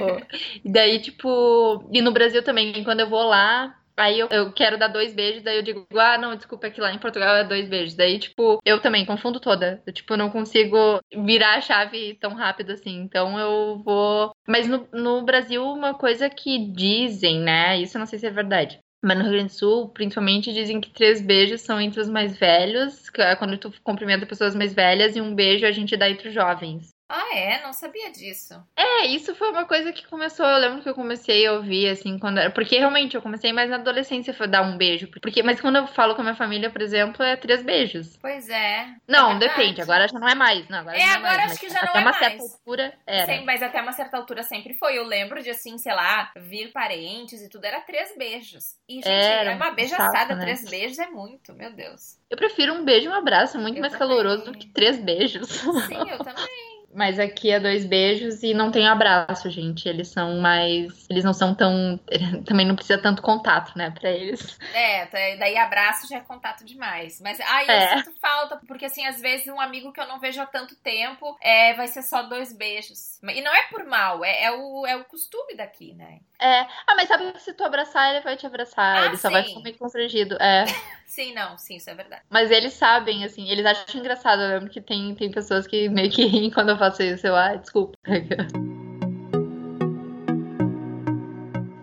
Oi. 0.00 0.22
e 0.64 0.70
daí, 0.70 1.00
tipo. 1.00 1.88
E 1.90 2.02
no 2.02 2.12
Brasil 2.12 2.42
também, 2.42 2.82
quando 2.84 3.00
eu 3.00 3.08
vou 3.08 3.24
lá, 3.24 3.76
Aí 3.96 4.18
eu, 4.18 4.28
eu, 4.30 4.50
quero 4.52 4.78
dar 4.78 4.88
dois 4.88 5.14
beijos, 5.14 5.42
daí 5.42 5.56
eu 5.56 5.62
digo, 5.62 5.86
ah, 5.94 6.16
não, 6.16 6.34
desculpa, 6.34 6.66
é 6.66 6.70
que 6.70 6.80
lá 6.80 6.92
em 6.92 6.98
Portugal 6.98 7.36
é 7.36 7.44
dois 7.44 7.68
beijos. 7.68 7.94
Daí, 7.94 8.18
tipo, 8.18 8.58
eu 8.64 8.80
também 8.80 9.04
confundo 9.04 9.38
toda. 9.38 9.82
Eu, 9.86 9.92
tipo, 9.92 10.16
não 10.16 10.30
consigo 10.30 11.00
virar 11.14 11.56
a 11.56 11.60
chave 11.60 12.14
tão 12.14 12.34
rápido 12.34 12.72
assim. 12.72 13.02
Então 13.02 13.38
eu 13.38 13.82
vou. 13.84 14.32
Mas 14.48 14.66
no, 14.66 14.88
no 14.92 15.22
Brasil, 15.22 15.62
uma 15.62 15.94
coisa 15.94 16.30
que 16.30 16.70
dizem, 16.72 17.40
né? 17.40 17.78
Isso 17.78 17.96
eu 17.96 18.00
não 18.00 18.06
sei 18.06 18.18
se 18.18 18.26
é 18.26 18.30
verdade. 18.30 18.78
Mas 19.04 19.18
no 19.18 19.24
Rio 19.24 19.32
Grande 19.32 19.52
do 19.52 19.58
Sul, 19.58 19.88
principalmente, 19.88 20.52
dizem 20.52 20.80
que 20.80 20.90
três 20.90 21.20
beijos 21.20 21.60
são 21.60 21.80
entre 21.80 22.00
os 22.00 22.08
mais 22.08 22.36
velhos, 22.38 23.10
é 23.18 23.34
quando 23.34 23.58
tu 23.58 23.72
cumprimenta 23.82 24.24
pessoas 24.24 24.54
mais 24.54 24.72
velhas, 24.72 25.16
e 25.16 25.20
um 25.20 25.34
beijo 25.34 25.66
a 25.66 25.72
gente 25.72 25.96
dá 25.96 26.08
entre 26.08 26.28
os 26.28 26.34
jovens. 26.34 26.90
Ah, 27.14 27.36
é? 27.36 27.62
Não 27.62 27.74
sabia 27.74 28.10
disso. 28.10 28.54
É, 28.74 29.04
isso 29.04 29.34
foi 29.34 29.50
uma 29.50 29.66
coisa 29.66 29.92
que 29.92 30.06
começou. 30.06 30.46
Eu 30.46 30.58
lembro 30.58 30.82
que 30.82 30.88
eu 30.88 30.94
comecei 30.94 31.46
a 31.46 31.52
ouvir, 31.52 31.90
assim, 31.90 32.18
quando 32.18 32.38
era. 32.38 32.50
Porque 32.50 32.78
realmente 32.78 33.14
eu 33.14 33.20
comecei 33.20 33.52
mais 33.52 33.68
na 33.68 33.76
adolescência 33.76 34.34
a 34.38 34.46
dar 34.46 34.62
um 34.62 34.78
beijo. 34.78 35.08
Porque, 35.20 35.42
mas 35.42 35.60
quando 35.60 35.76
eu 35.76 35.86
falo 35.86 36.14
com 36.14 36.22
a 36.22 36.24
minha 36.24 36.34
família, 36.34 36.70
por 36.70 36.80
exemplo, 36.80 37.22
é 37.22 37.36
três 37.36 37.62
beijos. 37.62 38.16
Pois 38.16 38.48
é. 38.48 38.86
Não, 39.06 39.32
é 39.32 39.38
depende. 39.40 39.82
Agora 39.82 40.08
já 40.08 40.18
não 40.18 40.26
é 40.26 40.34
mais. 40.34 40.66
Não, 40.70 40.78
agora 40.78 40.96
é, 40.96 41.00
não 41.00 41.06
é 41.06 41.16
agora 41.16 41.36
mais, 41.36 41.52
acho 41.52 41.60
que 41.60 41.68
já 41.68 41.82
não 41.82 41.88
até 41.90 41.98
é 41.98 42.00
uma 42.00 42.10
mais. 42.12 42.16
certa 42.16 42.42
altura 42.42 42.94
era. 43.06 43.26
Sim, 43.26 43.44
mas 43.44 43.62
até 43.62 43.82
uma 43.82 43.92
certa 43.92 44.16
altura 44.16 44.42
sempre 44.42 44.72
foi. 44.72 44.96
Eu 44.96 45.04
lembro 45.04 45.42
de, 45.42 45.50
assim, 45.50 45.76
sei 45.76 45.92
lá, 45.92 46.32
vir 46.34 46.72
parentes 46.72 47.42
e 47.42 47.48
tudo. 47.50 47.66
Era 47.66 47.82
três 47.82 48.16
beijos. 48.16 48.76
E, 48.88 48.94
gente, 48.94 49.08
era 49.08 49.52
é 49.52 49.54
uma 49.54 49.70
beijaçada. 49.72 50.34
Né? 50.34 50.40
Três 50.40 50.64
beijos 50.64 50.98
é 50.98 51.08
muito, 51.08 51.52
meu 51.52 51.70
Deus. 51.74 52.18
Eu 52.30 52.38
prefiro 52.38 52.72
um 52.72 52.86
beijo 52.86 53.10
e 53.10 53.12
um 53.12 53.14
abraço. 53.14 53.58
Muito 53.58 53.76
eu 53.76 53.82
mais 53.82 53.92
também. 53.92 54.08
caloroso 54.08 54.44
do 54.46 54.56
que 54.56 54.66
três 54.68 54.98
beijos. 54.98 55.46
Sim, 55.50 56.08
eu 56.08 56.18
também. 56.18 56.71
Mas 56.94 57.18
aqui 57.18 57.50
é 57.50 57.58
dois 57.58 57.86
beijos 57.86 58.42
e 58.42 58.52
não 58.52 58.70
tem 58.70 58.86
abraço, 58.86 59.48
gente. 59.50 59.88
Eles 59.88 60.08
são 60.08 60.38
mais. 60.40 61.06
Eles 61.08 61.24
não 61.24 61.32
são 61.32 61.54
tão. 61.54 61.98
Também 62.44 62.66
não 62.66 62.74
precisa 62.74 62.98
tanto 62.98 63.22
contato, 63.22 63.76
né, 63.76 63.90
pra 63.90 64.10
eles. 64.10 64.58
É, 64.74 65.06
tá, 65.06 65.18
daí 65.38 65.56
abraço 65.56 66.08
já 66.08 66.18
é 66.18 66.20
contato 66.20 66.64
demais. 66.64 67.20
Mas 67.20 67.40
aí 67.40 67.66
é. 67.68 67.94
eu 67.94 67.98
sinto 67.98 68.18
falta, 68.20 68.60
porque 68.66 68.84
assim, 68.84 69.06
às 69.06 69.20
vezes 69.20 69.46
um 69.48 69.60
amigo 69.60 69.92
que 69.92 70.00
eu 70.00 70.06
não 70.06 70.20
vejo 70.20 70.40
há 70.40 70.46
tanto 70.46 70.76
tempo 70.76 71.36
é, 71.40 71.74
vai 71.74 71.88
ser 71.88 72.02
só 72.02 72.22
dois 72.22 72.52
beijos. 72.52 73.18
E 73.22 73.40
não 73.40 73.54
é 73.54 73.62
por 73.64 73.84
mal, 73.84 74.24
é, 74.24 74.44
é 74.44 74.52
o, 74.52 74.86
é 74.86 74.96
o 74.96 75.04
costume 75.04 75.54
daqui, 75.56 75.94
né? 75.94 76.20
É. 76.38 76.62
Ah, 76.86 76.96
mas 76.96 77.08
sabe 77.08 77.32
que 77.32 77.40
se 77.40 77.54
tu 77.54 77.62
abraçar, 77.64 78.10
ele 78.10 78.20
vai 78.20 78.36
te 78.36 78.44
abraçar. 78.46 79.02
Ah, 79.02 79.06
ele 79.06 79.16
sim. 79.16 79.22
só 79.22 79.30
vai 79.30 79.44
ficar 79.44 79.60
meio 79.60 79.78
constrangido. 79.78 80.36
É. 80.40 80.64
sim, 81.06 81.32
não, 81.32 81.56
sim, 81.56 81.76
isso 81.76 81.88
é 81.88 81.94
verdade. 81.94 82.22
Mas 82.28 82.50
eles 82.50 82.72
sabem, 82.72 83.24
assim, 83.24 83.48
eles 83.48 83.64
acham 83.64 84.00
engraçado. 84.00 84.42
Eu 84.42 84.48
lembro 84.48 84.68
que 84.68 84.80
tem, 84.80 85.14
tem 85.14 85.30
pessoas 85.30 85.68
que 85.68 85.88
meio 85.88 86.10
que 86.10 86.24
riem 86.24 86.50
quando 86.50 86.70
eu 86.70 86.76
faço 86.82 87.02
isso. 87.02 87.26
Eu, 87.26 87.36
ah, 87.36 87.54
desculpa. 87.54 87.96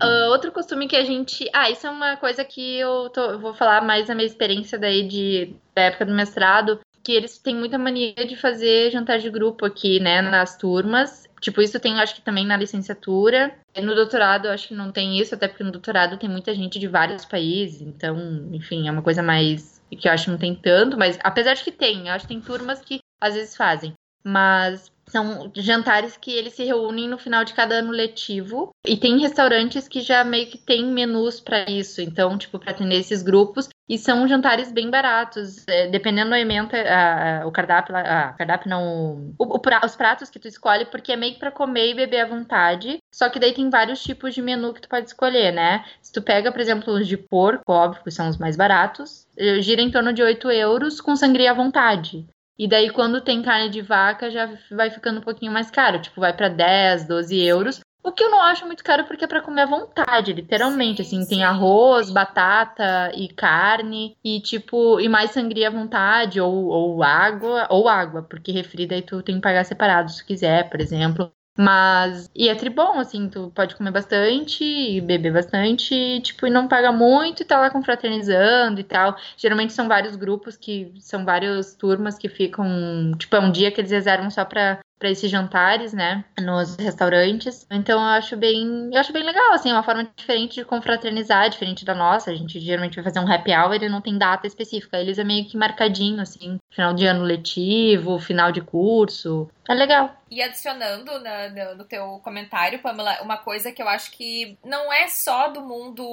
Uh, 0.01 0.29
outro 0.31 0.51
costume 0.51 0.87
que 0.87 0.95
a 0.95 1.03
gente. 1.03 1.49
Ah, 1.53 1.69
isso 1.69 1.87
é 1.87 1.89
uma 1.89 2.17
coisa 2.17 2.43
que 2.43 2.77
eu, 2.77 3.09
tô, 3.09 3.21
eu 3.31 3.39
vou 3.39 3.53
falar 3.53 3.81
mais 3.81 4.07
da 4.07 4.15
minha 4.15 4.25
experiência 4.25 4.77
daí 4.77 5.07
de, 5.07 5.55
da 5.75 5.83
época 5.83 6.05
do 6.05 6.13
mestrado. 6.13 6.79
Que 7.01 7.13
eles 7.13 7.37
têm 7.37 7.55
muita 7.55 7.77
mania 7.77 8.13
de 8.13 8.35
fazer 8.35 8.91
jantar 8.91 9.19
de 9.19 9.29
grupo 9.29 9.65
aqui, 9.65 10.01
né, 10.01 10.21
nas 10.21 10.57
turmas. 10.57 11.27
Tipo, 11.39 11.61
isso 11.61 11.79
tem, 11.79 11.97
acho 11.97 12.15
que 12.15 12.21
também 12.21 12.45
na 12.45 12.57
licenciatura. 12.57 13.55
No 13.81 13.95
doutorado, 13.95 14.47
acho 14.47 14.67
que 14.67 14.73
não 14.73 14.91
tem 14.91 15.17
isso, 15.17 15.33
até 15.33 15.47
porque 15.47 15.63
no 15.63 15.71
doutorado 15.71 16.17
tem 16.17 16.29
muita 16.29 16.53
gente 16.53 16.77
de 16.77 16.87
vários 16.87 17.23
países. 17.23 17.81
Então, 17.81 18.17
enfim, 18.51 18.87
é 18.87 18.91
uma 18.91 19.01
coisa 19.01 19.23
mais. 19.23 19.81
que 19.89 20.09
eu 20.09 20.11
acho 20.11 20.25
que 20.25 20.31
não 20.31 20.37
tem 20.37 20.53
tanto, 20.53 20.97
mas 20.97 21.17
apesar 21.23 21.53
de 21.53 21.63
que 21.63 21.71
tem, 21.71 22.07
eu 22.07 22.13
acho 22.13 22.27
que 22.27 22.33
tem 22.33 22.41
turmas 22.41 22.81
que 22.81 22.99
às 23.21 23.33
vezes 23.33 23.55
fazem. 23.55 23.93
Mas 24.23 24.91
são 25.09 25.51
jantares 25.55 26.15
que 26.15 26.31
eles 26.31 26.53
se 26.53 26.63
reúnem 26.63 27.07
no 27.07 27.17
final 27.17 27.43
de 27.43 27.53
cada 27.53 27.75
ano 27.75 27.91
letivo 27.91 28.73
e 28.85 28.95
tem 28.95 29.19
restaurantes 29.19 29.87
que 29.87 30.01
já 30.01 30.23
meio 30.23 30.47
que 30.47 30.57
tem 30.57 30.85
menus 30.85 31.39
para 31.39 31.69
isso, 31.69 31.99
então, 32.01 32.37
tipo, 32.37 32.59
para 32.59 32.71
atender 32.71 32.95
esses 32.95 33.21
grupos. 33.21 33.67
E 33.87 33.97
são 33.97 34.27
jantares 34.27 34.71
bem 34.71 34.89
baratos, 34.89 35.67
é, 35.67 35.87
dependendo 35.87 36.29
do 36.29 36.35
alimento, 36.35 36.75
a, 36.75 37.41
o 37.47 37.51
cardápio, 37.51 37.95
a, 37.95 38.33
cardápio 38.33 38.69
não, 38.69 39.33
o, 39.39 39.45
o, 39.45 39.61
os 39.83 39.95
pratos 39.95 40.29
que 40.29 40.37
tu 40.37 40.47
escolhe, 40.47 40.85
porque 40.85 41.11
é 41.11 41.15
meio 41.15 41.33
que 41.33 41.39
pra 41.39 41.49
comer 41.49 41.89
e 41.89 41.95
beber 41.95 42.21
à 42.21 42.27
vontade. 42.27 42.99
Só 43.11 43.29
que 43.29 43.39
daí 43.39 43.51
tem 43.51 43.67
vários 43.69 44.03
tipos 44.03 44.35
de 44.35 44.43
menu 44.43 44.75
que 44.75 44.81
tu 44.81 44.89
pode 44.89 45.07
escolher, 45.07 45.51
né? 45.51 45.83
Se 46.03 46.13
tu 46.13 46.21
pega, 46.21 46.51
por 46.51 46.61
exemplo, 46.61 46.93
os 46.93 47.07
de 47.07 47.17
porco, 47.17 47.63
óbvio, 47.73 48.03
que 48.03 48.11
são 48.11 48.29
os 48.29 48.37
mais 48.37 48.55
baratos, 48.55 49.25
eh, 49.35 49.59
gira 49.59 49.81
em 49.81 49.89
torno 49.89 50.13
de 50.13 50.21
8 50.21 50.51
euros 50.51 51.01
com 51.01 51.15
sangria 51.15 51.49
à 51.49 51.53
vontade. 51.55 52.27
E 52.59 52.67
daí, 52.67 52.89
quando 52.89 53.21
tem 53.21 53.41
carne 53.41 53.69
de 53.69 53.81
vaca, 53.81 54.29
já 54.29 54.49
vai 54.69 54.91
ficando 54.91 55.19
um 55.19 55.23
pouquinho 55.23 55.49
mais 55.49 55.71
caro. 55.71 56.01
Tipo, 56.01 56.19
vai 56.19 56.35
para 56.35 56.49
10, 56.49 57.07
12 57.07 57.41
euros. 57.41 57.79
O 58.03 58.11
que 58.11 58.21
eu 58.21 58.29
não 58.29 58.41
acho 58.41 58.65
muito 58.65 58.83
caro 58.83 59.05
porque 59.05 59.23
é 59.23 59.27
para 59.27 59.41
comer 59.41 59.61
à 59.61 59.65
vontade, 59.65 60.33
literalmente. 60.33 61.03
Sim, 61.03 61.17
assim, 61.19 61.23
sim. 61.23 61.29
tem 61.29 61.43
arroz, 61.43 62.09
batata 62.09 63.11
e 63.15 63.29
carne. 63.29 64.17
E, 64.21 64.41
tipo, 64.41 64.99
e 64.99 65.07
mais 65.07 65.31
sangria 65.31 65.69
à 65.69 65.71
vontade, 65.71 66.41
ou, 66.41 66.65
ou 66.65 67.01
água, 67.01 67.65
ou 67.69 67.87
água, 67.87 68.23
porque 68.23 68.51
refri 68.51 68.85
daí 68.85 69.01
tu 69.01 69.23
tem 69.23 69.35
que 69.35 69.41
pagar 69.41 69.63
separado 69.63 70.11
se 70.11 70.25
quiser, 70.25 70.69
por 70.69 70.81
exemplo. 70.81 71.31
Mas. 71.61 72.29
E 72.33 72.47
é 72.47 72.55
tribom, 72.55 72.99
assim, 72.99 73.27
tu 73.27 73.51
pode 73.53 73.75
comer 73.75 73.91
bastante 73.91 74.63
e 74.63 75.01
beber 75.01 75.33
bastante, 75.33 76.21
tipo, 76.21 76.47
e 76.47 76.49
não 76.49 76.69
paga 76.69 76.89
muito 76.89 77.41
e 77.41 77.45
tá 77.45 77.59
lá 77.59 77.69
confraternizando 77.69 78.79
e 78.79 78.83
tal. 78.83 79.17
Geralmente 79.35 79.73
são 79.73 79.85
vários 79.85 80.15
grupos 80.15 80.55
que. 80.55 80.93
São 81.01 81.25
várias 81.25 81.75
turmas 81.75 82.17
que 82.17 82.29
ficam. 82.29 83.11
Tipo, 83.17 83.35
é 83.35 83.39
um 83.41 83.51
dia 83.51 83.71
que 83.71 83.81
eles 83.81 83.91
reservam 83.91 84.29
só 84.29 84.45
pra 84.45 84.79
para 84.99 85.09
esses 85.09 85.31
jantares, 85.31 85.93
né, 85.93 86.25
nos 86.39 86.75
restaurantes. 86.75 87.65
Então 87.71 87.99
eu 87.99 88.07
acho 88.07 88.35
bem, 88.35 88.89
eu 88.91 88.99
acho 88.99 89.13
bem 89.13 89.23
legal, 89.23 89.53
assim, 89.53 89.71
uma 89.71 89.81
forma 89.81 90.07
diferente 90.15 90.55
de 90.55 90.65
confraternizar, 90.65 91.49
diferente 91.49 91.85
da 91.85 91.95
nossa. 91.95 92.29
A 92.29 92.35
gente 92.35 92.59
geralmente 92.59 92.95
vai 92.95 93.03
fazer 93.05 93.19
um 93.19 93.31
happy 93.31 93.51
hour 93.51 93.81
e 93.81 93.89
não 93.89 94.01
tem 94.01 94.17
data 94.17 94.45
específica. 94.45 94.97
Eles 94.97 95.17
é 95.17 95.23
meio 95.23 95.47
que 95.47 95.57
marcadinho, 95.57 96.21
assim, 96.21 96.57
final 96.69 96.93
de 96.93 97.05
ano 97.05 97.23
letivo, 97.23 98.19
final 98.19 98.51
de 98.51 98.61
curso. 98.61 99.49
É 99.69 99.73
legal. 99.73 100.15
E 100.31 100.41
adicionando 100.41 101.19
na, 101.19 101.49
no, 101.49 101.75
no 101.75 101.83
teu 101.85 102.19
comentário, 102.23 102.79
Pamela, 102.79 103.21
uma 103.21 103.37
coisa 103.37 103.71
que 103.71 103.81
eu 103.81 103.87
acho 103.87 104.11
que 104.11 104.57
não 104.65 104.91
é 104.91 105.07
só 105.07 105.49
do 105.49 105.61
mundo 105.61 106.03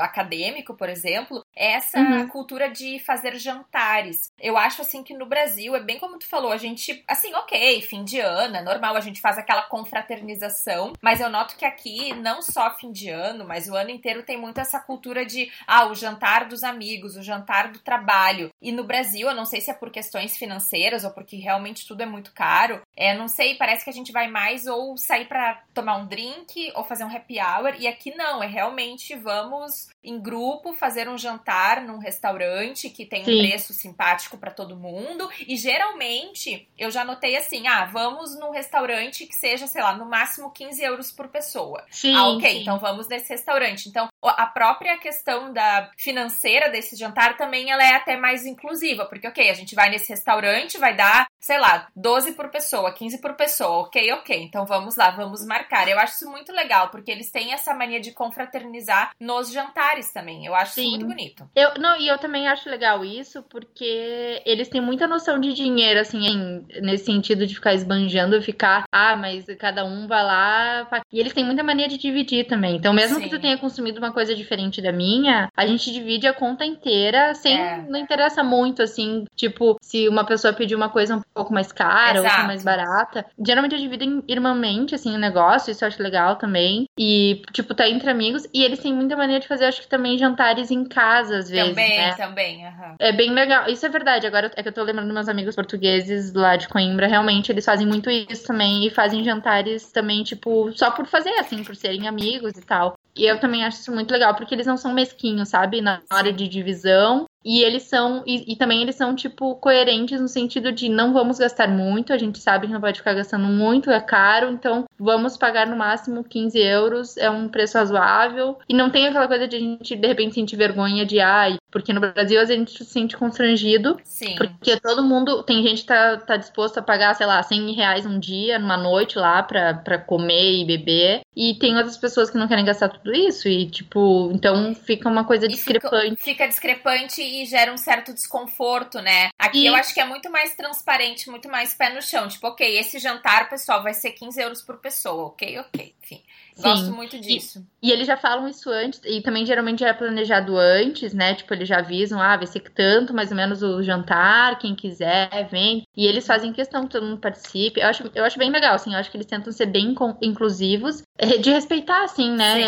acadêmico, 0.00 0.74
por 0.74 0.88
exemplo, 0.88 1.42
é 1.54 1.72
essa 1.72 1.98
uhum. 1.98 2.28
cultura 2.28 2.70
de 2.70 2.98
fazer 3.00 3.36
jantares. 3.38 4.30
Eu 4.38 4.56
acho 4.56 4.80
assim 4.80 5.02
que 5.02 5.14
no 5.14 5.26
Brasil 5.26 5.76
é 5.76 5.80
bem 5.80 5.98
como 5.98 6.18
tu 6.18 6.26
falou, 6.26 6.52
a 6.52 6.56
gente, 6.56 7.04
assim, 7.06 7.34
ok, 7.34 7.82
fim 7.82 8.02
de 8.02 8.15
ano, 8.18 8.56
é 8.56 8.62
normal, 8.62 8.96
a 8.96 9.00
gente 9.00 9.20
faz 9.20 9.38
aquela 9.38 9.62
confraternização, 9.62 10.92
mas 11.00 11.20
eu 11.20 11.28
noto 11.28 11.56
que 11.56 11.64
aqui, 11.64 12.14
não 12.14 12.42
só 12.42 12.74
fim 12.76 12.92
de 12.92 13.08
ano, 13.08 13.46
mas 13.46 13.68
o 13.68 13.74
ano 13.74 13.90
inteiro 13.90 14.22
tem 14.22 14.36
muito 14.36 14.58
essa 14.58 14.80
cultura 14.80 15.24
de, 15.24 15.50
ah, 15.66 15.86
o 15.86 15.94
jantar 15.94 16.46
dos 16.46 16.62
amigos, 16.62 17.16
o 17.16 17.22
jantar 17.22 17.70
do 17.70 17.78
trabalho. 17.78 18.50
E 18.60 18.72
no 18.72 18.84
Brasil, 18.84 19.28
eu 19.28 19.34
não 19.34 19.44
sei 19.44 19.60
se 19.60 19.70
é 19.70 19.74
por 19.74 19.90
questões 19.90 20.36
financeiras 20.36 21.04
ou 21.04 21.10
porque 21.10 21.36
realmente 21.36 21.86
tudo 21.86 22.02
é 22.02 22.06
muito 22.06 22.32
caro, 22.32 22.80
é, 22.96 23.16
não 23.16 23.28
sei, 23.28 23.54
parece 23.56 23.84
que 23.84 23.90
a 23.90 23.92
gente 23.92 24.12
vai 24.12 24.28
mais 24.28 24.66
ou 24.66 24.96
sair 24.96 25.26
para 25.26 25.62
tomar 25.74 25.96
um 25.96 26.06
drink 26.06 26.72
ou 26.74 26.84
fazer 26.84 27.04
um 27.04 27.14
happy 27.14 27.38
hour, 27.40 27.74
e 27.78 27.86
aqui 27.86 28.14
não, 28.14 28.42
é 28.42 28.46
realmente 28.46 29.14
vamos 29.14 29.88
em 30.02 30.20
grupo 30.20 30.72
fazer 30.72 31.08
um 31.08 31.18
jantar 31.18 31.82
num 31.82 31.98
restaurante 31.98 32.88
que 32.88 33.04
tem 33.04 33.24
Sim. 33.24 33.34
um 33.34 33.38
preço 33.38 33.72
simpático 33.72 34.38
para 34.38 34.50
todo 34.50 34.76
mundo. 34.76 35.28
E 35.46 35.56
geralmente 35.56 36.68
eu 36.78 36.90
já 36.90 37.04
notei 37.04 37.36
assim: 37.36 37.66
ah, 37.66 37.84
vamos 37.86 38.05
num 38.12 38.50
restaurante 38.50 39.26
que 39.26 39.34
seja, 39.34 39.66
sei 39.66 39.82
lá, 39.82 39.94
no 39.94 40.06
máximo 40.06 40.50
15 40.50 40.82
euros 40.82 41.12
por 41.12 41.28
pessoa. 41.28 41.84
Sim, 41.90 42.14
ah, 42.14 42.28
ok, 42.30 42.50
sim. 42.50 42.60
então 42.62 42.78
vamos 42.78 43.08
nesse 43.08 43.30
restaurante. 43.30 43.88
Então, 43.88 44.08
a 44.22 44.46
própria 44.46 44.98
questão 44.98 45.52
da 45.52 45.90
financeira 45.96 46.70
desse 46.70 46.96
jantar 46.96 47.36
também 47.36 47.70
ela 47.70 47.82
é 47.82 47.94
até 47.94 48.16
mais 48.16 48.44
inclusiva, 48.46 49.06
porque 49.06 49.28
ok, 49.28 49.50
a 49.50 49.54
gente 49.54 49.74
vai 49.74 49.90
nesse 49.90 50.10
restaurante, 50.10 50.78
vai 50.78 50.94
dar, 50.94 51.26
sei 51.40 51.58
lá, 51.58 51.88
12 51.94 52.32
por 52.32 52.48
pessoa, 52.48 52.92
15 52.92 53.20
por 53.20 53.34
pessoa, 53.34 53.78
ok, 53.78 54.12
ok, 54.12 54.42
então 54.42 54.66
vamos 54.66 54.96
lá, 54.96 55.10
vamos 55.10 55.44
marcar. 55.44 55.88
Eu 55.88 55.98
acho 55.98 56.14
isso 56.14 56.30
muito 56.30 56.52
legal, 56.52 56.90
porque 56.90 57.10
eles 57.10 57.30
têm 57.30 57.52
essa 57.52 57.74
mania 57.74 58.00
de 58.00 58.12
confraternizar 58.12 59.12
nos 59.20 59.52
jantares 59.52 60.12
também. 60.12 60.44
Eu 60.44 60.54
acho 60.54 60.74
Sim. 60.74 60.82
isso 60.82 60.90
muito 60.90 61.06
bonito. 61.06 61.48
Eu, 61.54 61.74
não, 61.78 61.98
e 61.98 62.08
eu 62.08 62.18
também 62.18 62.48
acho 62.48 62.68
legal 62.68 63.04
isso, 63.04 63.42
porque 63.44 64.42
eles 64.44 64.68
têm 64.68 64.80
muita 64.80 65.06
noção 65.06 65.38
de 65.40 65.52
dinheiro, 65.52 66.00
assim, 66.00 66.64
nesse 66.82 67.06
sentido 67.06 67.46
de 67.46 67.54
ficar 67.54 67.74
esbanjando, 67.74 67.95
ficar, 68.42 68.84
ah, 68.92 69.16
mas 69.16 69.44
cada 69.58 69.84
um 69.84 70.06
vai 70.06 70.22
lá. 70.22 70.88
E 71.12 71.20
eles 71.20 71.32
têm 71.32 71.44
muita 71.44 71.62
mania 71.62 71.88
de 71.88 71.98
dividir 71.98 72.46
também. 72.46 72.76
Então, 72.76 72.92
mesmo 72.92 73.16
Sim. 73.16 73.22
que 73.22 73.30
tu 73.30 73.40
tenha 73.40 73.58
consumido 73.58 73.98
uma 73.98 74.12
coisa 74.12 74.34
diferente 74.34 74.82
da 74.82 74.92
minha, 74.92 75.48
a 75.56 75.66
gente 75.66 75.92
divide 75.92 76.26
a 76.26 76.32
conta 76.32 76.64
inteira 76.64 77.34
sem. 77.34 77.58
É. 77.58 77.84
Não 77.88 77.98
interessa 77.98 78.42
muito, 78.42 78.82
assim, 78.82 79.24
tipo, 79.34 79.76
se 79.80 80.08
uma 80.08 80.24
pessoa 80.24 80.52
pedir 80.52 80.74
uma 80.74 80.88
coisa 80.88 81.16
um 81.16 81.22
pouco 81.34 81.52
mais 81.52 81.72
cara, 81.72 82.18
Exato. 82.18 82.26
outra 82.26 82.46
mais 82.46 82.64
barata. 82.64 83.26
Geralmente 83.44 83.74
eu 83.74 83.80
divido 83.80 84.24
irmãmente, 84.28 84.94
assim, 84.94 85.14
o 85.14 85.18
negócio, 85.18 85.70
isso 85.70 85.84
eu 85.84 85.88
acho 85.88 86.02
legal 86.02 86.36
também. 86.36 86.86
E, 86.98 87.42
tipo, 87.52 87.74
tá 87.74 87.88
entre 87.88 88.10
amigos. 88.10 88.46
E 88.52 88.62
eles 88.62 88.78
têm 88.78 88.92
muita 88.92 89.16
mania 89.16 89.40
de 89.40 89.48
fazer, 89.48 89.66
acho 89.66 89.82
que 89.82 89.88
também 89.88 90.18
jantares 90.18 90.70
em 90.70 90.84
casa, 90.84 91.38
às 91.38 91.48
vezes. 91.48 91.70
Também, 91.70 91.98
né? 91.98 92.14
também. 92.14 92.64
Uhum. 92.64 92.94
É 92.98 93.12
bem 93.12 93.30
legal. 93.30 93.68
Isso 93.68 93.84
é 93.84 93.88
verdade. 93.88 94.26
Agora 94.26 94.50
é 94.56 94.62
que 94.62 94.68
eu 94.68 94.72
tô 94.72 94.82
lembrando 94.82 95.12
meus 95.12 95.28
amigos 95.28 95.54
portugueses 95.54 96.32
lá 96.32 96.56
de 96.56 96.68
Coimbra, 96.68 97.06
realmente 97.06 97.50
eles 97.50 97.64
fazem 97.64 97.85
muito 97.86 98.10
isso 98.10 98.46
também. 98.46 98.86
E 98.86 98.90
fazem 98.90 99.24
jantares 99.24 99.90
também, 99.90 100.22
tipo, 100.22 100.70
só 100.72 100.90
por 100.90 101.06
fazer, 101.06 101.32
assim, 101.38 101.64
por 101.64 101.74
serem 101.74 102.06
amigos 102.06 102.56
e 102.56 102.60
tal. 102.60 102.98
E 103.16 103.24
eu 103.24 103.40
também 103.40 103.64
acho 103.64 103.80
isso 103.80 103.92
muito 103.92 104.12
legal, 104.12 104.34
porque 104.34 104.54
eles 104.54 104.66
não 104.66 104.76
são 104.76 104.92
mesquinhos, 104.92 105.48
sabe? 105.48 105.80
Na 105.80 106.02
hora 106.12 106.32
de 106.32 106.46
divisão. 106.46 107.24
E 107.46 107.62
eles 107.62 107.84
são, 107.84 108.24
e, 108.26 108.52
e, 108.52 108.56
também 108.56 108.82
eles 108.82 108.96
são, 108.96 109.14
tipo, 109.14 109.54
coerentes 109.54 110.20
no 110.20 110.26
sentido 110.26 110.72
de 110.72 110.88
não 110.88 111.12
vamos 111.12 111.38
gastar 111.38 111.68
muito, 111.68 112.12
a 112.12 112.18
gente 112.18 112.40
sabe 112.40 112.66
que 112.66 112.72
não 112.72 112.80
pode 112.80 112.98
ficar 112.98 113.14
gastando 113.14 113.44
muito, 113.44 113.88
é 113.88 114.00
caro, 114.00 114.50
então 114.50 114.84
vamos 114.98 115.36
pagar 115.36 115.64
no 115.64 115.76
máximo 115.76 116.24
15 116.24 116.58
euros, 116.58 117.16
é 117.16 117.30
um 117.30 117.48
preço 117.48 117.78
razoável. 117.78 118.58
E 118.68 118.74
não 118.74 118.90
tem 118.90 119.06
aquela 119.06 119.28
coisa 119.28 119.46
de 119.46 119.54
a 119.54 119.60
gente, 119.60 119.94
de 119.94 120.08
repente, 120.08 120.34
sentir 120.34 120.56
vergonha 120.56 121.06
de, 121.06 121.20
ai, 121.20 121.56
porque 121.70 121.92
no 121.92 122.00
Brasil 122.00 122.40
a 122.40 122.44
gente 122.44 122.72
se 122.72 122.84
sente 122.84 123.16
constrangido. 123.16 123.96
Sim. 124.02 124.34
Porque 124.34 124.80
todo 124.80 125.04
mundo, 125.04 125.42
tem 125.42 125.62
gente 125.62 125.82
que 125.82 125.88
tá, 125.88 126.16
tá 126.16 126.36
disposto 126.36 126.78
a 126.78 126.82
pagar, 126.82 127.14
sei 127.14 127.26
lá, 127.26 127.40
100 127.42 127.72
reais 127.74 128.06
um 128.06 128.18
dia, 128.18 128.58
numa 128.58 128.76
noite 128.76 129.18
lá, 129.18 129.42
pra, 129.42 129.74
pra 129.74 129.98
comer 129.98 130.62
e 130.62 130.64
beber. 130.64 131.20
E 131.36 131.54
tem 131.54 131.76
outras 131.76 131.96
pessoas 131.96 132.30
que 132.30 132.38
não 132.38 132.48
querem 132.48 132.64
gastar 132.64 132.88
tudo 132.88 133.14
isso. 133.14 133.46
E, 133.46 133.66
tipo, 133.66 134.30
então 134.32 134.74
fica 134.74 135.08
uma 135.08 135.24
coisa 135.24 135.46
discrepante. 135.46 136.16
Fica, 136.16 136.24
fica 136.24 136.48
discrepante 136.48 137.20
gera 137.44 137.72
um 137.72 137.76
certo 137.76 138.14
desconforto, 138.14 139.00
né? 139.00 139.28
Aqui 139.38 139.64
e... 139.64 139.66
eu 139.66 139.74
acho 139.74 139.92
que 139.92 140.00
é 140.00 140.04
muito 140.04 140.30
mais 140.30 140.54
transparente, 140.54 141.28
muito 141.28 141.48
mais 141.48 141.74
pé 141.74 141.90
no 141.90 142.00
chão. 142.00 142.28
Tipo, 142.28 142.48
ok, 142.48 142.78
esse 142.78 142.98
jantar, 142.98 143.48
pessoal, 143.48 143.82
vai 143.82 143.92
ser 143.92 144.12
15 144.12 144.40
euros 144.40 144.62
por 144.62 144.78
pessoa. 144.78 145.26
Ok, 145.26 145.58
ok. 145.58 145.94
Enfim. 146.02 146.22
Sim. 146.56 146.62
Gosto 146.62 146.92
muito 146.92 147.20
disso. 147.20 147.66
E, 147.82 147.88
e, 147.88 147.92
eles 147.92 148.06
já 148.06 148.16
falam 148.16 148.48
isso 148.48 148.70
antes, 148.70 148.98
e 149.04 149.20
também 149.20 149.44
geralmente 149.44 149.80
já 149.80 149.88
é 149.88 149.92
planejado 149.92 150.56
antes, 150.56 151.12
né? 151.12 151.34
Tipo, 151.34 151.52
eles 151.52 151.68
já 151.68 151.78
avisam, 151.78 152.20
ah, 152.20 152.34
vai 152.34 152.46
ser 152.46 152.60
tanto, 152.60 153.12
mais 153.12 153.30
ou 153.30 153.36
menos, 153.36 153.62
o 153.62 153.82
jantar, 153.82 154.58
quem 154.58 154.74
quiser, 154.74 155.48
vem. 155.50 155.86
E 155.94 156.06
eles 156.06 156.26
fazem 156.26 156.54
questão 156.54 156.84
que 156.84 156.90
todo 156.90 157.04
mundo 157.04 157.20
participe. 157.20 157.80
Eu 157.80 157.88
acho, 157.88 158.10
eu 158.14 158.24
acho 158.24 158.38
bem 158.38 158.50
legal, 158.50 158.74
assim, 158.74 158.94
eu 158.94 158.98
acho 158.98 159.10
que 159.10 159.18
eles 159.18 159.26
tentam 159.26 159.52
ser 159.52 159.66
bem 159.66 159.94
inclusivos, 160.22 161.02
eh, 161.18 161.36
de 161.36 161.50
respeitar, 161.50 162.04
assim, 162.04 162.34
né, 162.34 162.66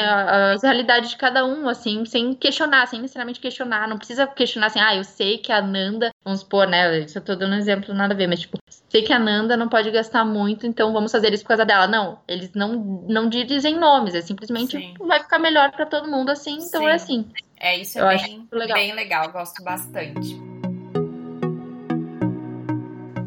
as 0.52 0.62
realidades 0.62 1.10
de 1.10 1.16
cada 1.16 1.44
um, 1.46 1.66
assim, 1.66 2.04
sem 2.04 2.34
questionar, 2.34 2.86
sem 2.86 3.00
necessariamente 3.00 3.40
questionar. 3.40 3.88
Não 3.88 3.96
precisa 3.96 4.26
questionar 4.26 4.66
assim, 4.66 4.80
ah, 4.80 4.94
eu 4.94 5.04
sei 5.04 5.38
que 5.38 5.50
a 5.50 5.62
Nanda, 5.62 6.10
vamos 6.22 6.40
supor, 6.40 6.66
né, 6.66 7.00
isso 7.00 7.16
eu 7.16 7.22
tô 7.22 7.34
dando 7.34 7.54
um 7.54 7.58
exemplo, 7.58 7.94
nada 7.94 8.12
a 8.12 8.16
ver, 8.16 8.26
mas 8.26 8.40
tipo, 8.40 8.58
sei 8.88 9.02
que 9.02 9.12
a 9.12 9.18
Nanda 9.18 9.56
não 9.56 9.68
pode 9.68 9.90
gastar 9.90 10.24
muito, 10.24 10.66
então 10.66 10.92
vamos 10.92 11.12
fazer 11.12 11.32
isso 11.32 11.42
por 11.42 11.48
causa 11.48 11.64
dela. 11.64 11.86
Não, 11.86 12.18
eles 12.26 12.52
não, 12.54 13.04
não 13.08 13.28
dizem 13.28 13.77
nomes, 13.78 14.14
é 14.14 14.20
simplesmente 14.22 14.76
Sim. 14.76 14.94
vai 15.00 15.20
ficar 15.20 15.38
melhor 15.38 15.70
para 15.70 15.86
todo 15.86 16.08
mundo 16.08 16.30
assim, 16.30 16.58
então 16.58 16.88
é 16.88 16.98
Sim. 16.98 17.16
é 17.16 17.16
assim. 17.18 17.32
É, 17.60 17.76
isso 17.78 17.98
é 17.98 18.16
bem 18.16 18.48
legal. 18.52 18.76
bem 18.76 18.92
legal, 18.94 19.32
gosto 19.32 19.62
bastante. 19.62 20.48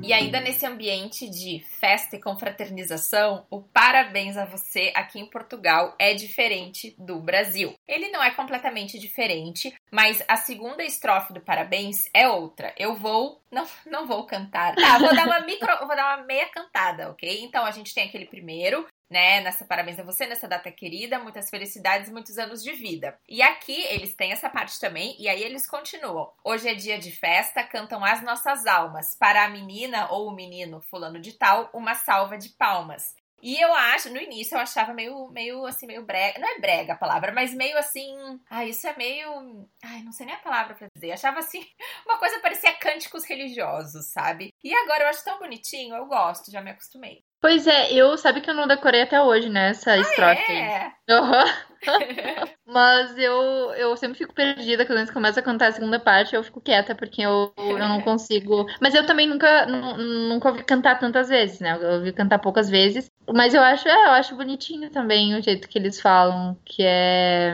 E 0.04 0.14
ainda 0.14 0.42
nesse 0.42 0.66
ambiente 0.66 1.30
de 1.30 1.64
festa 1.80 2.18
e 2.18 2.20
confraternização, 2.20 3.46
o 3.50 3.62
parabéns 3.62 4.36
a 4.36 4.44
você 4.44 4.92
aqui 4.94 5.20
em 5.20 5.26
Portugal 5.26 5.96
é 5.98 6.14
diferente 6.14 6.94
do 6.98 7.22
Brasil. 7.22 7.76
Ele 7.88 8.10
não 8.10 8.22
é 8.22 8.32
completamente 8.32 9.00
diferente, 9.00 9.74
mas 9.90 10.22
a 10.28 10.36
segunda 10.36 10.84
estrofe 10.84 11.32
do 11.32 11.40
parabéns 11.40 12.10
é 12.14 12.28
outra. 12.28 12.74
Eu 12.78 12.96
vou, 12.96 13.41
não, 13.52 13.68
não 13.86 14.08
vou 14.08 14.26
cantar. 14.26 14.76
Tá, 14.76 14.98
vou 14.98 15.14
dar 15.14 15.26
uma 15.26 15.40
micro, 15.46 15.68
vou 15.86 15.96
dar 15.96 16.18
uma 16.18 16.26
meia 16.26 16.50
cantada, 16.50 17.10
ok? 17.10 17.44
Então 17.44 17.66
a 17.66 17.72
gente 17.72 17.94
tem 17.94 18.08
aquele 18.08 18.26
primeiro, 18.26 18.88
né? 19.10 19.42
Nessa 19.42 19.66
parabéns 19.66 20.00
a 20.00 20.04
você, 20.04 20.26
nessa 20.26 20.48
data 20.48 20.72
querida, 20.72 21.20
muitas 21.20 21.50
felicidades, 21.50 22.10
muitos 22.10 22.38
anos 22.38 22.64
de 22.64 22.72
vida. 22.72 23.18
E 23.28 23.42
aqui 23.42 23.84
eles 23.90 24.16
têm 24.16 24.32
essa 24.32 24.50
parte 24.50 24.80
também, 24.80 25.16
e 25.20 25.28
aí 25.28 25.44
eles 25.44 25.68
continuam. 25.68 26.32
Hoje 26.44 26.70
é 26.70 26.74
dia 26.74 26.98
de 26.98 27.12
festa, 27.12 27.64
cantam 27.64 28.04
as 28.06 28.24
nossas 28.24 28.66
almas. 28.66 29.16
Para 29.20 29.44
a 29.44 29.50
menina 29.50 30.10
ou 30.10 30.30
o 30.30 30.36
menino 30.36 30.82
fulano 30.82 31.20
de 31.20 31.34
tal, 31.34 31.70
uma 31.74 31.94
salva 31.94 32.38
de 32.38 32.50
palmas. 32.50 33.14
E 33.42 33.60
eu 33.60 33.74
acho, 33.74 34.12
no 34.12 34.22
início 34.22 34.56
eu 34.56 34.60
achava 34.62 34.94
meio, 34.94 35.30
meio 35.30 35.66
assim, 35.66 35.88
meio 35.88 36.06
brega. 36.06 36.40
Não 36.40 36.48
é 36.48 36.60
brega 36.60 36.94
a 36.94 36.98
palavra, 36.98 37.32
mas 37.32 37.54
meio 37.54 37.78
assim. 37.78 38.16
Ai, 38.50 38.70
isso 38.70 38.88
é 38.88 38.96
meio. 38.96 39.68
Ai, 39.84 40.04
não 40.04 40.12
sei 40.12 40.26
nem 40.26 40.36
a 40.36 40.40
palavra 40.40 40.76
pra 40.76 40.88
dizer. 40.94 41.08
Eu 41.08 41.14
achava 41.14 41.40
assim, 41.40 41.66
uma 42.06 42.18
coisa 42.18 42.40
parecia 42.40 42.74
cânticos 42.74 43.26
religiosos, 43.26 44.12
sabe? 44.12 44.54
E 44.64 44.74
agora 44.74 45.04
eu 45.04 45.10
acho 45.10 45.24
tão 45.24 45.40
bonitinho, 45.40 45.96
eu 45.96 46.06
gosto, 46.06 46.52
já 46.52 46.62
me 46.62 46.72
acostumei. 46.72 47.24
Pois 47.42 47.66
é, 47.66 47.92
eu 47.92 48.16
sabe 48.20 48.40
que 48.40 48.52
eu 48.52 48.54
não 48.54 48.68
decorei 48.68 49.02
até 49.02 49.20
hoje, 49.20 49.50
né? 49.50 49.70
Essa 49.70 49.94
ah, 49.94 49.98
estrofe. 49.98 50.54
É? 50.54 50.92
Uhum. 51.10 51.72
Mas 52.68 53.18
eu, 53.18 53.74
eu 53.74 53.98
sempre 53.98 54.20
fico 54.20 54.32
perdida 54.32 54.86
quando 54.86 55.00
eles 55.00 55.10
começam 55.10 55.42
a 55.42 55.44
cantar 55.44 55.70
a 55.70 55.72
segunda 55.72 56.00
parte, 56.00 56.36
eu 56.36 56.44
fico 56.44 56.62
quieta, 56.62 56.94
porque 56.94 57.24
eu, 57.24 57.52
eu 57.58 57.80
não 57.80 58.00
consigo. 58.02 58.68
Mas 58.80 58.94
eu 58.94 59.08
também 59.08 59.28
nunca, 59.28 59.66
nunca 59.66 60.50
ouvi 60.50 60.64
cantar 60.64 61.00
tantas 61.00 61.30
vezes, 61.30 61.60
né? 61.60 61.76
Eu 61.82 61.96
ouvi 61.96 62.14
cantar 62.14 62.38
poucas 62.38 62.70
vezes. 62.70 63.10
Mas 63.34 63.54
eu 63.54 63.62
acho, 63.62 63.88
é, 63.88 64.06
eu 64.06 64.12
acho 64.12 64.36
bonitinho 64.36 64.90
também 64.90 65.36
o 65.36 65.42
jeito 65.42 65.68
que 65.68 65.78
eles 65.78 66.00
falam, 66.00 66.58
que 66.66 66.84
é. 66.84 67.54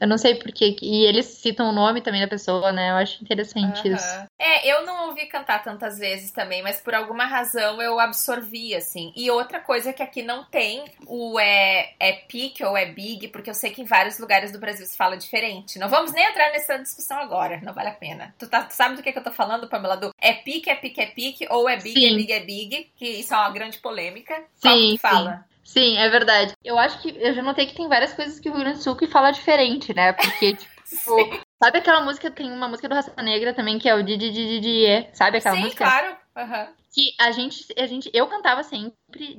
Eu 0.00 0.08
não 0.08 0.18
sei 0.18 0.34
porquê. 0.34 0.76
E 0.82 1.04
eles 1.04 1.26
citam 1.26 1.68
o 1.68 1.72
nome 1.72 2.00
também 2.00 2.20
da 2.20 2.28
pessoa, 2.28 2.72
né? 2.72 2.90
Eu 2.90 2.96
acho 2.96 3.22
interessante 3.22 3.88
uhum. 3.88 3.94
isso. 3.94 4.26
É, 4.38 4.66
eu 4.70 4.84
não 4.84 5.08
ouvi 5.08 5.26
cantar 5.26 5.62
tantas 5.62 5.98
vezes 5.98 6.30
também, 6.30 6.62
mas 6.62 6.80
por 6.80 6.94
alguma 6.94 7.24
razão 7.24 7.80
eu 7.80 7.98
absorvi, 7.98 8.74
assim. 8.74 9.12
E 9.16 9.30
outra 9.30 9.60
coisa 9.60 9.92
que 9.92 10.02
aqui 10.02 10.22
não 10.22 10.44
tem, 10.44 10.84
o 11.06 11.38
é, 11.38 11.94
é 11.98 12.12
pique 12.12 12.64
ou 12.64 12.76
é 12.76 12.86
big, 12.86 13.28
porque 13.28 13.50
eu 13.50 13.54
sei 13.54 13.70
que 13.70 13.82
em 13.82 13.84
vários 13.84 14.18
lugares 14.18 14.52
do 14.52 14.58
Brasil 14.58 14.86
se 14.86 14.96
fala 14.96 15.16
diferente. 15.16 15.78
Não 15.78 15.88
vamos 15.88 16.12
nem 16.12 16.24
entrar 16.24 16.50
nessa 16.52 16.78
discussão 16.78 17.18
agora, 17.18 17.60
não 17.62 17.72
vale 17.72 17.88
a 17.88 17.94
pena. 17.94 18.34
Tu, 18.38 18.48
tá, 18.48 18.62
tu 18.62 18.72
sabe 18.72 18.96
do 18.96 19.02
que, 19.02 19.12
que 19.12 19.18
eu 19.18 19.24
tô 19.24 19.32
falando, 19.32 19.68
Pamela? 19.68 19.96
Do 19.96 20.10
é 20.20 20.32
pique, 20.32 20.70
é 20.70 20.74
pique, 20.74 21.00
é 21.00 21.06
pique, 21.06 21.46
ou 21.50 21.68
é 21.68 21.76
big, 21.76 22.04
é 22.04 22.08
sim. 22.08 22.14
é 22.14 22.16
big, 22.16 22.32
é 22.32 22.40
big, 22.40 22.90
que 22.96 23.06
isso 23.06 23.34
é 23.34 23.36
uma 23.36 23.50
grande 23.50 23.78
polêmica. 23.78 24.34
Sim, 24.56 24.68
Qual 24.68 24.76
que 24.76 24.98
fala? 24.98 25.15
Sim. 25.18 25.46
Sim, 25.66 25.98
é 25.98 26.08
verdade. 26.08 26.52
Eu 26.64 26.78
acho 26.78 27.00
que 27.02 27.10
eu 27.20 27.34
já 27.34 27.42
notei 27.42 27.66
que 27.66 27.74
tem 27.74 27.88
várias 27.88 28.14
coisas 28.14 28.38
que 28.38 28.48
o 28.48 28.52
Rio 28.52 28.60
Grande 28.60 28.78
do 28.78 28.84
Sul 28.84 28.94
que 28.94 29.08
fala 29.08 29.32
diferente, 29.32 29.92
né? 29.92 30.12
Porque, 30.12 30.54
tipo, 30.86 31.44
sabe 31.60 31.78
aquela 31.78 32.02
música, 32.02 32.30
tem 32.30 32.50
uma 32.52 32.68
música 32.68 32.88
do 32.88 32.94
Raça 32.94 33.12
Negra 33.20 33.52
também, 33.52 33.76
que 33.76 33.88
é 33.88 33.94
o 33.94 34.02
Didi 34.02 34.30
Didi 34.30 34.60
Didi, 34.60 35.08
sabe 35.12 35.38
aquela 35.38 35.56
Sim, 35.56 35.62
música? 35.62 35.84
Sim, 35.84 35.90
claro. 35.90 36.16
Uhum. 36.36 36.72
Que 36.94 37.14
a 37.20 37.32
gente, 37.32 37.66
a 37.76 37.86
gente, 37.86 38.10
eu 38.14 38.28
cantava 38.28 38.62
sempre 38.62 38.94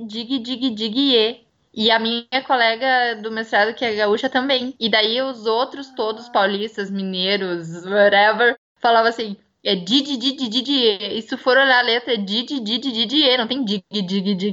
Dig 0.06 0.40
Dig 0.40 0.70
Dig 0.72 1.16
E. 1.16 1.48
E 1.74 1.92
a 1.92 2.00
minha 2.00 2.44
colega 2.46 3.22
do 3.22 3.32
mestrado, 3.32 3.76
que 3.76 3.86
é 3.86 3.94
gaúcha, 3.94 4.28
também. 4.28 4.74
E 4.80 4.90
daí 4.90 5.22
os 5.22 5.46
outros 5.46 5.90
todos, 5.92 6.28
paulistas, 6.28 6.90
mineiros, 6.90 7.86
whatever, 7.86 8.58
falava 8.82 9.10
assim, 9.10 9.38
É 9.66 9.76
Didi, 9.76 10.18
Didi, 10.18 10.48
Didi. 10.50 10.98
E 11.18 11.22
se 11.22 11.36
for 11.36 11.58
olhar 11.58 11.80
a 11.80 11.82
letra, 11.82 12.14
é 12.14 12.18
Didi, 12.18 12.60
Didi, 12.60 12.92
Didi, 12.92 13.38
não 13.38 13.48
tem 13.48 13.64
Dig, 13.66 13.84
Dig, 13.92 14.36
Dig. 14.36 14.52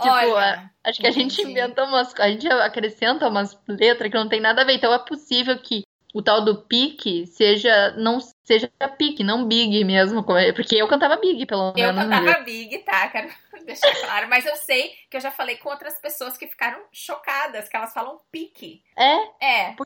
tipo, 0.00 0.08
Olha, 0.08 0.70
acho 0.84 1.00
que 1.00 1.06
a 1.06 1.10
gente 1.10 1.34
entendi. 1.40 1.50
inventa 1.50 1.82
umas. 1.84 2.14
A 2.20 2.28
gente 2.28 2.46
acrescenta 2.48 3.28
umas 3.28 3.58
letras 3.68 4.10
que 4.10 4.16
não 4.16 4.28
tem 4.28 4.40
nada 4.40 4.62
a 4.62 4.64
ver. 4.64 4.74
Então 4.74 4.92
é 4.92 4.98
possível 4.98 5.58
que 5.58 5.82
o 6.14 6.22
tal 6.22 6.44
do 6.44 6.56
pique 6.62 7.26
seja. 7.26 7.92
não 7.96 8.18
seja 8.44 8.70
pique, 8.98 9.24
não 9.24 9.46
big 9.46 9.82
mesmo. 9.84 10.24
é- 10.36 10.52
Porque 10.52 10.76
eu 10.76 10.86
cantava 10.86 11.16
big, 11.16 11.46
pelo 11.46 11.72
Eu 11.76 11.92
menos. 11.92 12.06
né? 12.08 12.18
cantava 12.20 12.44
Big, 12.44 12.78
tá? 12.78 13.08
Quero 13.08 13.28
deixar 13.64 13.94
claro. 14.00 14.28
Mas 14.28 14.44
eu 14.46 14.56
sei 14.56 14.94
que 15.10 15.16
eu 15.16 15.20
já 15.20 15.30
falei 15.30 15.56
com 15.56 15.68
outras 15.68 15.98
pessoas 15.98 16.36
que 16.36 16.46
ficaram 16.46 16.82
chocadas, 16.92 17.68
que 17.68 17.76
elas 17.76 17.92
falam 17.92 18.20
pique. 18.30 18.82
É, 18.96 19.16
É, 19.40 19.76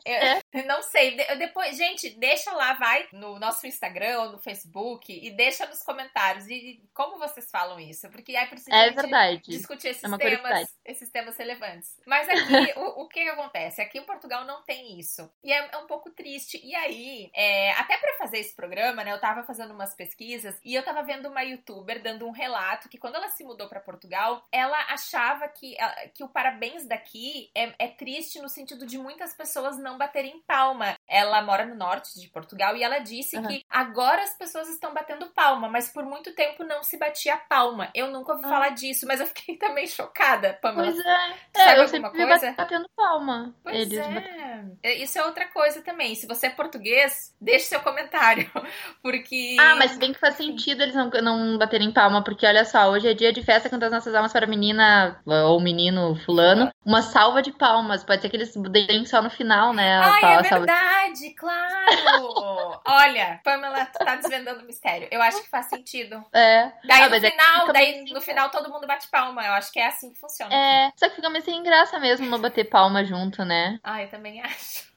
eu 0.53 0.65
não 0.65 0.81
sei. 0.81 1.15
De- 1.15 1.35
depois, 1.35 1.75
gente, 1.77 2.09
deixa 2.11 2.51
lá, 2.53 2.73
vai 2.73 3.07
no 3.11 3.39
nosso 3.39 3.65
Instagram 3.67 4.19
ou 4.21 4.31
no 4.33 4.39
Facebook 4.39 5.11
e 5.11 5.29
deixa 5.31 5.65
nos 5.65 5.81
comentários 5.83 6.47
e 6.47 6.81
como 6.93 7.17
vocês 7.17 7.49
falam 7.49 7.79
isso, 7.79 8.09
porque 8.09 8.35
aí 8.35 8.47
precisa 8.47 8.75
é 8.75 8.85
gente 8.87 8.95
verdade. 8.95 9.41
discutir 9.47 9.89
esses 9.89 10.03
É 10.03 10.17
temas, 10.17 10.77
esses 10.85 11.09
temas 11.09 11.37
relevantes. 11.37 11.97
Mas 12.05 12.27
aqui, 12.29 12.73
o, 12.77 13.03
o 13.03 13.07
que 13.07 13.23
que 13.23 13.29
acontece? 13.29 13.81
Aqui 13.81 13.97
em 13.99 14.03
Portugal 14.05 14.45
não 14.45 14.63
tem 14.63 14.99
isso. 14.99 15.29
E 15.43 15.51
é, 15.51 15.69
é 15.71 15.77
um 15.77 15.87
pouco 15.87 16.09
triste. 16.11 16.59
E 16.63 16.75
aí, 16.75 17.29
é, 17.33 17.71
até 17.73 17.97
pra 17.97 18.17
fazer 18.17 18.39
esse 18.39 18.55
programa, 18.55 19.03
né, 19.03 19.11
eu 19.13 19.19
tava 19.21 19.43
fazendo 19.43 19.73
umas 19.73 19.93
pesquisas 19.95 20.59
e 20.63 20.73
eu 20.75 20.83
tava 20.83 21.03
vendo 21.03 21.29
uma 21.29 21.41
youtuber 21.43 22.01
dando 22.01 22.27
um 22.27 22.31
relato 22.31 22.89
que 22.89 22.97
quando 22.97 23.15
ela 23.15 23.29
se 23.29 23.43
mudou 23.43 23.66
pra 23.67 23.79
Portugal, 23.79 24.45
ela 24.51 24.77
achava 24.89 25.47
que, 25.47 25.75
que 26.13 26.23
o 26.23 26.29
parabéns 26.29 26.85
daqui 26.87 27.49
é, 27.55 27.73
é 27.79 27.87
triste 27.87 28.41
no 28.41 28.49
sentido 28.49 28.85
de 28.85 28.97
muitas 28.97 29.33
pessoas 29.33 29.77
não 29.77 29.97
baterem 29.97 30.41
palma. 30.47 30.96
Ela 31.09 31.41
mora 31.41 31.65
no 31.65 31.75
norte 31.75 32.19
de 32.19 32.27
Portugal 32.29 32.75
e 32.75 32.83
ela 32.83 32.99
disse 32.99 33.37
Aham. 33.37 33.47
que 33.47 33.63
agora 33.69 34.21
as 34.23 34.33
pessoas 34.37 34.67
estão 34.69 34.93
batendo 34.93 35.27
palma, 35.27 35.69
mas 35.69 35.89
por 35.89 36.03
muito 36.03 36.33
tempo 36.33 36.63
não 36.63 36.83
se 36.83 36.97
batia 36.97 37.37
palma. 37.37 37.89
Eu 37.93 38.11
nunca 38.11 38.33
ouvi 38.33 38.45
Ah. 38.45 38.49
falar 38.49 38.69
disso, 38.69 39.05
mas 39.07 39.19
eu 39.19 39.27
fiquei 39.27 39.55
também 39.57 39.87
chocada, 39.87 40.57
Pamela. 40.61 40.91
Pois 40.91 40.99
é. 41.05 41.29
Tu 41.53 41.59
sabe 41.59 41.79
é 41.79 41.83
eu 41.83 41.87
sempre 41.87 42.09
coisa? 42.11 42.51
batendo 42.57 42.89
palma. 42.95 43.53
Pois 43.63 43.75
Eles 43.75 43.97
é. 43.97 44.63
É, 44.83 44.93
Isso 44.95 45.17
é 45.17 45.25
outra 45.25 45.45
coisa 45.47 45.81
também. 45.81 46.13
Se 46.15 46.27
você 46.27 46.47
é 46.47 46.49
português, 46.49 47.33
deixe 47.39 47.65
seu 47.65 47.79
comentário. 47.79 48.49
Porque. 49.01 49.55
Ah, 49.59 49.75
mas 49.77 49.97
bem 49.97 50.13
que 50.13 50.19
faz 50.19 50.35
sentido 50.35 50.81
eles 50.83 50.95
não, 50.95 51.09
não 51.09 51.57
baterem 51.57 51.91
palma, 51.91 52.23
porque 52.23 52.45
olha 52.45 52.65
só, 52.65 52.89
hoje 52.89 53.07
é 53.09 53.13
dia 53.13 53.31
de 53.31 53.41
festa 53.43 53.69
cantar 53.69 53.87
as 53.87 53.91
nossas 53.91 54.13
almas 54.13 54.33
para 54.33 54.45
a 54.45 54.49
menina 54.49 55.21
ou 55.25 55.59
menino 55.59 56.15
fulano. 56.25 56.71
Uma 56.85 57.01
salva 57.01 57.41
de 57.41 57.51
palmas. 57.51 58.03
Pode 58.03 58.21
ser 58.21 58.29
que 58.29 58.35
eles 58.35 58.53
deem 58.55 59.05
só 59.05 59.21
no 59.21 59.29
final, 59.29 59.73
né? 59.73 59.97
Ai, 59.99 60.23
é 60.23 60.35
a 60.37 60.43
salva 60.43 60.65
de- 60.65 60.71
verdade, 60.97 61.33
claro! 61.33 62.81
Olha, 62.85 63.39
Pamela, 63.43 63.85
tu 63.85 63.99
tá 63.99 64.15
desvendando 64.15 64.61
o 64.61 64.65
mistério. 64.65 65.07
Eu 65.11 65.21
acho 65.21 65.41
que 65.41 65.49
faz 65.49 65.67
sentido. 65.67 66.23
É. 66.33 66.71
Daí 66.85 67.01
Ah, 67.03 67.09
no 67.09 67.15
é 67.15 67.19
final, 67.31 67.59
fica 67.61 67.73
daí 67.73 68.05
no 68.11 68.21
final 68.21 68.49
todo 68.49 68.71
mundo 68.71 68.87
bate 68.87 69.07
palma. 69.09 69.45
Eu 69.45 69.53
acho 69.53 69.71
que 69.71 69.79
é 69.79 69.87
assim 69.87 70.11
que 70.11 70.19
funciona. 70.19 70.53
É, 70.53 70.91
só 70.95 71.09
que 71.09 71.15
fica 71.15 71.29
meio 71.29 71.43
sem 71.43 71.61
graça 71.63 71.99
mesmo 71.99 72.27
não 72.27 72.39
bater 72.39 72.65
palma 72.69 73.03
junto, 73.03 73.43
né? 73.45 73.79
Ah, 73.83 74.01
eu 74.01 74.09
também 74.09 74.41
acho. 74.41 74.87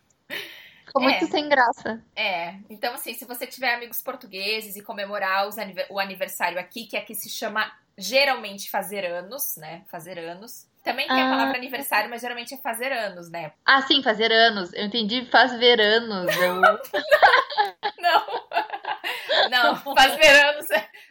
Ficou 0.86 1.02
muito 1.02 1.24
É. 1.24 1.28
sem 1.28 1.48
graça. 1.48 2.02
É, 2.16 2.54
então 2.68 2.94
assim, 2.94 3.14
se 3.14 3.24
você 3.24 3.46
tiver 3.46 3.74
amigos 3.74 4.02
portugueses 4.02 4.74
e 4.74 4.82
comemorar 4.82 5.46
os 5.46 5.56
o 5.88 6.00
aniversário 6.00 6.58
aqui, 6.58 6.86
que 6.86 6.96
aqui 6.96 7.14
se 7.14 7.28
chama 7.28 7.70
geralmente 7.96 8.70
fazer 8.70 9.04
anos, 9.04 9.56
né? 9.56 9.84
Fazer 9.88 10.18
anos. 10.18 10.68
Também 10.82 11.06
tem 11.06 11.20
a 11.20 11.26
Ah. 11.26 11.30
palavra 11.30 11.56
aniversário, 11.58 12.08
mas 12.08 12.22
geralmente 12.22 12.54
é 12.54 12.56
fazer 12.56 12.90
anos, 12.90 13.30
né? 13.30 13.52
Ah, 13.66 13.82
sim, 13.82 14.02
fazer 14.02 14.32
anos. 14.32 14.72
Eu 14.72 14.86
entendi, 14.86 15.26
faz 15.26 15.52
veranos. 15.58 16.34
Eu... 16.36 16.54
Não. 18.00 18.24
Não, 19.50 19.76
faz 19.94 20.16
veranos. 20.16 20.66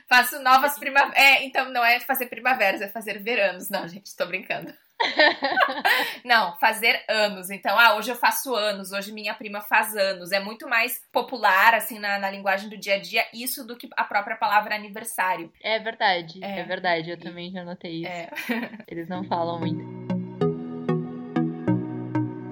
Faço 0.07 0.39
novas 0.41 0.77
primaveras. 0.79 1.15
É, 1.17 1.43
então 1.43 1.69
não 1.69 1.83
é 1.85 1.99
fazer 1.99 2.25
primaveras, 2.27 2.81
é 2.81 2.87
fazer 2.87 3.19
veranos. 3.21 3.69
Não, 3.69 3.87
gente, 3.87 4.15
tô 4.15 4.25
brincando. 4.25 4.73
Não, 6.25 6.57
fazer 6.57 7.03
anos. 7.09 7.49
Então, 7.49 7.77
ah, 7.77 7.95
hoje 7.95 8.11
eu 8.11 8.15
faço 8.15 8.53
anos, 8.53 8.91
hoje 8.91 9.11
minha 9.11 9.33
prima 9.33 9.61
faz 9.61 9.95
anos. 9.95 10.31
É 10.31 10.39
muito 10.39 10.67
mais 10.67 11.01
popular, 11.11 11.73
assim, 11.75 11.99
na, 11.99 12.19
na 12.19 12.29
linguagem 12.29 12.69
do 12.69 12.77
dia 12.77 12.95
a 12.95 12.99
dia, 12.99 13.25
isso 13.33 13.65
do 13.65 13.75
que 13.75 13.87
a 13.95 14.03
própria 14.03 14.35
palavra 14.35 14.75
aniversário. 14.75 15.51
É 15.63 15.79
verdade, 15.79 16.39
É. 16.43 16.59
é, 16.59 16.63
verdade. 16.63 17.11
Eu 17.11 17.19
também 17.19 17.51
já 17.51 17.63
notei 17.63 18.01
isso. 18.01 18.11
É. 18.11 18.29
Eles 18.87 19.07
não 19.07 19.23
falam 19.23 19.59
muito. 19.59 20.09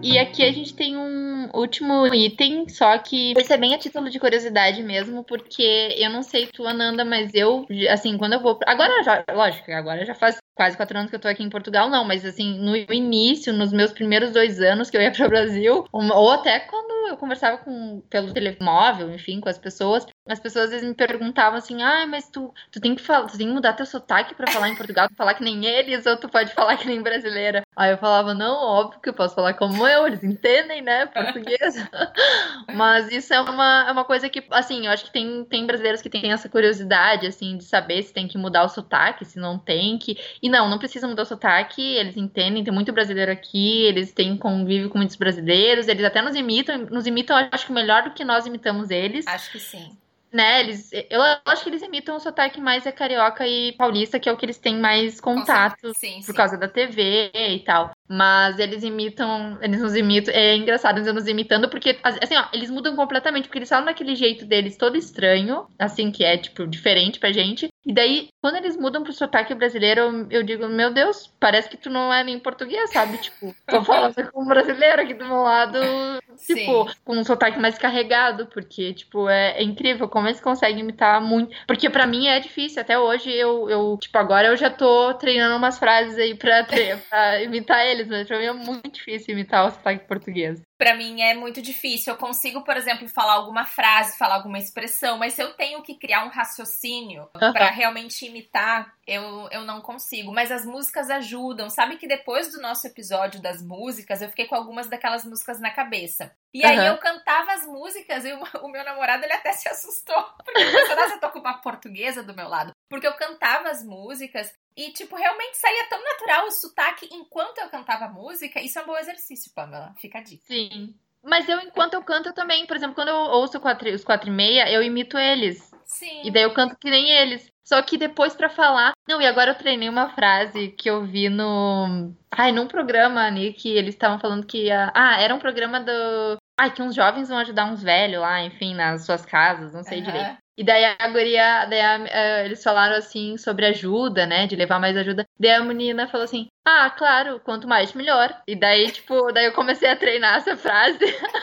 E 0.02 0.18
aqui 0.18 0.42
a 0.44 0.52
gente 0.54 0.74
tem 0.74 0.96
um 0.96 1.50
último 1.54 2.08
item, 2.14 2.70
só 2.70 2.98
que 2.98 3.34
esse 3.38 3.52
é 3.52 3.58
bem 3.58 3.76
a 3.76 3.78
título 3.78 4.10
de 4.10 4.20
curiosidade 4.20 4.82
mesmo, 4.82 5.22
porque 5.24 5.96
eu 5.98 6.10
não 6.10 6.24
sei 6.24 6.48
tu, 6.48 6.66
Ananda, 6.66 7.04
mas 7.04 7.34
eu, 7.34 7.66
assim, 7.90 8.18
quando 8.18 8.34
eu 8.34 8.40
vou. 8.40 8.58
Agora 8.66 9.04
já, 9.04 9.26
lógico, 9.34 9.70
agora 9.72 10.06
já 10.06 10.16
faz 10.16 10.38
quase 10.58 10.76
quatro 10.76 10.98
anos 10.98 11.10
que 11.10 11.16
eu 11.16 11.20
tô 11.20 11.28
aqui 11.28 11.44
em 11.44 11.50
Portugal, 11.50 11.90
não, 11.90 12.04
mas 12.04 12.26
assim, 12.26 12.60
no 12.60 12.76
início, 12.76 13.54
nos 13.54 13.72
meus 13.72 13.92
primeiros 13.92 14.32
dois 14.32 14.60
anos 14.60 14.90
que 14.90 14.98
eu 14.98 15.02
ia 15.02 15.12
para 15.14 15.26
o 15.26 15.30
Brasil, 15.30 15.86
ou 15.94 16.32
até 16.32 16.60
quando 16.60 17.08
eu 17.08 17.16
conversava 17.16 17.60
com, 17.60 18.02
pelo 18.10 18.34
telemóvel, 18.34 19.14
enfim, 19.14 19.40
com 19.40 19.48
as 19.48 19.58
pessoas, 19.58 20.06
as 20.28 20.40
pessoas 20.40 20.66
às 20.66 20.72
vezes 20.72 20.88
me 20.88 20.94
perguntavam 20.94 21.58
assim, 21.58 21.82
ah, 21.82 22.06
mas 22.08 22.30
tu, 22.30 22.54
tu 22.72 22.80
tem 22.80 22.96
que 22.96 23.02
falar, 23.02 23.28
tu 23.28 23.38
tem 23.38 23.48
que 23.48 23.54
mudar 23.54 23.74
teu 23.74 23.86
sotaque 23.86 24.36
pra 24.36 24.52
falar 24.52 24.70
em 24.70 24.76
Portugal, 24.76 25.08
tu 25.08 25.16
falar 25.16 25.34
que 25.34 25.44
nem 25.44 25.66
eles, 25.66 26.06
ou 26.06 26.18
tu 26.18 26.28
pode 26.28 26.54
falar 26.54 26.78
que 26.78 26.88
nem 26.88 27.02
brasileira. 27.02 27.62
Aí 27.76 27.92
eu 27.92 27.98
falava, 27.98 28.34
não, 28.34 28.56
óbvio 28.56 29.00
que 29.00 29.10
eu 29.10 29.14
posso 29.14 29.36
falar 29.36 29.54
como 29.54 29.88
eu, 29.88 30.08
eles 30.08 30.24
entendem, 30.24 30.82
né, 30.82 31.06
português. 31.06 31.76
Mas 32.74 33.12
isso 33.12 33.34
é 33.34 33.42
uma, 33.42 33.86
é 33.88 33.92
uma 33.92 34.04
coisa 34.04 34.30
que, 34.30 34.44
assim, 34.52 34.86
eu 34.86 34.92
acho 34.92 35.06
que 35.06 35.12
tem, 35.12 35.46
tem 35.46 35.66
brasileiros 35.66 36.02
que 36.02 36.10
têm 36.10 36.32
essa 36.32 36.50
curiosidade, 36.50 37.28
assim, 37.28 37.58
de 37.58 37.64
saber 37.64 38.02
se 38.04 38.14
tem 38.14 38.28
que 38.28 38.38
mudar 38.38 38.64
o 38.64 38.70
sotaque, 38.70 39.26
se 39.26 39.40
não 39.40 39.58
tem 39.60 39.98
que. 39.98 40.18
E 40.42 40.50
não, 40.50 40.70
não 40.70 40.80
precisa 40.80 41.08
mudar 41.08 41.24
o 41.24 41.26
sotaque, 41.26 41.82
eles 41.82 42.18
entendem, 42.18 42.64
tem 42.64 42.74
muito 42.74 42.92
brasileiro 42.92 43.32
aqui, 43.32 43.84
eles 43.84 44.12
têm 44.12 44.36
convívio 44.38 44.90
com 44.90 44.98
muitos 44.98 45.16
brasileiros, 45.16 45.88
eles 45.88 46.04
até 46.04 46.22
nos 46.22 46.36
imitam, 46.36 46.78
nos 46.90 47.06
imitam, 47.06 47.38
acho 47.52 47.66
que 47.66 47.72
melhor 47.72 48.04
do 48.04 48.12
que 48.12 48.24
nós 48.24 48.46
imitamos 48.46 48.90
eles 48.90 49.28
Acho 49.28 49.52
que 49.52 49.60
sim. 49.60 49.98
Né, 50.38 50.60
eles, 50.60 50.92
eu 51.10 51.20
acho 51.46 51.64
que 51.64 51.70
eles 51.72 51.82
imitam 51.82 52.16
o 52.16 52.20
sotaque 52.20 52.62
mais 52.62 52.86
é 52.86 52.92
carioca 52.92 53.48
e 53.48 53.74
paulista, 53.76 54.20
que 54.20 54.30
é 54.30 54.32
o 54.32 54.38
que 54.38 54.46
eles 54.46 54.60
têm 54.60 54.78
mais 54.78 55.20
contato 55.20 55.92
Sim, 55.96 56.18
por 56.18 56.28
sim. 56.28 56.34
causa 56.34 56.56
da 56.56 56.68
TV 56.68 57.32
e 57.34 57.64
tal. 57.66 57.97
Mas 58.08 58.58
eles 58.58 58.84
imitam, 58.84 59.58
eles 59.62 59.82
nos 59.82 59.96
imitam, 59.96 60.34
é 60.34 60.56
engraçado 60.56 60.98
eles 60.98 61.14
nos 61.14 61.28
imitando, 61.28 61.70
porque, 61.70 61.98
assim, 62.04 62.36
ó, 62.38 62.46
eles 62.54 62.70
mudam 62.70 62.96
completamente, 62.96 63.46
porque 63.46 63.60
eles 63.60 63.70
falam 63.70 63.86
daquele 63.86 64.16
jeito 64.16 64.46
deles 64.46 64.78
todo 64.78 64.98
estranho, 64.98 65.68
assim, 65.78 66.10
que 66.12 66.24
é, 66.24 66.38
tipo, 66.38 66.66
diferente 66.66 67.20
pra 67.20 67.32
gente. 67.32 67.70
E 67.86 67.94
daí, 67.94 68.30
quando 68.42 68.58
eles 68.58 68.78
mudam 68.78 69.04
pro 69.04 69.14
sotaque 69.14 69.54
brasileiro, 69.54 70.02
eu, 70.02 70.28
eu 70.30 70.44
digo, 70.44 70.68
meu 70.68 70.94
Deus, 70.94 71.34
parece 71.40 71.70
que 71.70 71.78
tu 71.78 71.90
não 71.90 72.14
é 72.14 72.24
nem 72.24 72.40
português, 72.40 72.92
sabe? 72.92 73.18
Tipo, 73.18 73.56
tô 73.66 73.84
falando 73.84 74.16
com 74.32 74.44
um 74.44 74.48
brasileiro 74.48 75.02
aqui 75.02 75.14
do 75.14 75.26
meu 75.26 75.44
lado, 75.44 75.78
tipo, 76.46 76.90
Sim. 76.90 76.96
com 77.04 77.18
um 77.18 77.24
sotaque 77.24 77.60
mais 77.60 77.78
carregado, 77.78 78.48
porque, 78.48 78.94
tipo, 78.94 79.30
é, 79.30 79.58
é 79.58 79.64
incrível 79.64 80.08
como 80.08 80.28
eles 80.28 80.42
conseguem 80.42 80.80
imitar 80.80 81.22
muito. 81.22 81.56
Porque 81.66 81.90
pra 81.90 82.06
mim 82.06 82.28
é 82.28 82.40
difícil, 82.40 82.82
até 82.82 82.98
hoje 82.98 83.32
eu, 83.32 83.70
eu 83.70 83.98
tipo, 84.00 84.18
agora 84.18 84.48
eu 84.48 84.58
já 84.58 84.70
tô 84.70 85.14
treinando 85.16 85.56
umas 85.56 85.80
frases 85.80 86.18
aí 86.18 86.36
pra, 86.36 86.64
pra 86.66 87.42
imitar 87.44 87.86
eles, 87.98 88.08
mas 88.08 88.28
pra 88.28 88.38
mim 88.38 88.46
é 88.46 88.54
muito 88.54 88.90
difícil 88.90 89.34
imitar 89.34 89.66
o 89.66 89.72
sotaque 89.72 90.08
português. 90.08 90.62
Pra 90.78 90.96
mim 90.96 91.22
é 91.22 91.34
muito 91.34 91.62
difícil. 91.62 92.14
Eu 92.14 92.18
consigo, 92.18 92.64
por 92.64 92.78
exemplo, 92.78 93.08
falar 93.10 93.34
alguma 93.34 93.66
frase, 93.66 94.18
falar 94.18 94.36
alguma 94.36 94.60
expressão, 94.60 95.18
mas 95.18 95.34
se 95.34 95.42
eu 95.42 95.54
tenho 95.54 95.82
que 95.82 95.96
criar 95.96 96.24
um 96.26 96.30
raciocínio 96.30 97.28
Aham. 97.36 97.52
pra 97.52 97.70
realmente 97.72 98.26
imitar, 98.26 98.94
eu, 99.08 99.48
eu 99.52 99.64
não 99.64 99.82
consigo. 99.82 100.32
Mas 100.32 100.52
as 100.52 100.66
músicas 100.66 101.10
ajudam. 101.10 101.70
Sabe 101.70 101.98
que 101.98 102.08
depois 102.08 102.52
do 102.52 102.62
nosso 102.62 102.86
episódio 102.86 103.42
das 103.42 103.62
músicas, 103.62 104.22
eu 104.22 104.30
fiquei 104.30 104.46
com 104.46 104.56
algumas 104.56 104.88
daquelas 104.88 105.26
músicas 105.26 105.60
na 105.60 105.72
cabeça. 105.72 106.32
E 106.54 106.64
aí 106.64 106.88
eu 106.88 106.98
cantava 106.98 107.54
as 107.54 107.66
músicas 107.66 108.24
e 108.26 108.34
o, 108.34 108.40
o 108.66 108.70
meu 108.70 108.84
namorado 108.84 109.24
ele 109.24 109.34
até 109.34 109.52
se 109.54 109.68
assustou. 109.68 110.24
Porque 110.46 110.62
ele 110.62 110.72
pensou, 110.72 110.96
nossa, 110.96 111.16
eu 111.16 111.20
tô 111.20 111.30
com 111.30 111.40
uma 111.40 111.58
portuguesa 111.60 112.22
do 112.22 112.36
meu 112.36 112.48
lado. 112.48 112.72
Porque 112.90 113.08
eu 113.08 113.16
cantava 113.16 113.70
as 113.70 113.84
músicas 113.84 114.54
e, 114.78 114.92
tipo, 114.94 115.16
realmente 115.16 115.58
saía 115.58 115.90
tão 115.90 116.02
natural 116.04 116.46
o 116.48 116.52
sotaque 116.52 117.10
enquanto 117.12 117.58
eu 117.58 117.70
cantava 117.70 118.06
a 118.06 118.10
música. 118.10 118.62
Isso 118.62 118.78
é 118.78 118.84
um 118.84 118.86
bom 118.86 118.98
exercício, 118.98 119.52
Pamela. 119.56 119.94
Fica 120.00 120.20
a 120.20 120.24
dica. 120.24 120.44
Sim. 120.46 120.94
Mas 121.24 121.50
eu, 121.50 121.60
enquanto 121.60 121.96
eu 121.96 122.04
canto, 122.04 122.30
eu 122.30 122.34
também, 122.34 122.66
por 122.68 122.78
exemplo, 122.78 122.96
quando 122.96 123.10
eu 123.10 123.16
ouço 123.18 123.60
quatro- 123.60 123.90
os 123.92 124.04
quatro 124.04 124.30
e 124.30 124.32
meia, 124.32 124.72
eu 124.72 124.82
imito 124.84 125.18
eles. 125.18 125.70
Sim. 125.84 126.22
E 126.24 126.32
daí 126.32 126.44
eu 126.44 126.54
canto 126.54 126.78
que 126.78 126.90
nem 126.90 127.10
eles. 127.10 127.52
Só 127.66 127.82
que 127.82 127.98
depois 127.98 128.34
pra 128.36 128.48
falar. 128.50 128.94
Não, 129.10 129.22
e 129.22 129.26
agora 129.26 129.52
eu 129.52 129.56
treinei 129.58 129.90
uma 129.90 130.10
frase 130.14 130.70
que 130.70 130.90
eu 130.90 131.04
vi 131.06 131.28
no. 131.28 132.14
Ai, 132.32 132.52
num 132.54 132.68
programa, 132.68 133.26
ali, 133.26 133.52
que 133.52 133.70
eles 133.76 133.96
estavam 133.96 134.20
falando 134.20 134.46
que. 134.46 134.66
ia- 134.68 134.92
Ah, 134.96 135.20
era 135.20 135.34
um 135.36 135.40
programa 135.40 135.80
do. 135.82 136.38
Ai, 136.58 136.72
que 136.74 136.82
uns 136.82 136.96
jovens 136.96 137.28
vão 137.28 137.38
ajudar 137.40 137.66
uns 137.66 137.84
velhos 137.84 138.22
lá, 138.22 138.42
enfim, 138.44 138.74
nas 138.74 139.06
suas 139.06 139.26
casas, 139.26 139.74
não 139.74 139.84
sei 139.84 140.00
Aham. 140.02 140.12
direito. 140.12 140.38
E 140.58 140.64
daí 140.64 140.84
a 140.86 141.08
guria, 141.10 141.66
daí 141.66 141.80
a- 141.82 142.08
eh, 142.10 142.46
eles 142.46 142.64
falaram 142.64 142.96
assim 142.96 143.38
sobre 143.38 143.66
ajuda, 143.68 144.26
né? 144.26 144.48
De 144.48 144.56
levar 144.56 144.80
mais 144.80 144.98
ajuda. 144.98 145.26
Daí 145.40 145.52
a 145.52 145.64
menina 145.64 146.08
falou 146.08 146.26
assim: 146.26 146.48
Ah, 146.66 146.90
claro, 146.90 147.40
quanto 147.42 147.68
mais 147.68 147.94
melhor. 147.94 148.36
E 148.48 148.56
daí, 148.56 148.92
tipo, 148.92 149.32
daí 149.32 149.46
eu 149.46 149.54
comecei 149.54 149.90
a 149.90 149.96
treinar 149.96 150.38
essa 150.38 150.58
frase. 150.58 151.00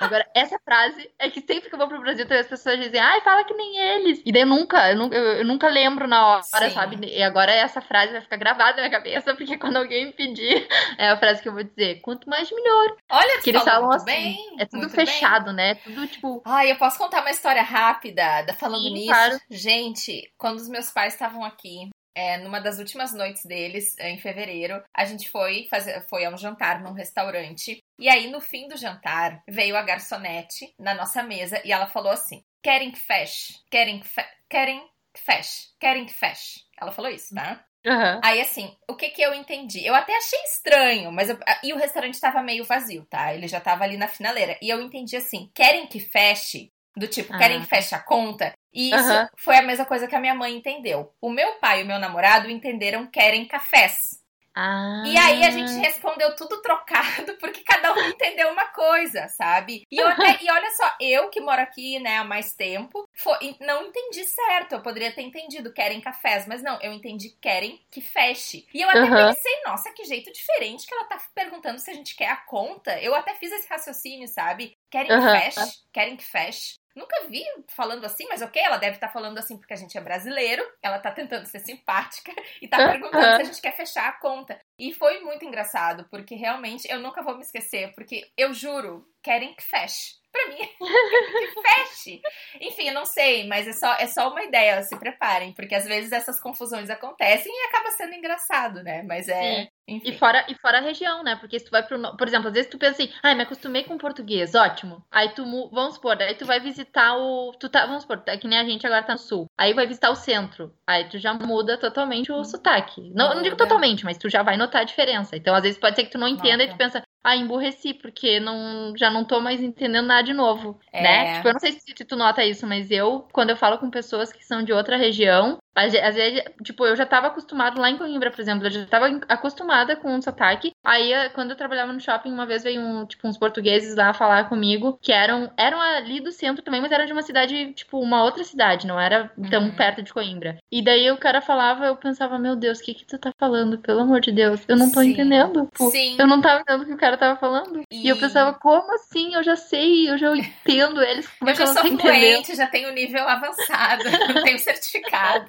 Agora, 0.00 0.26
essa 0.34 0.58
frase 0.58 1.10
é 1.18 1.28
que 1.28 1.40
sempre 1.40 1.68
que 1.68 1.74
eu 1.74 1.78
vou 1.78 1.88
pro 1.88 2.00
Brasil, 2.00 2.26
as 2.28 2.46
pessoas 2.46 2.78
dizem, 2.78 2.98
ai, 2.98 3.20
fala 3.20 3.44
que 3.44 3.54
nem 3.54 3.76
eles. 3.76 4.22
E 4.24 4.32
daí 4.32 4.42
eu 4.42 4.46
nunca, 4.46 4.90
eu, 4.90 4.96
nunca, 4.96 5.16
eu, 5.16 5.44
nunca 5.44 5.68
lembro 5.68 6.08
na 6.08 6.26
hora, 6.26 6.42
Sim. 6.42 6.70
sabe? 6.70 7.06
E 7.06 7.22
agora 7.22 7.52
essa 7.52 7.80
frase 7.80 8.12
vai 8.12 8.20
ficar 8.20 8.36
gravada 8.36 8.76
na 8.76 8.88
minha 8.88 8.90
cabeça, 8.90 9.34
porque 9.34 9.58
quando 9.58 9.76
alguém 9.76 10.06
me 10.06 10.12
pedir, 10.12 10.66
é 10.98 11.10
a 11.10 11.18
frase 11.18 11.42
que 11.42 11.48
eu 11.48 11.52
vou 11.52 11.62
dizer, 11.62 12.00
quanto 12.00 12.28
mais 12.28 12.50
melhor. 12.50 12.96
Olha, 13.10 13.40
que 13.42 13.50
eles 13.50 13.62
falam 13.62 13.92
assim, 13.92 14.04
bem, 14.04 14.56
é 14.58 14.64
tudo 14.64 14.88
fechado, 14.88 15.46
bem. 15.46 15.54
né? 15.54 15.74
Tudo 15.76 16.06
tipo. 16.06 16.42
Ai, 16.44 16.72
eu 16.72 16.76
posso 16.76 16.98
contar 16.98 17.20
uma 17.20 17.30
história 17.30 17.62
rápida 17.62 18.22
falando 18.58 18.84
Sim, 18.84 18.92
nisso? 18.92 19.08
Claro. 19.08 19.38
Gente, 19.50 20.32
quando 20.38 20.56
os 20.56 20.68
meus 20.68 20.90
pais 20.90 21.12
estavam 21.12 21.44
aqui, 21.44 21.90
é, 22.14 22.38
numa 22.38 22.60
das 22.60 22.78
últimas 22.78 23.12
noites 23.12 23.44
deles, 23.44 23.96
em 23.98 24.18
fevereiro, 24.18 24.82
a 24.94 25.04
gente 25.04 25.30
foi 25.30 25.66
fazer, 25.70 26.00
foi 26.08 26.24
a 26.24 26.30
um 26.30 26.36
jantar 26.36 26.82
num 26.82 26.92
restaurante. 26.92 27.82
E 27.98 28.08
aí, 28.08 28.30
no 28.30 28.40
fim 28.40 28.68
do 28.68 28.76
jantar, 28.76 29.42
veio 29.48 29.76
a 29.76 29.82
garçonete 29.82 30.74
na 30.78 30.94
nossa 30.94 31.22
mesa 31.22 31.60
e 31.64 31.72
ela 31.72 31.86
falou 31.86 32.12
assim: 32.12 32.44
querem 32.62 32.90
que 32.90 32.98
feche? 32.98 33.54
Querem 33.70 34.00
que, 34.00 34.08
fe 34.08 34.24
querem 34.48 34.80
que 35.14 35.20
feche? 35.20 35.68
Querem 35.78 36.06
que 36.06 36.12
feche? 36.12 36.60
Ela 36.80 36.92
falou 36.92 37.10
isso, 37.10 37.34
tá? 37.34 37.64
Uhum. 37.86 38.20
Aí, 38.22 38.40
assim, 38.40 38.76
o 38.88 38.94
que 38.94 39.08
que 39.08 39.22
eu 39.22 39.32
entendi? 39.32 39.84
Eu 39.86 39.94
até 39.94 40.14
achei 40.14 40.38
estranho, 40.44 41.10
mas 41.10 41.30
eu, 41.30 41.38
e 41.62 41.72
o 41.72 41.78
restaurante 41.78 42.14
estava 42.14 42.42
meio 42.42 42.64
vazio, 42.64 43.06
tá? 43.06 43.34
Ele 43.34 43.48
já 43.48 43.58
estava 43.58 43.84
ali 43.84 43.96
na 43.96 44.08
finaleira. 44.08 44.58
E 44.60 44.68
eu 44.68 44.80
entendi 44.82 45.16
assim: 45.16 45.50
querem 45.54 45.86
que 45.86 45.98
feche? 45.98 46.70
Do 46.96 47.06
tipo, 47.06 47.36
querem 47.36 47.58
ah. 47.58 47.60
que 47.60 47.66
feche 47.66 47.94
a 47.94 48.00
conta? 48.00 48.52
E 48.72 48.90
isso 48.94 49.12
uhum. 49.12 49.26
foi 49.36 49.56
a 49.56 49.62
mesma 49.62 49.84
coisa 49.84 50.06
que 50.06 50.14
a 50.14 50.20
minha 50.20 50.34
mãe 50.34 50.56
entendeu. 50.56 51.12
O 51.20 51.30
meu 51.30 51.54
pai 51.58 51.80
e 51.80 51.84
o 51.84 51.86
meu 51.86 51.98
namorado 51.98 52.50
entenderam 52.50 53.06
querem 53.06 53.46
cafés. 53.46 54.20
Ah. 54.54 55.04
E 55.06 55.16
aí 55.16 55.44
a 55.44 55.50
gente 55.50 55.72
respondeu 55.74 56.34
tudo 56.34 56.60
trocado, 56.60 57.36
porque 57.38 57.62
cada 57.62 57.92
um 57.92 58.00
entendeu 58.08 58.50
uma 58.50 58.66
coisa, 58.66 59.28
sabe? 59.28 59.86
E, 59.90 60.00
até, 60.00 60.42
e 60.42 60.50
olha 60.50 60.70
só, 60.72 60.96
eu 61.00 61.30
que 61.30 61.40
moro 61.40 61.60
aqui, 61.60 61.98
né, 62.00 62.18
há 62.18 62.24
mais 62.24 62.52
tempo, 62.52 63.08
foi, 63.14 63.56
não 63.60 63.86
entendi 63.86 64.24
certo. 64.24 64.72
Eu 64.72 64.82
poderia 64.82 65.12
ter 65.12 65.22
entendido 65.22 65.72
querem 65.72 66.00
cafés, 66.00 66.46
mas 66.46 66.62
não, 66.62 66.80
eu 66.82 66.92
entendi 66.92 67.30
querem 67.40 67.80
que 67.90 68.00
feche. 68.00 68.66
E 68.74 68.80
eu 68.80 68.88
até 68.88 69.02
uhum. 69.02 69.28
pensei, 69.28 69.62
nossa, 69.64 69.92
que 69.92 70.04
jeito 70.04 70.32
diferente 70.32 70.86
que 70.86 70.94
ela 70.94 71.04
tá 71.04 71.18
perguntando 71.34 71.78
se 71.78 71.90
a 71.90 71.94
gente 71.94 72.16
quer 72.16 72.28
a 72.28 72.36
conta. 72.36 73.00
Eu 73.00 73.14
até 73.14 73.34
fiz 73.34 73.52
esse 73.52 73.68
raciocínio, 73.68 74.26
sabe? 74.26 74.76
Querem 74.90 75.12
uhum. 75.12 75.20
que 75.20 75.40
feche? 75.40 75.78
Querem 75.92 76.16
que 76.16 76.24
feche? 76.24 76.79
Nunca 76.94 77.26
vi 77.28 77.44
falando 77.68 78.04
assim, 78.04 78.26
mas 78.28 78.42
ok, 78.42 78.60
ela 78.60 78.76
deve 78.76 78.96
estar 78.96 79.06
tá 79.06 79.12
falando 79.12 79.38
assim 79.38 79.56
porque 79.56 79.72
a 79.72 79.76
gente 79.76 79.96
é 79.96 80.00
brasileiro, 80.00 80.62
ela 80.82 80.98
tá 80.98 81.10
tentando 81.10 81.46
ser 81.46 81.60
simpática 81.60 82.32
e 82.60 82.68
tá 82.68 82.76
perguntando 82.90 83.36
se 83.36 83.42
a 83.42 83.44
gente 83.44 83.60
quer 83.60 83.76
fechar 83.76 84.08
a 84.08 84.12
conta. 84.12 84.60
E 84.78 84.92
foi 84.92 85.20
muito 85.20 85.44
engraçado, 85.44 86.06
porque 86.10 86.34
realmente 86.34 86.90
eu 86.90 87.00
nunca 87.00 87.22
vou 87.22 87.34
me 87.34 87.42
esquecer, 87.42 87.94
porque 87.94 88.30
eu 88.36 88.52
juro, 88.52 89.06
querem 89.22 89.54
que 89.54 89.62
feche. 89.62 90.19
Pra 90.32 90.46
mim, 90.48 90.58
que 90.78 91.62
feche. 91.62 92.20
Enfim, 92.60 92.88
eu 92.88 92.94
não 92.94 93.04
sei, 93.04 93.46
mas 93.48 93.66
é 93.66 93.72
só, 93.72 93.94
é 93.94 94.06
só 94.06 94.30
uma 94.30 94.44
ideia, 94.44 94.82
se 94.82 94.96
preparem, 94.96 95.52
porque 95.52 95.74
às 95.74 95.84
vezes 95.84 96.12
essas 96.12 96.40
confusões 96.40 96.88
acontecem 96.88 97.52
e 97.52 97.66
acaba 97.66 97.90
sendo 97.90 98.14
engraçado, 98.14 98.82
né? 98.82 99.02
Mas 99.02 99.28
é. 99.28 99.68
E 99.88 100.16
fora, 100.16 100.46
e 100.48 100.54
fora 100.54 100.78
a 100.78 100.80
região, 100.80 101.24
né? 101.24 101.34
Porque 101.34 101.58
se 101.58 101.64
tu 101.64 101.72
vai 101.72 101.82
pro. 101.82 102.16
Por 102.16 102.28
exemplo, 102.28 102.46
às 102.46 102.54
vezes 102.54 102.70
tu 102.70 102.78
pensa 102.78 102.92
assim, 102.92 103.12
ai, 103.22 103.32
ah, 103.32 103.34
me 103.34 103.42
acostumei 103.42 103.82
com 103.82 103.98
português, 103.98 104.54
ótimo. 104.54 105.04
Aí 105.10 105.30
tu, 105.30 105.44
vamos 105.72 105.94
supor, 105.94 106.20
aí 106.22 106.34
tu 106.34 106.46
vai 106.46 106.60
visitar 106.60 107.16
o. 107.16 107.52
Tu 107.58 107.68
tá, 107.68 107.86
vamos 107.86 108.02
supor, 108.02 108.22
é 108.26 108.36
que 108.36 108.46
nem 108.46 108.58
a 108.58 108.64
gente 108.64 108.86
agora 108.86 109.02
tá 109.02 109.14
no 109.14 109.18
sul. 109.18 109.46
Aí 109.58 109.74
vai 109.74 109.88
visitar 109.88 110.10
o 110.10 110.14
centro. 110.14 110.72
Aí 110.86 111.08
tu 111.08 111.18
já 111.18 111.34
muda 111.34 111.76
totalmente 111.76 112.30
o 112.30 112.38
hum. 112.38 112.44
sotaque. 112.44 113.10
Não, 113.14 113.34
não 113.34 113.42
digo 113.42 113.56
totalmente, 113.56 114.04
mas 114.04 114.16
tu 114.16 114.28
já 114.28 114.44
vai 114.44 114.56
notar 114.56 114.82
a 114.82 114.84
diferença. 114.84 115.36
Então, 115.36 115.54
às 115.56 115.62
vezes 115.62 115.78
pode 115.78 115.96
ser 115.96 116.04
que 116.04 116.10
tu 116.12 116.18
não 116.18 116.28
entenda 116.28 116.58
Nota. 116.58 116.64
e 116.64 116.68
tu 116.68 116.76
pensa, 116.76 117.02
ah, 117.22 117.36
emburreci, 117.36 117.94
porque 117.94 118.40
não, 118.40 118.94
já 118.96 119.10
não 119.10 119.24
tô 119.24 119.40
mais 119.40 119.60
entendendo 119.60 120.06
nada 120.06 120.22
de 120.22 120.32
novo, 120.32 120.78
é. 120.92 121.02
né? 121.02 121.34
Tipo, 121.36 121.48
eu 121.48 121.52
não 121.52 121.60
sei 121.60 121.72
se 121.72 122.04
tu 122.04 122.16
nota 122.16 122.44
isso, 122.44 122.66
mas 122.66 122.90
eu, 122.90 123.26
quando 123.32 123.50
eu 123.50 123.56
falo 123.56 123.78
com 123.78 123.90
pessoas 123.90 124.32
que 124.32 124.44
são 124.44 124.62
de 124.62 124.72
outra 124.72 124.96
região, 124.96 125.58
às 125.74 126.14
vezes, 126.14 126.42
tipo, 126.62 126.84
eu 126.84 126.96
já 126.96 127.06
tava 127.06 127.28
acostumado 127.28 127.80
lá 127.80 127.90
em 127.90 127.96
Coimbra, 127.96 128.30
por 128.30 128.40
exemplo, 128.40 128.66
eu 128.66 128.70
já 128.70 128.86
tava 128.86 129.06
acostumada 129.28 129.96
com 129.96 130.16
o 130.16 130.22
sotaque. 130.22 130.72
Aí, 130.84 131.12
quando 131.30 131.50
eu 131.50 131.56
trabalhava 131.56 131.92
no 131.92 132.00
shopping, 132.00 132.32
uma 132.32 132.46
vez 132.46 132.64
veio 132.64 132.80
um, 132.80 133.06
tipo, 133.06 133.26
uns 133.28 133.38
portugueses 133.38 133.94
lá 133.94 134.12
falar 134.12 134.48
comigo, 134.48 134.98
que 135.00 135.12
eram, 135.12 135.50
eram 135.56 135.80
ali 135.80 136.20
do 136.20 136.32
centro 136.32 136.62
também, 136.62 136.80
mas 136.80 136.92
eram 136.92 137.06
de 137.06 137.12
uma 137.12 137.22
cidade, 137.22 137.72
tipo, 137.72 138.00
uma 138.00 138.24
outra 138.24 138.42
cidade, 138.44 138.86
não 138.86 138.98
era 138.98 139.30
tão 139.50 139.64
uhum. 139.64 139.74
perto 139.74 140.02
de 140.02 140.12
Coimbra. 140.12 140.58
E 140.70 140.82
daí 140.82 141.10
o 141.10 141.18
cara 141.18 141.40
falava, 141.40 141.86
eu 141.86 141.96
pensava, 141.96 142.38
meu 142.38 142.56
Deus, 142.56 142.80
o 142.80 142.82
que 142.82 142.94
que 142.94 143.06
tu 143.06 143.18
tá 143.18 143.32
falando? 143.38 143.78
Pelo 143.78 144.00
amor 144.00 144.20
de 144.20 144.32
Deus, 144.32 144.60
eu 144.68 144.76
não 144.76 144.90
tô 144.90 145.00
Sim. 145.00 145.10
entendendo. 145.10 145.66
Tipo, 145.66 145.90
Sim. 145.90 146.16
Eu 146.18 146.26
não 146.26 146.40
tava 146.40 146.60
entendendo 146.60 146.82
o 146.82 146.86
que 146.86 146.94
o 146.94 146.98
cara 146.98 147.16
tava 147.16 147.38
falando. 147.38 147.82
E... 147.90 148.06
e 148.06 148.08
eu 148.08 148.16
pensava, 148.18 148.54
como 148.54 148.94
assim? 148.94 149.34
Eu 149.34 149.42
já 149.42 149.56
sei, 149.56 150.10
eu 150.10 150.18
já 150.18 150.34
entendo 150.36 151.02
eles. 151.02 151.28
Como 151.38 151.50
eu 151.50 151.54
já 151.54 151.64
eu 151.64 151.66
sou 151.68 151.98
fluente, 151.98 152.56
já 152.56 152.66
tenho 152.66 152.92
nível 152.92 153.26
avançado, 153.28 154.04
tenho 154.44 154.58
certificado. 154.58 155.46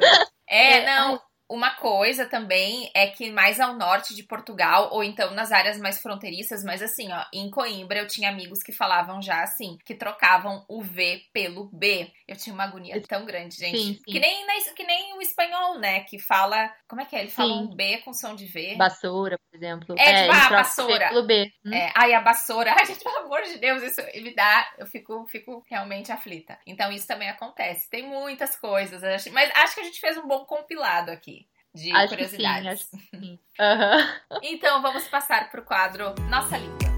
É, 0.51 0.79
é, 0.79 0.85
não. 0.85 1.21
Uma 1.51 1.71
coisa 1.71 2.25
também 2.25 2.89
é 2.93 3.07
que 3.07 3.29
mais 3.29 3.59
ao 3.59 3.73
norte 3.73 4.15
de 4.15 4.23
Portugal, 4.23 4.87
ou 4.93 5.03
então 5.03 5.31
nas 5.31 5.51
áreas 5.51 5.77
mais 5.77 6.01
fronteiriças, 6.01 6.63
mas 6.63 6.81
assim, 6.81 7.11
ó, 7.11 7.25
em 7.33 7.51
Coimbra 7.51 7.99
eu 7.99 8.07
tinha 8.07 8.29
amigos 8.29 8.63
que 8.63 8.71
falavam 8.71 9.21
já 9.21 9.43
assim, 9.43 9.77
que 9.85 9.93
trocavam 9.93 10.63
o 10.69 10.81
V 10.81 11.21
pelo 11.33 11.69
B. 11.73 12.09
Eu 12.25 12.37
tinha 12.37 12.53
uma 12.53 12.63
agonia 12.63 13.01
tão 13.01 13.25
grande, 13.25 13.57
gente. 13.57 13.77
Sim, 13.77 13.93
sim. 13.95 14.01
Que, 14.05 14.17
nem, 14.17 14.45
que 14.73 14.83
nem 14.85 15.17
o 15.17 15.21
espanhol, 15.21 15.77
né? 15.77 16.05
Que 16.05 16.17
fala. 16.17 16.73
Como 16.87 17.01
é 17.01 17.05
que 17.05 17.17
é? 17.17 17.19
Ele 17.19 17.29
fala 17.29 17.53
um 17.53 17.67
B 17.67 17.97
com 17.97 18.13
som 18.13 18.33
de 18.33 18.45
V. 18.45 18.77
Vassoura, 18.77 19.37
por 19.37 19.57
exemplo. 19.57 19.95
É, 19.99 20.09
é 20.09 20.21
tipo, 20.21 20.33
ah, 20.33 20.45
a 20.45 20.49
vassoura. 20.49 21.09
Pelo 21.09 21.23
B. 21.27 21.51
Hum? 21.65 21.73
É, 21.73 21.91
ai, 21.93 22.13
a 22.13 22.21
vassoura. 22.21 22.71
Ai, 22.79 22.85
gente, 22.85 23.03
pelo 23.03 23.17
amor 23.17 23.41
de 23.41 23.57
Deus, 23.57 23.83
isso 23.83 24.01
me 24.23 24.33
dá. 24.33 24.73
Eu 24.77 24.87
fico, 24.87 25.27
fico 25.27 25.61
realmente 25.69 26.13
aflita. 26.13 26.57
Então 26.65 26.89
isso 26.93 27.05
também 27.05 27.29
acontece. 27.29 27.89
Tem 27.89 28.07
muitas 28.07 28.55
coisas, 28.55 29.01
mas 29.33 29.51
acho 29.55 29.75
que 29.75 29.81
a 29.81 29.83
gente 29.83 29.99
fez 29.99 30.17
um 30.17 30.25
bom 30.25 30.45
compilado 30.45 31.11
aqui 31.11 31.40
de 31.73 31.91
acho 31.91 32.09
curiosidades. 32.09 32.83
Que 32.83 32.97
sim, 32.97 33.07
que 33.09 33.17
sim. 33.17 33.39
Uhum. 33.59 34.39
então 34.43 34.81
vamos 34.81 35.03
passar 35.07 35.49
para 35.49 35.61
o 35.61 35.63
quadro 35.63 36.13
Nossa 36.29 36.57
Língua. 36.57 36.91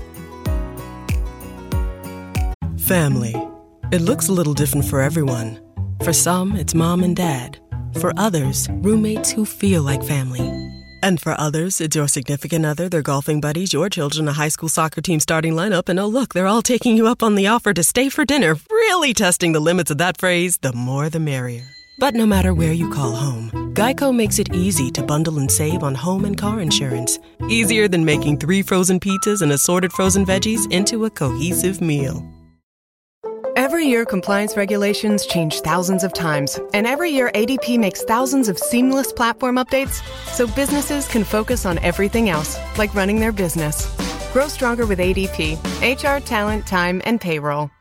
Family. 2.79 3.33
It 3.91 4.01
looks 4.01 4.29
a 4.29 4.33
little 4.33 4.53
different 4.53 4.85
for 4.85 4.99
everyone. 5.01 5.59
For 6.03 6.13
some, 6.13 6.55
it's 6.59 6.73
mom 6.73 7.03
and 7.03 7.15
dad. 7.15 7.59
For 7.99 8.11
others, 8.17 8.67
roommates 8.81 9.31
who 9.31 9.45
feel 9.45 9.83
like 9.83 10.03
family. 10.03 10.41
And 11.03 11.19
for 11.19 11.39
others, 11.39 11.79
it's 11.79 11.95
your 11.95 12.07
significant 12.07 12.65
other, 12.65 12.89
their 12.89 13.01
golfing 13.01 13.39
buddies, 13.39 13.73
your 13.73 13.89
children, 13.89 14.27
a 14.27 14.33
high 14.33 14.49
school 14.49 14.69
soccer 14.69 15.01
team 15.01 15.19
starting 15.19 15.53
lineup, 15.53 15.89
and 15.89 15.99
oh, 15.99 16.07
look, 16.07 16.33
they're 16.33 16.47
all 16.47 16.61
taking 16.61 16.97
you 16.97 17.07
up 17.07 17.21
on 17.21 17.35
the 17.35 17.47
offer 17.47 17.73
to 17.73 17.83
stay 17.83 18.09
for 18.09 18.25
dinner, 18.25 18.55
really 18.71 19.13
testing 19.13 19.51
the 19.51 19.59
limits 19.59 19.91
of 19.91 19.97
that 19.97 20.17
phrase 20.17 20.57
the 20.57 20.73
more 20.73 21.09
the 21.09 21.19
merrier. 21.19 21.67
But 22.03 22.15
no 22.15 22.25
matter 22.25 22.53
where 22.53 22.73
you 22.73 22.89
call 22.89 23.13
home, 23.13 23.49
Geico 23.73 24.13
makes 24.13 24.37
it 24.37 24.53
easy 24.53 24.91
to 24.91 25.01
bundle 25.01 25.39
and 25.39 25.49
save 25.49 25.83
on 25.83 25.95
home 25.95 26.25
and 26.25 26.37
car 26.37 26.59
insurance. 26.59 27.17
Easier 27.47 27.87
than 27.87 28.03
making 28.03 28.39
three 28.39 28.61
frozen 28.61 28.99
pizzas 28.99 29.41
and 29.41 29.53
assorted 29.53 29.93
frozen 29.93 30.25
veggies 30.25 30.69
into 30.69 31.05
a 31.05 31.09
cohesive 31.09 31.79
meal. 31.79 32.21
Every 33.55 33.85
year, 33.85 34.03
compliance 34.03 34.57
regulations 34.57 35.25
change 35.25 35.61
thousands 35.61 36.03
of 36.03 36.11
times, 36.11 36.59
and 36.73 36.85
every 36.85 37.09
year, 37.09 37.31
ADP 37.35 37.79
makes 37.79 38.03
thousands 38.03 38.49
of 38.49 38.59
seamless 38.59 39.13
platform 39.13 39.55
updates 39.55 40.03
so 40.25 40.45
businesses 40.45 41.07
can 41.07 41.23
focus 41.23 41.65
on 41.65 41.77
everything 41.77 42.27
else, 42.27 42.59
like 42.77 42.93
running 42.93 43.21
their 43.21 43.31
business. 43.31 43.87
Grow 44.33 44.49
stronger 44.49 44.85
with 44.85 44.99
ADP 44.99 45.55
HR, 45.81 46.19
talent, 46.25 46.67
time, 46.67 47.01
and 47.05 47.21
payroll. 47.21 47.71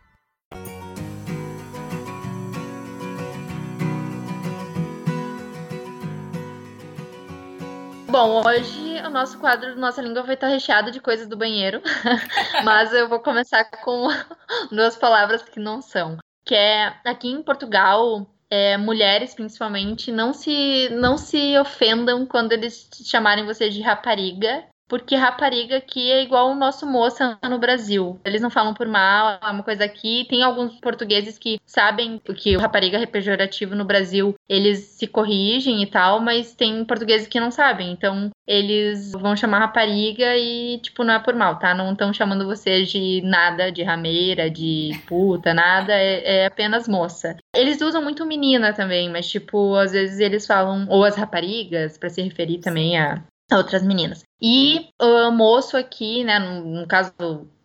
Bom, 8.13 8.43
hoje 8.47 9.01
o 9.07 9.09
nosso 9.09 9.39
quadro 9.39 9.75
Nossa 9.75 10.03
Língua 10.03 10.23
vai 10.23 10.35
estar 10.35 10.49
recheado 10.49 10.91
de 10.91 11.01
coisas 11.01 11.27
do 11.27 11.35
banheiro, 11.35 11.81
mas 12.63 12.93
eu 12.93 13.09
vou 13.09 13.21
começar 13.21 13.65
com 13.65 14.07
duas 14.71 14.95
palavras 14.97 15.41
que 15.41 15.59
não 15.59 15.81
são. 15.81 16.19
Que 16.45 16.55
é 16.55 16.95
aqui 17.07 17.31
em 17.31 17.43
Portugal, 17.43 18.27
é, 18.51 18.77
mulheres 18.77 19.35
principalmente 19.35 20.13
não 20.13 20.35
se 20.35 20.91
não 20.91 21.17
se 21.17 21.57
ofendam 21.57 22.27
quando 22.27 22.53
eles 22.53 22.87
chamarem 23.03 23.47
você 23.47 23.71
de 23.71 23.81
rapariga 23.81 24.63
porque 24.93 25.17
rapariga 25.17 25.79
aqui 25.79 26.13
é 26.13 26.23
igual 26.23 26.51
o 26.51 26.55
nosso 26.55 26.87
moça 26.87 27.39
no 27.49 27.59
Brasil. 27.59 28.21
Eles 28.27 28.43
não 28.43 28.51
falam 28.51 28.75
por 28.75 28.87
mal, 28.87 29.39
é 29.43 29.51
uma 29.51 29.63
coisa 29.63 29.87
aqui. 29.87 30.27
Tem 30.29 30.43
alguns 30.43 30.79
portugueses 30.81 31.39
que 31.39 31.59
sabem 31.65 32.21
que 32.37 32.55
o 32.55 32.61
rapariga 32.61 32.99
é 32.99 33.07
pejorativo 33.07 33.75
no 33.75 33.87
Brasil, 33.87 34.35
eles 34.47 34.81
se 34.81 35.07
corrigem 35.07 35.83
e 35.83 35.87
tal, 35.87 36.21
mas 36.21 36.55
tem 36.55 36.85
portugueses 36.85 37.27
que 37.27 37.41
não 37.41 37.51
sabem. 37.51 37.91
Então, 37.91 38.29
eles 38.47 39.13
vão 39.13 39.35
chamar 39.35 39.61
rapariga 39.61 40.37
e, 40.37 40.79
tipo, 40.83 41.03
não 41.05 41.15
é 41.15 41.19
por 41.19 41.35
mal, 41.35 41.59
tá? 41.59 41.75
Não 41.75 41.93
estão 41.93 42.13
chamando 42.13 42.45
você 42.45 42.83
de 42.83 43.23
nada, 43.25 43.73
de 43.73 43.83
rameira, 43.83 44.51
de 44.51 44.91
puta, 45.07 45.55
nada, 45.55 45.95
é, 45.95 46.43
é 46.43 46.47
apenas 46.47 46.87
moça. 46.87 47.39
Eles 47.57 47.81
usam 47.81 48.03
muito 48.03 48.27
menina 48.27 48.75
também, 48.75 49.09
mas, 49.09 49.27
tipo, 49.27 49.75
às 49.75 49.93
vezes 49.93 50.21
eles 50.21 50.47
falam, 50.47 50.85
ou 50.91 51.03
as 51.03 51.17
raparigas, 51.17 51.97
para 51.97 52.11
se 52.11 52.21
referir 52.21 52.59
também 52.59 52.99
a 52.99 53.23
outras 53.57 53.83
meninas. 53.83 54.23
E 54.41 54.89
uh, 55.01 55.31
moço 55.31 55.77
aqui, 55.77 56.25
né, 56.25 56.39
no, 56.39 56.81
no, 56.81 56.87
caso 56.87 57.13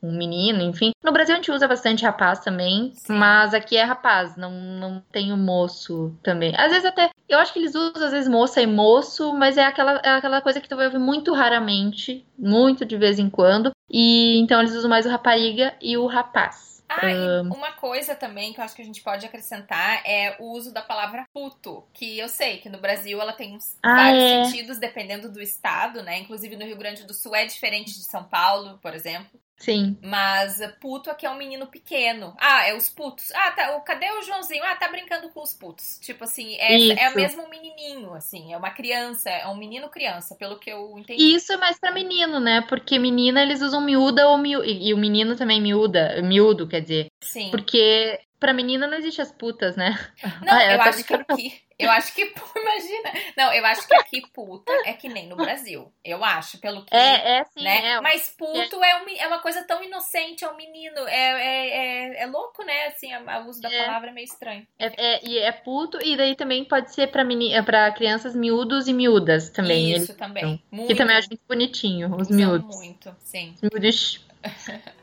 um 0.01 0.15
menino, 0.15 0.61
enfim. 0.61 0.91
No 1.03 1.11
Brasil 1.11 1.33
a 1.33 1.37
gente 1.37 1.51
usa 1.51 1.67
bastante 1.67 2.05
rapaz 2.05 2.39
também, 2.39 2.91
Sim. 2.93 3.13
mas 3.13 3.53
aqui 3.53 3.75
é 3.75 3.83
rapaz, 3.83 4.37
não, 4.37 4.51
não 4.51 5.03
tem 5.11 5.33
o 5.33 5.37
moço 5.37 6.15
também. 6.21 6.53
Às 6.55 6.71
vezes 6.71 6.85
até, 6.85 7.09
eu 7.27 7.39
acho 7.39 7.51
que 7.51 7.59
eles 7.59 7.73
usam 7.73 8.05
às 8.05 8.11
vezes 8.11 8.29
moça 8.29 8.61
e 8.61 8.67
moço, 8.67 9.33
mas 9.33 9.57
é 9.57 9.65
aquela, 9.65 9.99
é 10.03 10.09
aquela 10.09 10.39
coisa 10.39 10.61
que 10.61 10.69
tu 10.69 10.75
vai 10.75 10.85
ouvir 10.85 10.99
muito 10.99 11.33
raramente, 11.33 12.25
muito 12.37 12.85
de 12.85 12.95
vez 12.95 13.17
em 13.17 13.29
quando. 13.29 13.71
E 13.89 14.37
então 14.39 14.59
eles 14.59 14.75
usam 14.75 14.89
mais 14.89 15.05
o 15.05 15.09
rapariga 15.09 15.73
e 15.81 15.97
o 15.97 16.05
rapaz. 16.05 16.76
Ah, 16.89 17.41
um... 17.43 17.53
uma 17.53 17.73
coisa 17.73 18.15
também 18.15 18.53
que 18.53 18.59
eu 18.59 18.63
acho 18.63 18.75
que 18.75 18.81
a 18.81 18.85
gente 18.85 19.01
pode 19.01 19.25
acrescentar 19.25 20.01
é 20.05 20.37
o 20.39 20.51
uso 20.51 20.73
da 20.73 20.81
palavra 20.81 21.25
puto, 21.33 21.83
que 21.93 22.17
eu 22.17 22.29
sei 22.29 22.57
que 22.57 22.69
no 22.69 22.77
Brasil 22.77 23.19
ela 23.19 23.33
tem 23.33 23.57
ah, 23.83 23.95
vários 23.95 24.23
é. 24.23 24.45
sentidos 24.45 24.77
dependendo 24.77 25.31
do 25.31 25.41
estado, 25.41 26.01
né? 26.01 26.19
Inclusive 26.19 26.55
no 26.55 26.65
Rio 26.65 26.77
Grande 26.77 27.05
do 27.05 27.13
Sul 27.13 27.35
é 27.35 27.45
diferente 27.45 27.93
de 27.93 28.05
São 28.05 28.23
Paulo, 28.23 28.79
por 28.81 28.93
exemplo. 28.93 29.39
Sim. 29.57 29.97
Mas 30.03 30.59
puto 30.79 31.09
aqui 31.09 31.25
é 31.25 31.29
um 31.29 31.37
menino 31.37 31.65
pequeno. 31.67 32.35
Ah, 32.39 32.67
é 32.67 32.75
os 32.75 32.89
putos. 32.89 33.31
Ah, 33.31 33.51
tá. 33.51 33.79
Cadê 33.81 34.09
o 34.11 34.21
Joãozinho? 34.21 34.63
Ah, 34.63 34.75
tá 34.75 34.87
brincando 34.87 35.29
com 35.29 35.41
os 35.41 35.53
putos. 35.53 35.99
Tipo 35.99 36.23
assim, 36.23 36.55
é, 36.55 37.05
é 37.05 37.15
mesmo 37.15 37.43
um 37.43 37.49
menininho, 37.49 38.13
assim. 38.13 38.53
É 38.53 38.57
uma 38.57 38.69
criança, 38.69 39.29
é 39.29 39.47
um 39.47 39.55
menino 39.55 39.89
criança, 39.89 40.35
pelo 40.35 40.59
que 40.59 40.69
eu 40.69 40.97
entendi. 40.97 41.35
Isso 41.35 41.51
é 41.51 41.57
mais 41.57 41.79
pra 41.79 41.91
menino, 41.91 42.39
né? 42.39 42.61
Porque 42.69 42.99
menina 42.99 43.41
eles 43.41 43.61
usam 43.61 43.81
miúda 43.81 44.27
ou 44.27 44.37
miúda. 44.37 44.67
E 44.67 44.93
o 44.93 44.97
menino 44.97 45.35
também 45.35 45.59
miúda, 45.59 46.21
miúdo, 46.21 46.67
quer 46.67 46.81
dizer. 46.81 47.07
Sim. 47.23 47.49
Porque 47.49 48.19
pra 48.39 48.53
menina 48.53 48.87
não 48.87 48.97
existe 48.97 49.21
as 49.21 49.31
putas, 49.31 49.75
né? 49.75 49.97
Não, 50.41 50.53
ah, 50.53 50.73
eu 50.73 50.81
acho 50.81 51.03
que 51.03 51.13
aqui. 51.13 51.67
Eu 51.79 51.91
acho 51.91 52.15
que, 52.15 52.21
imagina. 52.23 53.13
Não, 53.37 53.53
eu 53.53 53.63
acho 53.65 53.87
que 53.87 53.95
aqui 53.95 54.21
puta 54.33 54.71
é 54.83 54.93
que 54.93 55.07
nem 55.07 55.27
no 55.27 55.35
Brasil. 55.35 55.93
Eu 56.03 56.23
acho, 56.23 56.57
pelo 56.59 56.83
que. 56.83 56.95
É, 56.95 57.39
é 57.39 57.43
sim. 57.45 57.63
Né? 57.63 57.91
É. 57.91 58.01
Mas 58.01 58.29
puto 58.29 58.83
é. 58.83 58.89
É, 58.89 59.03
um, 59.03 59.09
é, 59.09 59.27
uma 59.27 59.39
coisa 59.39 59.63
tão 59.63 59.83
inocente, 59.83 60.43
é 60.43 60.49
um 60.49 60.55
menino. 60.55 61.07
É, 61.07 61.13
é, 61.13 61.67
é, 61.67 62.23
é 62.23 62.25
louco, 62.25 62.63
né? 62.63 62.87
Assim, 62.87 63.09
o 63.15 63.47
uso 63.47 63.61
da 63.61 63.71
é. 63.71 63.85
palavra 63.85 64.09
é 64.09 64.13
meio 64.13 64.25
estranho. 64.25 64.65
É, 64.79 64.87
é, 64.97 65.19
e 65.23 65.37
é 65.37 65.51
puto, 65.51 65.99
e 66.03 66.17
daí 66.17 66.35
também 66.35 66.65
pode 66.65 66.93
ser 66.93 67.11
pra, 67.11 67.23
meni, 67.23 67.61
pra 67.63 67.91
crianças 67.91 68.35
miúdos 68.35 68.87
e 68.87 68.93
miúdas 68.93 69.51
também. 69.51 69.91
Isso 69.91 70.15
também. 70.15 70.63
Muito. 70.71 70.87
Que 70.87 70.95
também 70.95 71.15
acho 71.15 71.29
muito 71.29 71.43
bonitinho, 71.47 72.15
os 72.15 72.27
Usam 72.27 72.35
miúdos. 72.35 72.75
Muito, 72.75 73.15
sim. 73.19 73.53
Os 73.55 73.61
miúdos. 73.61 74.25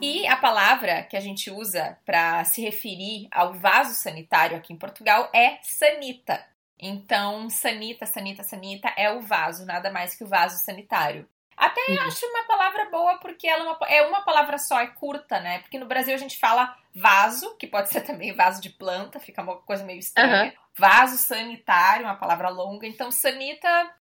E 0.00 0.26
a 0.28 0.36
palavra 0.36 1.02
que 1.02 1.16
a 1.16 1.20
gente 1.20 1.50
usa 1.50 1.98
para 2.06 2.44
se 2.44 2.62
referir 2.62 3.28
ao 3.32 3.54
vaso 3.54 3.94
sanitário 3.94 4.56
aqui 4.56 4.72
em 4.72 4.78
Portugal 4.78 5.28
é 5.34 5.58
sanita. 5.62 6.44
Então, 6.78 7.50
sanita, 7.50 8.06
sanita, 8.06 8.44
sanita 8.44 8.92
é 8.96 9.10
o 9.10 9.20
vaso, 9.20 9.66
nada 9.66 9.90
mais 9.90 10.14
que 10.14 10.22
o 10.22 10.28
vaso 10.28 10.64
sanitário. 10.64 11.28
Até 11.56 11.80
uhum. 11.88 12.02
acho 12.02 12.24
uma 12.26 12.44
palavra 12.44 12.88
boa 12.88 13.18
porque 13.18 13.48
ela 13.48 13.64
é 13.64 13.66
uma, 13.66 13.78
é 13.88 14.02
uma 14.02 14.20
palavra 14.20 14.58
só, 14.58 14.78
é 14.78 14.86
curta, 14.86 15.40
né? 15.40 15.58
Porque 15.58 15.78
no 15.78 15.86
Brasil 15.86 16.14
a 16.14 16.18
gente 16.18 16.38
fala 16.38 16.76
vaso, 16.94 17.56
que 17.56 17.66
pode 17.66 17.88
ser 17.88 18.02
também 18.06 18.32
vaso 18.32 18.62
de 18.62 18.70
planta, 18.70 19.18
fica 19.18 19.42
uma 19.42 19.56
coisa 19.56 19.84
meio 19.84 19.98
estranha. 19.98 20.44
Uhum. 20.44 20.52
Vaso 20.76 21.16
sanitário, 21.16 22.04
uma 22.04 22.14
palavra 22.14 22.48
longa. 22.48 22.86
Então, 22.86 23.10
sanita 23.10 23.68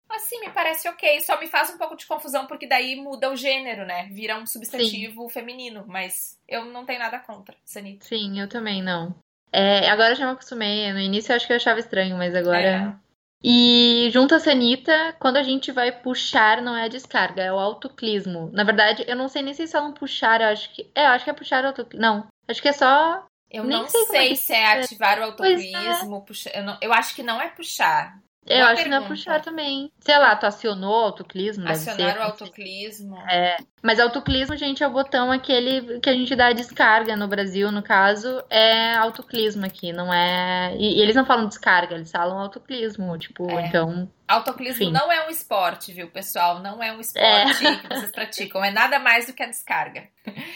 Assim, 0.09 0.39
me 0.39 0.49
parece 0.49 0.87
ok. 0.87 1.19
Só 1.21 1.39
me 1.39 1.47
faz 1.47 1.69
um 1.69 1.77
pouco 1.77 1.95
de 1.95 2.05
confusão, 2.05 2.45
porque 2.45 2.67
daí 2.67 2.95
muda 2.95 3.31
o 3.31 3.35
gênero, 3.35 3.85
né? 3.85 4.07
Vira 4.11 4.37
um 4.37 4.45
substantivo 4.45 5.23
Sim. 5.23 5.29
feminino. 5.29 5.83
Mas 5.87 6.39
eu 6.47 6.65
não 6.65 6.85
tenho 6.85 6.99
nada 6.99 7.19
contra, 7.19 7.55
Sanita. 7.65 8.05
Sim, 8.05 8.39
eu 8.39 8.47
também 8.47 8.81
não. 8.81 9.15
É, 9.51 9.89
agora 9.89 10.15
já 10.15 10.25
me 10.25 10.33
acostumei. 10.33 10.91
No 10.93 10.99
início 10.99 11.31
eu 11.31 11.35
acho 11.35 11.47
que 11.47 11.53
eu 11.53 11.57
achava 11.57 11.79
estranho, 11.79 12.17
mas 12.17 12.35
agora. 12.35 12.99
É. 13.01 13.05
E 13.47 14.09
junto 14.11 14.33
a 14.33 14.39
sanita, 14.39 15.15
quando 15.19 15.37
a 15.37 15.43
gente 15.43 15.71
vai 15.71 15.91
puxar, 15.91 16.61
não 16.61 16.75
é 16.75 16.85
a 16.85 16.87
descarga, 16.87 17.43
é 17.43 17.53
o 17.53 17.59
autoclismo. 17.59 18.49
Na 18.51 18.63
verdade, 18.63 19.05
eu 19.07 19.15
não 19.15 19.27
sei 19.27 19.43
nem 19.43 19.53
se 19.53 19.61
eles 19.61 19.71
falam 19.71 19.93
puxar, 19.93 20.41
eu 20.41 20.47
acho 20.47 20.73
que. 20.73 20.89
É, 20.95 21.05
eu 21.05 21.09
acho 21.09 21.25
que 21.25 21.29
é 21.29 21.33
puxar 21.33 21.63
o 21.63 21.67
autoclismo. 21.67 22.01
Não, 22.01 22.27
acho 22.47 22.61
que 22.61 22.69
é 22.69 22.73
só. 22.73 23.23
Eu 23.51 23.63
nem 23.63 23.77
não 23.77 23.87
sei, 23.87 24.01
é 24.01 24.05
sei 24.05 24.31
é 24.31 24.35
se 24.35 24.53
é 24.53 24.81
ativar 24.81 25.19
o 25.19 25.23
autoclismo, 25.25 26.17
é. 26.17 26.21
puxar. 26.21 26.55
Eu, 26.55 26.63
não, 26.63 26.77
eu 26.81 26.91
acho 26.91 27.15
que 27.15 27.23
não 27.23 27.39
é 27.39 27.49
puxar. 27.49 28.19
Eu 28.45 28.57
Boa 28.57 28.67
acho 28.69 28.83
pergunta. 28.83 28.83
que 28.83 28.89
não 28.89 29.05
é 29.05 29.07
puxar 29.07 29.41
também. 29.41 29.91
Sei 29.99 30.17
lá, 30.17 30.35
tu 30.35 30.45
acionou 30.45 30.91
o 30.91 31.05
autoclismo? 31.05 31.67
Acionar 31.67 32.19
o 32.19 32.23
autoclismo. 32.23 33.17
É. 33.27 33.57
Mas 33.81 33.99
autoclismo, 33.99 34.55
gente, 34.55 34.83
é 34.83 34.87
o 34.87 34.91
botão 34.91 35.31
aquele 35.31 35.99
que 35.99 36.09
a 36.09 36.13
gente 36.13 36.35
dá 36.35 36.47
a 36.47 36.53
descarga 36.53 37.15
no 37.15 37.27
Brasil, 37.27 37.71
no 37.71 37.81
caso, 37.81 38.43
é 38.49 38.93
autoclismo 38.95 39.65
aqui, 39.65 39.91
não 39.91 40.13
é. 40.13 40.75
E, 40.77 40.97
e 40.97 41.01
eles 41.01 41.15
não 41.15 41.25
falam 41.25 41.47
descarga, 41.47 41.95
eles 41.95 42.11
falam 42.11 42.37
autoclismo, 42.37 43.17
tipo, 43.17 43.49
é. 43.49 43.67
então. 43.67 44.09
Autoclismo 44.28 44.89
não 44.89 45.11
é 45.11 45.28
um 45.28 45.30
esporte, 45.30 45.93
viu, 45.93 46.09
pessoal? 46.09 46.59
Não 46.59 46.82
é 46.82 46.91
um 46.91 46.99
esporte 46.99 47.65
é. 47.65 47.76
que 47.78 47.88
vocês 47.88 48.11
praticam. 48.11 48.63
É 48.63 48.71
nada 48.71 48.97
mais 48.97 49.28
do 49.28 49.34
que 49.34 49.43
a 49.43 49.47
descarga. 49.47 50.07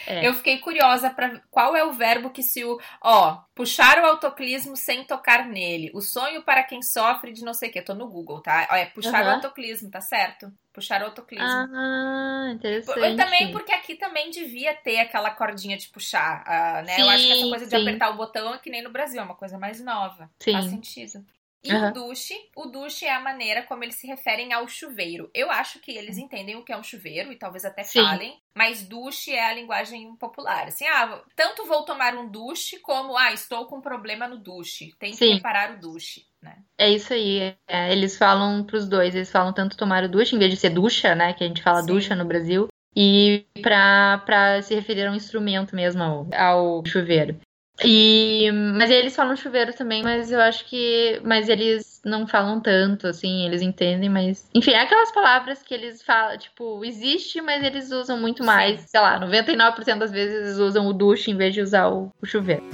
É. 0.06 0.26
Eu 0.26 0.34
fiquei 0.34 0.58
curiosa 0.58 1.10
para 1.10 1.40
qual 1.50 1.76
é 1.76 1.84
o 1.84 1.92
verbo 1.92 2.30
que 2.30 2.42
se 2.42 2.64
o. 2.64 2.80
Ó, 3.00 3.38
puxar 3.54 4.02
o 4.02 4.06
autoclismo 4.06 4.76
sem 4.76 5.04
tocar 5.04 5.46
nele. 5.46 5.90
O 5.94 6.00
sonho 6.00 6.42
para 6.42 6.64
quem 6.64 6.82
sofre 6.82 7.32
de 7.32 7.44
não 7.44 7.54
sei 7.54 7.70
o 7.70 7.72
que. 7.72 7.80
Tô 7.80 7.94
no 7.94 8.08
Google, 8.08 8.40
tá? 8.40 8.66
É 8.72 8.86
puxar 8.86 9.22
uhum. 9.22 9.30
o 9.30 9.34
autoclismo, 9.34 9.88
tá 9.88 10.00
certo? 10.00 10.52
Puxar 10.72 11.02
o 11.02 11.06
autoclismo. 11.06 11.46
Ah, 11.46 12.50
interessante. 12.52 13.16
também 13.16 13.52
porque 13.52 13.72
aqui 13.72 13.94
também 13.94 14.30
devia 14.30 14.74
ter 14.74 14.98
aquela 14.98 15.30
cordinha 15.30 15.76
de 15.76 15.88
puxar, 15.88 16.42
uh, 16.42 16.84
né? 16.84 16.96
Sim, 16.96 17.02
Eu 17.02 17.10
acho 17.10 17.26
que 17.26 17.32
essa 17.32 17.48
coisa 17.48 17.64
sim. 17.66 17.70
de 17.70 17.76
apertar 17.76 18.10
o 18.10 18.16
botão 18.16 18.54
é 18.54 18.58
que 18.58 18.70
nem 18.70 18.82
no 18.82 18.90
Brasil, 18.90 19.20
é 19.20 19.24
uma 19.24 19.36
coisa 19.36 19.56
mais 19.58 19.80
nova. 19.80 20.28
Sim. 20.40 20.52
Faz 20.52 20.66
sentido. 20.66 21.24
E 21.62 21.72
uhum. 21.72 21.88
o 21.88 21.92
duche, 21.92 22.34
o 22.56 22.66
duche 22.66 23.04
é 23.04 23.12
a 23.12 23.20
maneira 23.20 23.62
como 23.64 23.84
eles 23.84 23.96
se 23.96 24.06
referem 24.06 24.52
ao 24.52 24.66
chuveiro. 24.66 25.30
Eu 25.34 25.50
acho 25.50 25.78
que 25.80 25.90
eles 25.90 26.16
entendem 26.16 26.56
o 26.56 26.64
que 26.64 26.72
é 26.72 26.76
um 26.76 26.82
chuveiro 26.82 27.30
e 27.30 27.36
talvez 27.36 27.66
até 27.66 27.82
Sim. 27.82 28.02
falem, 28.02 28.40
mas 28.54 28.82
duche 28.82 29.32
é 29.32 29.44
a 29.44 29.52
linguagem 29.52 30.16
popular. 30.16 30.68
Assim, 30.68 30.86
ah, 30.86 31.22
tanto 31.36 31.66
vou 31.66 31.84
tomar 31.84 32.14
um 32.14 32.30
duche 32.30 32.78
como, 32.78 33.16
ah, 33.16 33.32
estou 33.32 33.66
com 33.66 33.76
um 33.76 33.82
problema 33.82 34.26
no 34.26 34.38
duche. 34.38 34.94
Tem 34.98 35.14
que 35.14 35.34
reparar 35.34 35.74
o 35.74 35.80
duche, 35.80 36.24
né? 36.42 36.62
É 36.78 36.88
isso 36.88 37.12
aí. 37.12 37.54
É, 37.68 37.92
eles 37.92 38.16
falam 38.16 38.64
pros 38.64 38.88
dois, 38.88 39.14
eles 39.14 39.30
falam 39.30 39.52
tanto 39.52 39.76
tomar 39.76 40.02
o 40.04 40.08
duche, 40.08 40.34
em 40.34 40.38
vez 40.38 40.50
de 40.50 40.56
ser 40.56 40.70
ducha, 40.70 41.14
né, 41.14 41.34
que 41.34 41.44
a 41.44 41.46
gente 41.46 41.62
fala 41.62 41.82
Sim. 41.82 41.88
ducha 41.88 42.16
no 42.16 42.24
Brasil, 42.24 42.68
e 42.96 43.44
para 43.62 44.62
se 44.62 44.74
referir 44.74 45.06
a 45.06 45.10
um 45.10 45.14
instrumento 45.14 45.76
mesmo, 45.76 46.02
ao, 46.02 46.26
ao 46.32 46.86
chuveiro. 46.86 47.38
E, 47.84 48.50
mas 48.52 48.90
eles 48.90 49.14
falam 49.14 49.36
chuveiro 49.36 49.72
também, 49.72 50.02
mas 50.02 50.30
eu 50.30 50.40
acho 50.40 50.64
que. 50.66 51.20
Mas 51.24 51.48
eles 51.48 52.00
não 52.04 52.26
falam 52.26 52.60
tanto, 52.60 53.06
assim, 53.06 53.46
eles 53.46 53.62
entendem, 53.62 54.08
mas. 54.08 54.48
Enfim, 54.54 54.72
é 54.72 54.80
aquelas 54.80 55.12
palavras 55.12 55.62
que 55.62 55.74
eles 55.74 56.02
falam, 56.02 56.36
tipo, 56.36 56.84
existe, 56.84 57.40
mas 57.40 57.62
eles 57.62 57.90
usam 57.90 58.18
muito 58.18 58.44
mais. 58.44 58.80
Sim. 58.80 58.86
Sei 58.88 59.00
lá, 59.00 59.18
99% 59.20 59.98
das 59.98 60.10
vezes 60.10 60.34
eles 60.34 60.58
usam 60.58 60.86
o 60.86 60.92
duche 60.92 61.30
em 61.30 61.36
vez 61.36 61.54
de 61.54 61.60
usar 61.60 61.88
o, 61.88 62.12
o 62.20 62.26
chuveiro. 62.26 62.64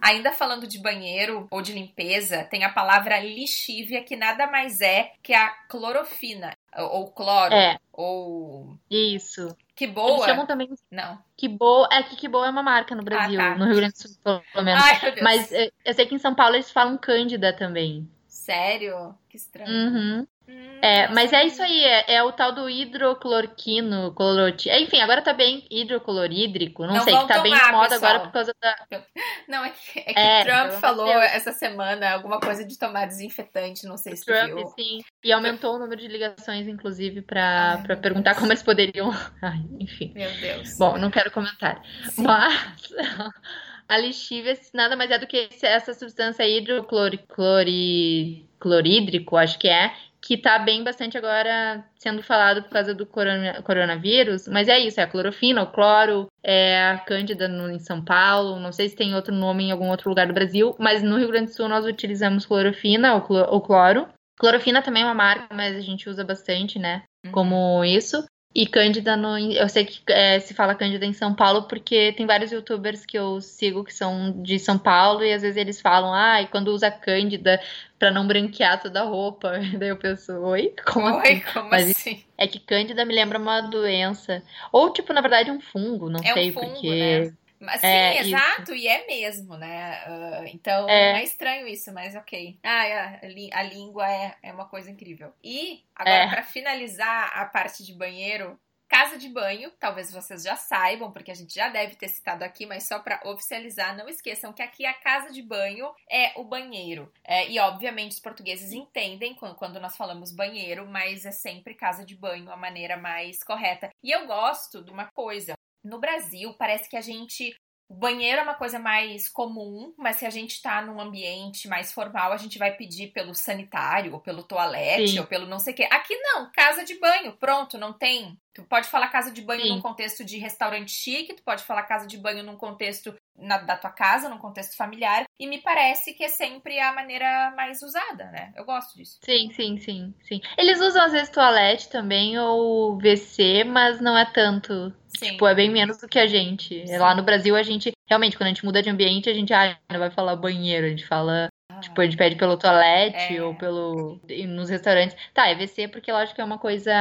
Ainda 0.00 0.30
falando 0.30 0.68
de 0.68 0.78
banheiro 0.78 1.48
ou 1.50 1.60
de 1.60 1.72
limpeza, 1.72 2.44
tem 2.44 2.62
a 2.62 2.68
palavra 2.68 3.18
lixívia, 3.18 4.04
que 4.04 4.14
nada 4.14 4.46
mais 4.46 4.80
é 4.80 5.10
que 5.20 5.34
a 5.34 5.48
clorofina, 5.68 6.56
ou 6.76 7.10
cloro, 7.10 7.52
é. 7.52 7.76
ou... 7.92 8.78
Isso. 8.88 9.48
Que 9.76 9.86
boa. 9.86 10.12
Eles 10.12 10.24
chamam 10.24 10.46
também. 10.46 10.70
Não. 10.90 11.22
Que 11.36 11.46
boa. 11.46 11.86
É 11.92 12.02
que 12.02 12.16
que 12.16 12.26
boa 12.26 12.46
é 12.46 12.50
uma 12.50 12.62
marca 12.62 12.94
no 12.94 13.02
Brasil, 13.02 13.38
ah, 13.38 13.50
tá. 13.50 13.58
no 13.58 13.66
Rio 13.66 13.76
Grande 13.76 13.92
do 13.92 14.08
Sul, 14.08 14.42
pelo 14.52 14.64
menos. 14.64 14.82
Ai, 14.82 15.14
Mas 15.20 15.52
eh, 15.52 15.70
eu 15.84 15.92
sei 15.92 16.06
que 16.06 16.14
em 16.14 16.18
São 16.18 16.34
Paulo 16.34 16.56
eles 16.56 16.70
falam 16.70 16.96
Cândida 16.96 17.52
também. 17.52 18.08
Sério? 18.26 19.14
Que 19.28 19.36
estranho. 19.36 19.70
Uhum. 19.70 20.26
Hum, 20.48 20.78
é, 20.80 21.08
mas 21.08 21.32
é 21.32 21.44
isso 21.44 21.60
aí, 21.60 21.84
é, 21.84 22.14
é, 22.14 22.22
o 22.22 22.30
tal 22.30 22.52
do 22.52 22.70
hidroclorquino, 22.70 24.14
cloroti... 24.14 24.70
Enfim, 24.70 25.00
agora 25.00 25.20
tá 25.20 25.32
bem 25.32 25.66
hidroclorídrico, 25.70 26.86
não, 26.86 26.94
não 26.94 27.02
sei, 27.02 27.16
que 27.16 27.26
tá 27.26 27.40
bem 27.40 27.52
na 27.52 27.72
moda 27.72 27.96
agora 27.96 28.20
por 28.20 28.30
causa 28.30 28.54
da. 28.60 28.76
Não, 29.48 29.64
é 29.64 29.70
que, 29.70 30.00
é 30.00 30.12
que 30.12 30.18
é, 30.18 30.44
Trump 30.44 30.72
falou 30.80 31.06
Deus. 31.06 31.24
essa 31.26 31.52
semana 31.52 32.12
alguma 32.12 32.40
coisa 32.40 32.64
de 32.64 32.76
tomar 32.76 33.06
desinfetante, 33.06 33.86
não 33.86 33.96
sei 33.96 34.16
se 34.16 34.24
Trump, 34.24 34.54
viu. 34.54 34.66
sim. 34.76 34.98
E 35.22 35.32
aumentou 35.32 35.76
o 35.76 35.78
número 35.78 36.00
de 36.00 36.08
ligações, 36.08 36.66
inclusive, 36.66 37.22
pra, 37.22 37.80
pra 37.84 37.96
perguntar 37.96 38.30
Deus. 38.30 38.40
como 38.40 38.50
eles 38.50 38.64
poderiam. 38.64 39.12
Ai, 39.40 39.60
enfim. 39.78 40.12
Meu 40.14 40.32
Deus. 40.32 40.76
Bom, 40.76 40.98
não 40.98 41.12
quero 41.12 41.30
comentar. 41.30 41.80
Sim. 42.10 42.24
Mas. 42.24 42.88
A 43.88 43.98
lixívia 43.98 44.58
nada 44.74 44.96
mais 44.96 45.12
é 45.12 45.18
do 45.18 45.28
que 45.28 45.48
essa 45.62 45.94
substância 45.94 46.42
hidroclorídrico, 46.42 49.36
acho 49.36 49.56
que 49.60 49.68
é, 49.68 49.94
que 50.26 50.36
tá 50.36 50.58
bem 50.58 50.82
bastante 50.82 51.16
agora 51.16 51.84
sendo 51.94 52.20
falado 52.20 52.60
por 52.64 52.70
causa 52.70 52.92
do 52.92 53.06
corona, 53.06 53.62
coronavírus, 53.62 54.48
mas 54.48 54.66
é 54.66 54.76
isso, 54.76 54.98
é 54.98 55.04
a 55.04 55.06
clorofina, 55.06 55.62
o 55.62 55.70
cloro, 55.70 56.26
é 56.42 56.84
a 56.90 56.98
cândida 56.98 57.46
no, 57.46 57.70
em 57.70 57.78
São 57.78 58.04
Paulo, 58.04 58.58
não 58.58 58.72
sei 58.72 58.88
se 58.88 58.96
tem 58.96 59.14
outro 59.14 59.32
nome 59.32 59.62
em 59.62 59.70
algum 59.70 59.88
outro 59.88 60.08
lugar 60.08 60.26
do 60.26 60.34
Brasil, 60.34 60.74
mas 60.80 61.00
no 61.00 61.16
Rio 61.16 61.28
Grande 61.28 61.52
do 61.52 61.54
Sul 61.54 61.68
nós 61.68 61.86
utilizamos 61.86 62.44
clorofina, 62.44 63.14
o, 63.14 63.60
cloro. 63.60 64.08
Clorofina 64.36 64.82
também 64.82 65.04
é 65.04 65.06
uma 65.06 65.14
marca, 65.14 65.54
mas 65.54 65.76
a 65.76 65.80
gente 65.80 66.10
usa 66.10 66.24
bastante, 66.24 66.76
né, 66.76 67.04
uhum. 67.24 67.30
como 67.30 67.84
isso. 67.84 68.26
E 68.56 68.66
Cândida, 68.66 69.18
no, 69.18 69.38
eu 69.38 69.68
sei 69.68 69.84
que 69.84 70.00
é, 70.10 70.40
se 70.40 70.54
fala 70.54 70.74
Cândida 70.74 71.04
em 71.04 71.12
São 71.12 71.34
Paulo 71.34 71.64
porque 71.64 72.14
tem 72.16 72.24
vários 72.24 72.50
youtubers 72.50 73.04
que 73.04 73.18
eu 73.18 73.38
sigo 73.38 73.84
que 73.84 73.92
são 73.92 74.32
de 74.42 74.58
São 74.58 74.78
Paulo 74.78 75.22
e 75.22 75.30
às 75.30 75.42
vezes 75.42 75.58
eles 75.58 75.78
falam, 75.78 76.14
ah, 76.14 76.40
e 76.40 76.46
quando 76.46 76.68
usa 76.68 76.90
Cândida 76.90 77.60
para 77.98 78.10
não 78.10 78.26
branquear 78.26 78.80
toda 78.80 79.02
a 79.02 79.04
roupa. 79.04 79.52
Daí 79.78 79.90
eu 79.90 79.98
penso, 79.98 80.32
oi? 80.40 80.72
Como 80.90 81.06
oi, 81.06 81.32
assim? 81.32 81.40
como 81.52 81.68
Mas 81.68 81.90
assim? 81.90 82.24
É 82.38 82.46
que 82.46 82.58
Cândida 82.58 83.04
me 83.04 83.14
lembra 83.14 83.38
uma 83.38 83.60
doença. 83.60 84.42
Ou, 84.72 84.90
tipo, 84.90 85.12
na 85.12 85.20
verdade, 85.20 85.50
um 85.50 85.60
fungo, 85.60 86.08
não 86.08 86.20
é 86.20 86.32
sei, 86.32 86.48
um 86.48 86.54
fungo, 86.54 86.70
porque. 86.70 86.88
Né? 86.88 87.32
Sim, 87.58 87.86
é, 87.86 88.20
exato, 88.20 88.74
isso. 88.74 88.74
e 88.74 88.88
é 88.88 89.06
mesmo, 89.06 89.56
né? 89.56 90.04
Uh, 90.06 90.46
então 90.54 90.88
é. 90.88 91.20
é. 91.20 91.24
estranho 91.24 91.66
isso, 91.66 91.92
mas 91.92 92.14
ok. 92.14 92.58
Ah, 92.62 93.18
a, 93.22 93.60
a 93.60 93.62
língua 93.62 94.10
é, 94.10 94.34
é 94.42 94.52
uma 94.52 94.66
coisa 94.66 94.90
incrível. 94.90 95.32
E 95.42 95.84
agora, 95.94 96.24
é. 96.24 96.28
para 96.28 96.42
finalizar 96.42 97.30
a 97.34 97.44
parte 97.46 97.84
de 97.84 97.94
banheiro, 97.94 98.58
Casa 98.88 99.18
de 99.18 99.28
banho, 99.28 99.72
talvez 99.80 100.12
vocês 100.12 100.44
já 100.44 100.54
saibam, 100.54 101.10
porque 101.10 101.32
a 101.32 101.34
gente 101.34 101.52
já 101.52 101.68
deve 101.68 101.96
ter 101.96 102.06
citado 102.06 102.44
aqui, 102.44 102.64
mas 102.66 102.84
só 102.84 103.00
para 103.00 103.20
oficializar, 103.24 103.96
não 103.96 104.08
esqueçam 104.08 104.52
que 104.52 104.62
aqui 104.62 104.86
a 104.86 104.94
casa 104.94 105.32
de 105.32 105.42
banho 105.42 105.92
é 106.08 106.32
o 106.36 106.44
banheiro. 106.44 107.12
É, 107.24 107.50
e 107.50 107.58
obviamente 107.58 108.12
os 108.12 108.20
portugueses 108.20 108.70
entendem 108.72 109.34
quando, 109.34 109.56
quando 109.56 109.80
nós 109.80 109.96
falamos 109.96 110.30
banheiro, 110.30 110.86
mas 110.86 111.26
é 111.26 111.32
sempre 111.32 111.74
casa 111.74 112.04
de 112.04 112.14
banho 112.14 112.48
a 112.48 112.56
maneira 112.56 112.96
mais 112.96 113.42
correta. 113.42 113.90
E 114.04 114.12
eu 114.12 114.24
gosto 114.24 114.80
de 114.84 114.92
uma 114.92 115.06
coisa. 115.06 115.55
No 115.86 115.98
Brasil, 115.98 116.52
parece 116.54 116.88
que 116.88 116.96
a 116.96 117.00
gente 117.00 117.54
o 117.88 117.94
banheiro 117.94 118.40
é 118.40 118.42
uma 118.42 118.56
coisa 118.56 118.80
mais 118.80 119.28
comum, 119.28 119.94
mas 119.96 120.16
se 120.16 120.26
a 120.26 120.30
gente 120.30 120.60
tá 120.60 120.82
num 120.82 121.00
ambiente 121.00 121.68
mais 121.68 121.92
formal, 121.92 122.32
a 122.32 122.36
gente 122.36 122.58
vai 122.58 122.76
pedir 122.76 123.12
pelo 123.12 123.32
sanitário, 123.32 124.12
ou 124.12 124.20
pelo 124.20 124.42
toalete, 124.42 125.12
Sim. 125.12 125.20
ou 125.20 125.26
pelo 125.26 125.46
não 125.46 125.60
sei 125.60 125.72
o 125.72 125.76
quê. 125.76 125.88
Aqui 125.92 126.16
não, 126.16 126.50
casa 126.50 126.84
de 126.84 126.98
banho, 126.98 127.36
pronto, 127.36 127.78
não 127.78 127.92
tem. 127.92 128.36
Tu 128.52 128.64
pode 128.64 128.88
falar 128.88 129.08
casa 129.08 129.30
de 129.30 129.40
banho 129.40 129.62
Sim. 129.62 129.68
num 129.68 129.80
contexto 129.80 130.24
de 130.24 130.36
restaurante 130.36 130.90
chique, 130.90 131.34
tu 131.34 131.44
pode 131.44 131.62
falar 131.62 131.84
casa 131.84 132.08
de 132.08 132.18
banho 132.18 132.42
num 132.42 132.56
contexto 132.56 133.14
na, 133.38 133.58
da 133.58 133.76
tua 133.76 133.90
casa, 133.90 134.28
num 134.28 134.38
contexto 134.38 134.76
familiar, 134.76 135.24
e 135.38 135.46
me 135.46 135.58
parece 135.58 136.14
que 136.14 136.24
é 136.24 136.28
sempre 136.28 136.78
a 136.80 136.92
maneira 136.92 137.52
mais 137.56 137.82
usada, 137.82 138.24
né? 138.26 138.52
Eu 138.56 138.64
gosto 138.64 138.96
disso. 138.96 139.18
Sim, 139.22 139.50
sim, 139.52 139.78
sim, 139.78 140.14
sim. 140.22 140.40
Eles 140.56 140.80
usam 140.80 141.04
às 141.04 141.12
vezes 141.12 141.28
toalete 141.28 141.88
também, 141.88 142.38
ou 142.38 142.96
WC, 142.96 143.64
mas 143.64 144.00
não 144.00 144.16
é 144.16 144.24
tanto 144.24 144.92
Sim. 145.18 145.32
Tipo, 145.32 145.46
é 145.46 145.54
bem 145.54 145.70
menos 145.70 145.98
do 145.98 146.08
que 146.08 146.18
a 146.18 146.26
gente. 146.26 146.86
Sim. 146.86 146.98
Lá 146.98 147.14
no 147.14 147.22
Brasil, 147.22 147.56
a 147.56 147.62
gente, 147.62 147.92
realmente, 148.08 148.36
quando 148.36 148.46
a 148.46 148.50
gente 148.50 148.64
muda 148.64 148.82
de 148.82 148.90
ambiente, 148.90 149.30
a 149.30 149.34
gente 149.34 149.52
ah, 149.52 149.76
não 149.90 149.98
vai 149.98 150.10
falar 150.10 150.36
banheiro, 150.36 150.86
a 150.86 150.90
gente 150.90 151.06
fala. 151.06 151.48
Ah. 151.70 151.80
Tipo, 151.80 152.00
a 152.00 152.04
gente 152.04 152.16
pede 152.16 152.36
pelo 152.36 152.56
toalete 152.56 153.36
é. 153.36 153.42
ou 153.42 153.54
pelo. 153.54 154.20
nos 154.48 154.68
restaurantes. 154.68 155.16
Tá, 155.32 155.48
é 155.48 155.54
VC 155.54 155.88
porque 155.88 156.12
lógico 156.12 156.36
que 156.36 156.40
é 156.40 156.44
uma 156.44 156.58
coisa 156.58 156.92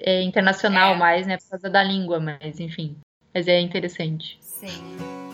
é, 0.00 0.22
internacional 0.22 0.94
é. 0.94 0.98
mais, 0.98 1.26
né? 1.26 1.36
Por 1.36 1.50
causa 1.50 1.70
da 1.70 1.82
língua, 1.82 2.18
mas 2.18 2.58
enfim. 2.58 2.96
Mas 3.32 3.46
é 3.46 3.60
interessante. 3.60 4.38
Sim. 4.40 5.29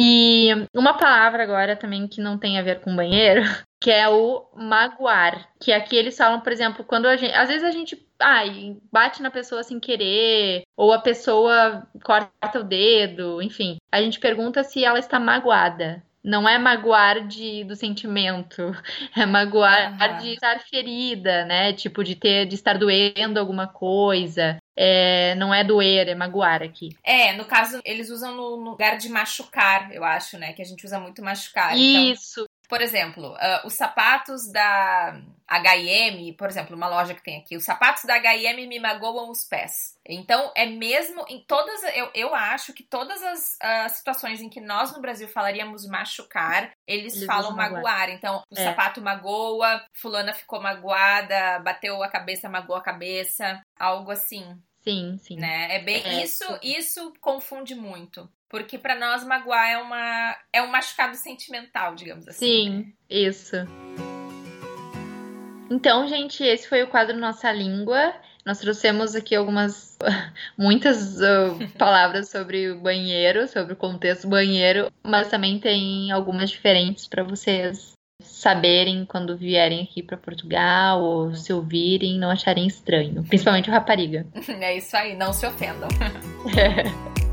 E 0.00 0.50
uma 0.72 0.96
palavra 0.96 1.42
agora 1.42 1.74
também 1.74 2.06
que 2.06 2.20
não 2.20 2.38
tem 2.38 2.56
a 2.56 2.62
ver 2.62 2.80
com 2.80 2.94
banheiro, 2.94 3.42
que 3.82 3.90
é 3.90 4.08
o 4.08 4.46
magoar. 4.54 5.48
Que 5.60 5.72
aqui 5.72 5.96
eles 5.96 6.16
falam, 6.16 6.40
por 6.40 6.52
exemplo, 6.52 6.84
quando 6.84 7.06
a 7.06 7.16
gente. 7.16 7.34
Às 7.34 7.48
vezes 7.48 7.64
a 7.64 7.72
gente 7.72 8.06
ai, 8.20 8.76
bate 8.92 9.20
na 9.20 9.30
pessoa 9.30 9.64
sem 9.64 9.80
querer, 9.80 10.62
ou 10.76 10.92
a 10.92 11.00
pessoa 11.00 11.84
corta 12.04 12.60
o 12.60 12.64
dedo, 12.64 13.42
enfim. 13.42 13.78
A 13.90 14.00
gente 14.00 14.20
pergunta 14.20 14.62
se 14.62 14.84
ela 14.84 15.00
está 15.00 15.18
magoada. 15.18 16.00
Não 16.22 16.48
é 16.48 16.58
magoar 16.58 17.26
de, 17.26 17.64
do 17.64 17.76
sentimento, 17.76 18.62
é 19.16 19.24
magoar 19.24 19.92
uhum. 19.92 20.18
de 20.18 20.34
estar 20.34 20.58
ferida, 20.60 21.44
né? 21.44 21.72
Tipo, 21.72 22.02
de 22.02 22.14
ter, 22.14 22.46
de 22.46 22.54
estar 22.54 22.78
doendo 22.78 23.38
alguma 23.38 23.66
coisa. 23.66 24.58
É, 24.76 25.34
não 25.34 25.52
é 25.52 25.64
doer, 25.64 26.08
é 26.08 26.14
magoar 26.14 26.62
aqui. 26.62 26.90
É, 27.02 27.32
no 27.32 27.44
caso, 27.44 27.80
eles 27.84 28.10
usam 28.10 28.36
no 28.36 28.70
lugar 28.70 28.96
de 28.96 29.08
machucar, 29.08 29.92
eu 29.92 30.04
acho, 30.04 30.38
né? 30.38 30.52
Que 30.52 30.62
a 30.62 30.64
gente 30.64 30.84
usa 30.86 31.00
muito 31.00 31.22
machucar. 31.22 31.76
Então 31.76 32.12
Isso, 32.12 32.40
então... 32.42 32.46
Por 32.68 32.82
exemplo, 32.82 33.32
uh, 33.32 33.66
os 33.66 33.74
sapatos 33.74 34.52
da 34.52 35.18
H&M, 35.46 36.34
por 36.34 36.48
exemplo, 36.48 36.76
uma 36.76 36.86
loja 36.86 37.14
que 37.14 37.22
tem 37.22 37.40
aqui, 37.40 37.56
os 37.56 37.64
sapatos 37.64 38.04
da 38.04 38.16
H&M 38.16 38.66
me 38.66 38.78
magoam 38.78 39.30
os 39.30 39.44
pés. 39.44 39.96
Então, 40.04 40.52
é 40.54 40.66
mesmo 40.66 41.24
em 41.28 41.42
todas, 41.44 41.82
eu, 41.96 42.10
eu 42.14 42.34
acho 42.34 42.74
que 42.74 42.82
todas 42.82 43.22
as 43.22 43.54
uh, 43.54 43.88
situações 43.88 44.42
em 44.42 44.50
que 44.50 44.60
nós 44.60 44.92
no 44.92 45.00
Brasil 45.00 45.26
falaríamos 45.26 45.86
machucar, 45.86 46.70
eles, 46.86 47.14
eles 47.14 47.26
falam 47.26 47.56
magoar. 47.56 47.82
magoar. 47.82 48.10
Então, 48.10 48.42
o 48.50 48.58
é. 48.58 48.64
sapato 48.64 49.00
magoa, 49.00 49.82
fulana 49.94 50.34
ficou 50.34 50.60
magoada, 50.60 51.60
bateu 51.60 52.02
a 52.02 52.08
cabeça, 52.08 52.50
magoou 52.50 52.78
a 52.78 52.82
cabeça, 52.82 53.62
algo 53.78 54.10
assim. 54.10 54.44
Sim, 54.82 55.16
sim. 55.18 55.36
Né? 55.36 55.76
É 55.76 55.78
bem 55.82 56.02
é, 56.04 56.22
isso, 56.22 56.44
isso 56.62 57.12
confunde 57.20 57.74
muito. 57.74 58.30
Porque 58.48 58.78
para 58.78 58.94
nós 58.94 59.24
magoar 59.24 59.68
é 59.68 59.78
uma 59.78 60.36
é 60.52 60.62
um 60.62 60.68
machucado 60.68 61.16
sentimental, 61.16 61.94
digamos 61.94 62.26
assim. 62.26 62.38
Sim, 62.38 62.70
né? 62.70 62.92
isso. 63.10 63.56
Então, 65.70 66.08
gente, 66.08 66.42
esse 66.42 66.66
foi 66.66 66.82
o 66.82 66.88
quadro 66.88 67.16
Nossa 67.16 67.52
Língua. 67.52 68.14
Nós 68.44 68.58
trouxemos 68.58 69.14
aqui 69.14 69.34
algumas, 69.34 69.98
muitas 70.56 71.20
uh, 71.20 71.68
palavras 71.76 72.30
sobre 72.30 72.70
o 72.70 72.80
banheiro, 72.80 73.46
sobre 73.46 73.74
o 73.74 73.76
contexto 73.76 74.26
banheiro, 74.26 74.90
mas 75.02 75.28
também 75.28 75.58
tem 75.58 76.10
algumas 76.10 76.48
diferentes 76.48 77.06
para 77.06 77.22
vocês 77.22 77.92
saberem 78.22 79.04
quando 79.04 79.36
vierem 79.36 79.82
aqui 79.82 80.02
para 80.02 80.16
Portugal 80.16 81.02
ou 81.02 81.34
se 81.34 81.52
ouvirem, 81.52 82.18
não 82.18 82.30
acharem 82.30 82.66
estranho, 82.66 83.22
principalmente 83.22 83.68
o 83.68 83.72
rapariga. 83.72 84.26
É 84.60 84.76
isso 84.76 84.96
aí, 84.96 85.14
não 85.14 85.32
se 85.32 85.46
ofendam. 85.46 85.88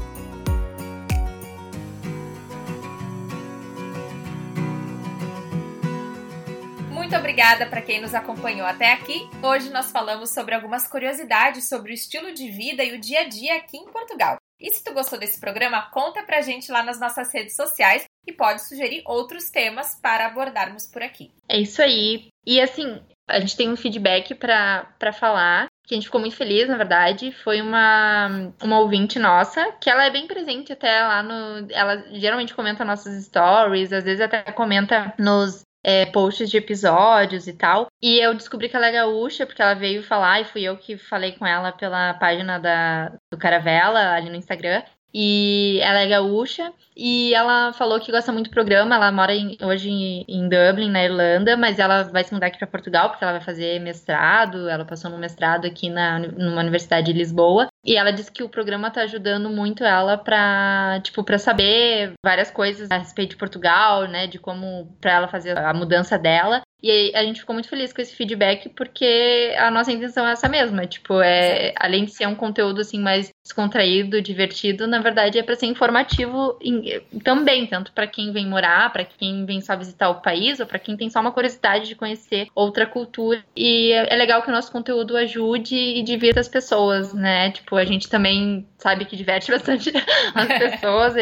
Muito 7.15 7.23
obrigada 7.23 7.65
para 7.65 7.81
quem 7.81 8.01
nos 8.01 8.13
acompanhou 8.13 8.67
até 8.67 8.91
aqui. 8.91 9.21
Hoje 9.41 9.69
nós 9.69 9.89
falamos 9.89 10.33
sobre 10.33 10.53
algumas 10.53 10.85
curiosidades 10.85 11.69
sobre 11.69 11.93
o 11.93 11.93
estilo 11.93 12.33
de 12.33 12.51
vida 12.51 12.83
e 12.83 12.93
o 12.93 12.99
dia 12.99 13.21
a 13.21 13.29
dia 13.29 13.55
aqui 13.55 13.77
em 13.77 13.85
Portugal. 13.85 14.35
E 14.59 14.69
se 14.69 14.83
tu 14.83 14.93
gostou 14.93 15.17
desse 15.17 15.39
programa, 15.39 15.89
conta 15.91 16.23
pra 16.23 16.41
gente 16.41 16.69
lá 16.69 16.83
nas 16.83 16.99
nossas 16.99 17.33
redes 17.33 17.55
sociais 17.55 18.03
e 18.27 18.33
pode 18.33 18.67
sugerir 18.67 19.01
outros 19.05 19.49
temas 19.49 19.97
para 20.01 20.25
abordarmos 20.25 20.87
por 20.87 21.01
aqui. 21.01 21.31
É 21.47 21.57
isso 21.57 21.81
aí. 21.81 22.27
E 22.45 22.59
assim, 22.59 23.01
a 23.29 23.39
gente 23.39 23.55
tem 23.55 23.71
um 23.71 23.77
feedback 23.77 24.35
para 24.35 25.13
falar 25.13 25.67
que 25.87 25.93
a 25.93 25.97
gente 25.97 26.07
ficou 26.07 26.19
muito 26.19 26.35
feliz, 26.35 26.67
na 26.67 26.75
verdade, 26.75 27.31
foi 27.31 27.61
uma, 27.61 28.51
uma 28.61 28.79
ouvinte 28.79 29.19
nossa, 29.19 29.71
que 29.79 29.89
ela 29.89 30.03
é 30.03 30.09
bem 30.09 30.27
presente 30.27 30.73
até 30.73 31.01
lá 31.01 31.23
no. 31.23 31.71
Ela 31.71 32.03
geralmente 32.11 32.53
comenta 32.53 32.83
nossas 32.83 33.23
stories, 33.23 33.93
às 33.93 34.03
vezes 34.03 34.19
até 34.19 34.51
comenta 34.51 35.13
nos 35.17 35.63
é, 35.87 36.03
posts 36.07 36.49
de 36.49 36.57
episódios 36.57 37.47
e 37.47 37.53
tal. 37.53 37.87
E 38.01 38.17
eu 38.17 38.33
descobri 38.33 38.67
que 38.67 38.75
ela 38.75 38.87
é 38.87 38.91
gaúcha, 38.91 39.45
porque 39.45 39.61
ela 39.61 39.75
veio 39.75 40.01
falar, 40.01 40.41
e 40.41 40.45
fui 40.45 40.63
eu 40.63 40.75
que 40.75 40.97
falei 40.97 41.33
com 41.33 41.45
ela 41.45 41.71
pela 41.71 42.15
página 42.15 42.57
da, 42.57 43.09
do 43.31 43.37
Caravela 43.37 44.13
ali 44.13 44.27
no 44.27 44.35
Instagram. 44.35 44.81
E 45.17 45.79
ela 45.81 46.01
é 46.01 46.07
gaúcha 46.07 46.73
e 46.93 47.33
ela 47.33 47.71
falou 47.71 48.01
que 48.01 48.11
gosta 48.11 48.33
muito 48.33 48.49
do 48.49 48.53
programa. 48.53 48.95
Ela 48.95 49.13
mora 49.13 49.33
em, 49.33 49.57
hoje 49.61 49.89
em, 49.89 50.25
em, 50.27 50.49
Dublin, 50.49 50.91
na 50.91 51.05
Irlanda, 51.05 51.55
mas 51.55 51.79
ela 51.79 52.03
vai 52.03 52.21
se 52.25 52.33
mudar 52.33 52.47
aqui 52.47 52.57
para 52.57 52.67
Portugal 52.67 53.09
porque 53.09 53.23
ela 53.23 53.31
vai 53.31 53.41
fazer 53.41 53.79
mestrado. 53.79 54.67
Ela 54.67 54.83
passou 54.83 55.09
no 55.09 55.17
mestrado 55.17 55.65
aqui 55.65 55.89
na, 55.89 56.19
numa 56.19 56.59
universidade 56.59 57.13
de 57.13 57.17
Lisboa. 57.17 57.69
E 57.85 57.95
ela 57.95 58.11
disse 58.11 58.29
que 58.29 58.43
o 58.43 58.49
programa 58.49 58.91
tá 58.91 59.03
ajudando 59.03 59.49
muito 59.49 59.85
ela 59.85 60.17
para 60.17 60.99
tipo, 61.01 61.23
para 61.23 61.37
saber 61.37 62.11
várias 62.21 62.51
coisas 62.51 62.91
a 62.91 62.97
respeito 62.97 63.29
de 63.31 63.37
Portugal, 63.37 64.09
né, 64.09 64.27
de 64.27 64.37
como 64.37 64.97
para 64.99 65.13
ela 65.13 65.27
fazer 65.29 65.57
a 65.57 65.73
mudança 65.73 66.17
dela. 66.17 66.61
E 66.83 67.11
a 67.15 67.23
gente 67.23 67.39
ficou 67.39 67.53
muito 67.53 67.69
feliz 67.69 67.91
com 67.91 68.01
esse 68.01 68.15
feedback, 68.15 68.69
porque 68.69 69.55
a 69.57 69.71
nossa 69.71 69.91
intenção 69.91 70.27
é 70.27 70.33
essa 70.33 70.47
mesma. 70.47 70.85
Tipo, 70.85 71.19
é, 71.19 71.73
além 71.77 72.05
de 72.05 72.11
ser 72.11 72.27
um 72.27 72.35
conteúdo 72.35 72.81
assim 72.81 72.99
mais 72.99 73.29
descontraído, 73.43 74.21
divertido, 74.21 74.85
na 74.85 74.99
verdade 75.05 75.37
é 75.37 75.43
para 75.43 75.55
ser 75.55 75.67
informativo 75.67 76.57
em, 76.61 77.01
também, 77.23 77.67
tanto 77.67 77.91
para 77.91 78.07
quem 78.07 78.31
vem 78.31 78.47
morar, 78.47 78.91
para 78.91 79.05
quem 79.05 79.45
vem 79.45 79.61
só 79.61 79.75
visitar 79.77 80.09
o 80.09 80.21
país, 80.21 80.59
ou 80.59 80.65
para 80.65 80.79
quem 80.79 80.97
tem 80.97 81.09
só 81.09 81.21
uma 81.21 81.31
curiosidade 81.31 81.87
de 81.87 81.95
conhecer 81.95 82.47
outra 82.55 82.85
cultura. 82.85 83.43
E 83.55 83.91
é, 83.91 84.13
é 84.13 84.15
legal 84.15 84.41
que 84.41 84.49
o 84.49 84.51
nosso 84.51 84.71
conteúdo 84.71 85.15
ajude 85.15 85.75
e 85.75 86.01
divirta 86.03 86.39
as 86.39 86.49
pessoas, 86.49 87.13
né? 87.13 87.51
Tipo, 87.51 87.75
a 87.75 87.85
gente 87.85 88.09
também 88.09 88.67
sabe 88.77 89.05
que 89.05 89.15
diverte 89.15 89.51
bastante 89.51 89.91
as 90.33 90.47
pessoas. 90.47 91.13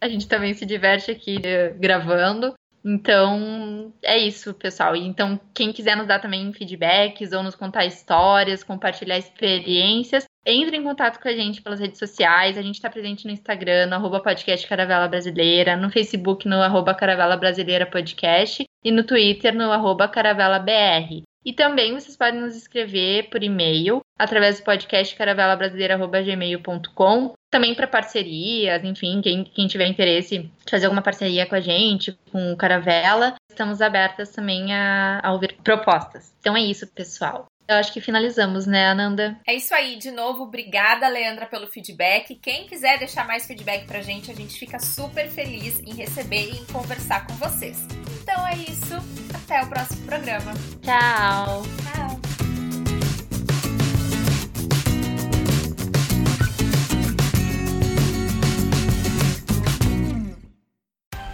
a 0.00 0.08
gente 0.08 0.28
também 0.28 0.54
se 0.54 0.64
diverte 0.64 1.10
aqui 1.10 1.40
eh, 1.42 1.74
gravando. 1.78 2.54
Então, 2.84 3.94
é 4.02 4.18
isso, 4.18 4.52
pessoal. 4.52 4.94
Então, 4.94 5.40
quem 5.54 5.72
quiser 5.72 5.96
nos 5.96 6.06
dar 6.06 6.20
também 6.20 6.52
feedbacks 6.52 7.32
ou 7.32 7.42
nos 7.42 7.54
contar 7.54 7.86
histórias, 7.86 8.62
compartilhar 8.62 9.16
experiências, 9.16 10.26
entre 10.46 10.76
em 10.76 10.82
contato 10.82 11.20
com 11.20 11.28
a 11.28 11.32
gente 11.32 11.62
pelas 11.62 11.80
redes 11.80 11.98
sociais. 11.98 12.58
A 12.58 12.62
gente 12.62 12.76
está 12.76 12.90
presente 12.90 13.26
no 13.26 13.32
Instagram, 13.32 13.86
no 13.86 13.94
arroba 13.94 14.20
podcast 14.20 14.66
Caravela 14.66 15.08
Brasileira, 15.08 15.76
no 15.76 15.90
Facebook, 15.90 16.46
no 16.46 16.62
arroba 16.62 16.94
Caravela 16.94 17.36
Brasileira 17.36 17.86
Podcast. 17.86 18.64
e 18.84 18.90
no 18.90 19.02
Twitter 19.02 19.54
no 19.54 19.72
arroba 19.72 20.06
caravelabr. 20.06 21.24
E 21.44 21.52
também 21.52 21.92
vocês 21.92 22.16
podem 22.16 22.40
nos 22.40 22.56
escrever 22.56 23.28
por 23.28 23.42
e-mail 23.42 24.00
através 24.18 24.58
do 24.58 24.64
podcast 24.64 25.14
caravelabrasileira.gmail.com. 25.14 27.34
Também 27.50 27.74
para 27.74 27.86
parcerias, 27.86 28.82
enfim, 28.82 29.20
quem, 29.20 29.44
quem 29.44 29.66
tiver 29.66 29.86
interesse 29.86 30.38
de 30.38 30.70
fazer 30.70 30.86
alguma 30.86 31.02
parceria 31.02 31.44
com 31.46 31.54
a 31.54 31.60
gente, 31.60 32.18
com 32.32 32.52
o 32.52 32.56
Caravela, 32.56 33.34
estamos 33.50 33.82
abertas 33.82 34.30
também 34.30 34.74
a, 34.74 35.20
a 35.22 35.32
ouvir 35.32 35.54
propostas. 35.62 36.34
Então 36.40 36.56
é 36.56 36.60
isso, 36.60 36.86
pessoal. 36.88 37.44
Eu 37.66 37.76
acho 37.76 37.92
que 37.92 38.00
finalizamos, 38.00 38.66
né, 38.66 38.88
Ananda? 38.88 39.38
É 39.46 39.54
isso 39.54 39.74
aí. 39.74 39.96
De 39.96 40.10
novo, 40.10 40.42
obrigada, 40.42 41.08
Leandra, 41.08 41.46
pelo 41.46 41.66
feedback. 41.66 42.34
Quem 42.34 42.66
quiser 42.66 42.98
deixar 42.98 43.26
mais 43.26 43.46
feedback 43.46 43.86
pra 43.86 44.02
gente, 44.02 44.30
a 44.30 44.34
gente 44.34 44.58
fica 44.58 44.78
super 44.78 45.30
feliz 45.30 45.80
em 45.80 45.94
receber 45.94 46.50
e 46.50 46.58
em 46.58 46.64
conversar 46.66 47.26
com 47.26 47.32
vocês. 47.34 47.78
Então 48.22 48.46
é 48.46 48.56
isso. 48.56 48.94
Até 49.34 49.62
o 49.62 49.66
próximo 49.66 50.04
programa. 50.04 50.52
Tchau. 50.82 51.62
Tchau. 51.82 52.20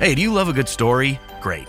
Hey, 0.00 0.14
do 0.14 0.22
you 0.22 0.32
love 0.32 0.48
a 0.48 0.52
good 0.52 0.68
story? 0.68 1.18
Great. 1.42 1.68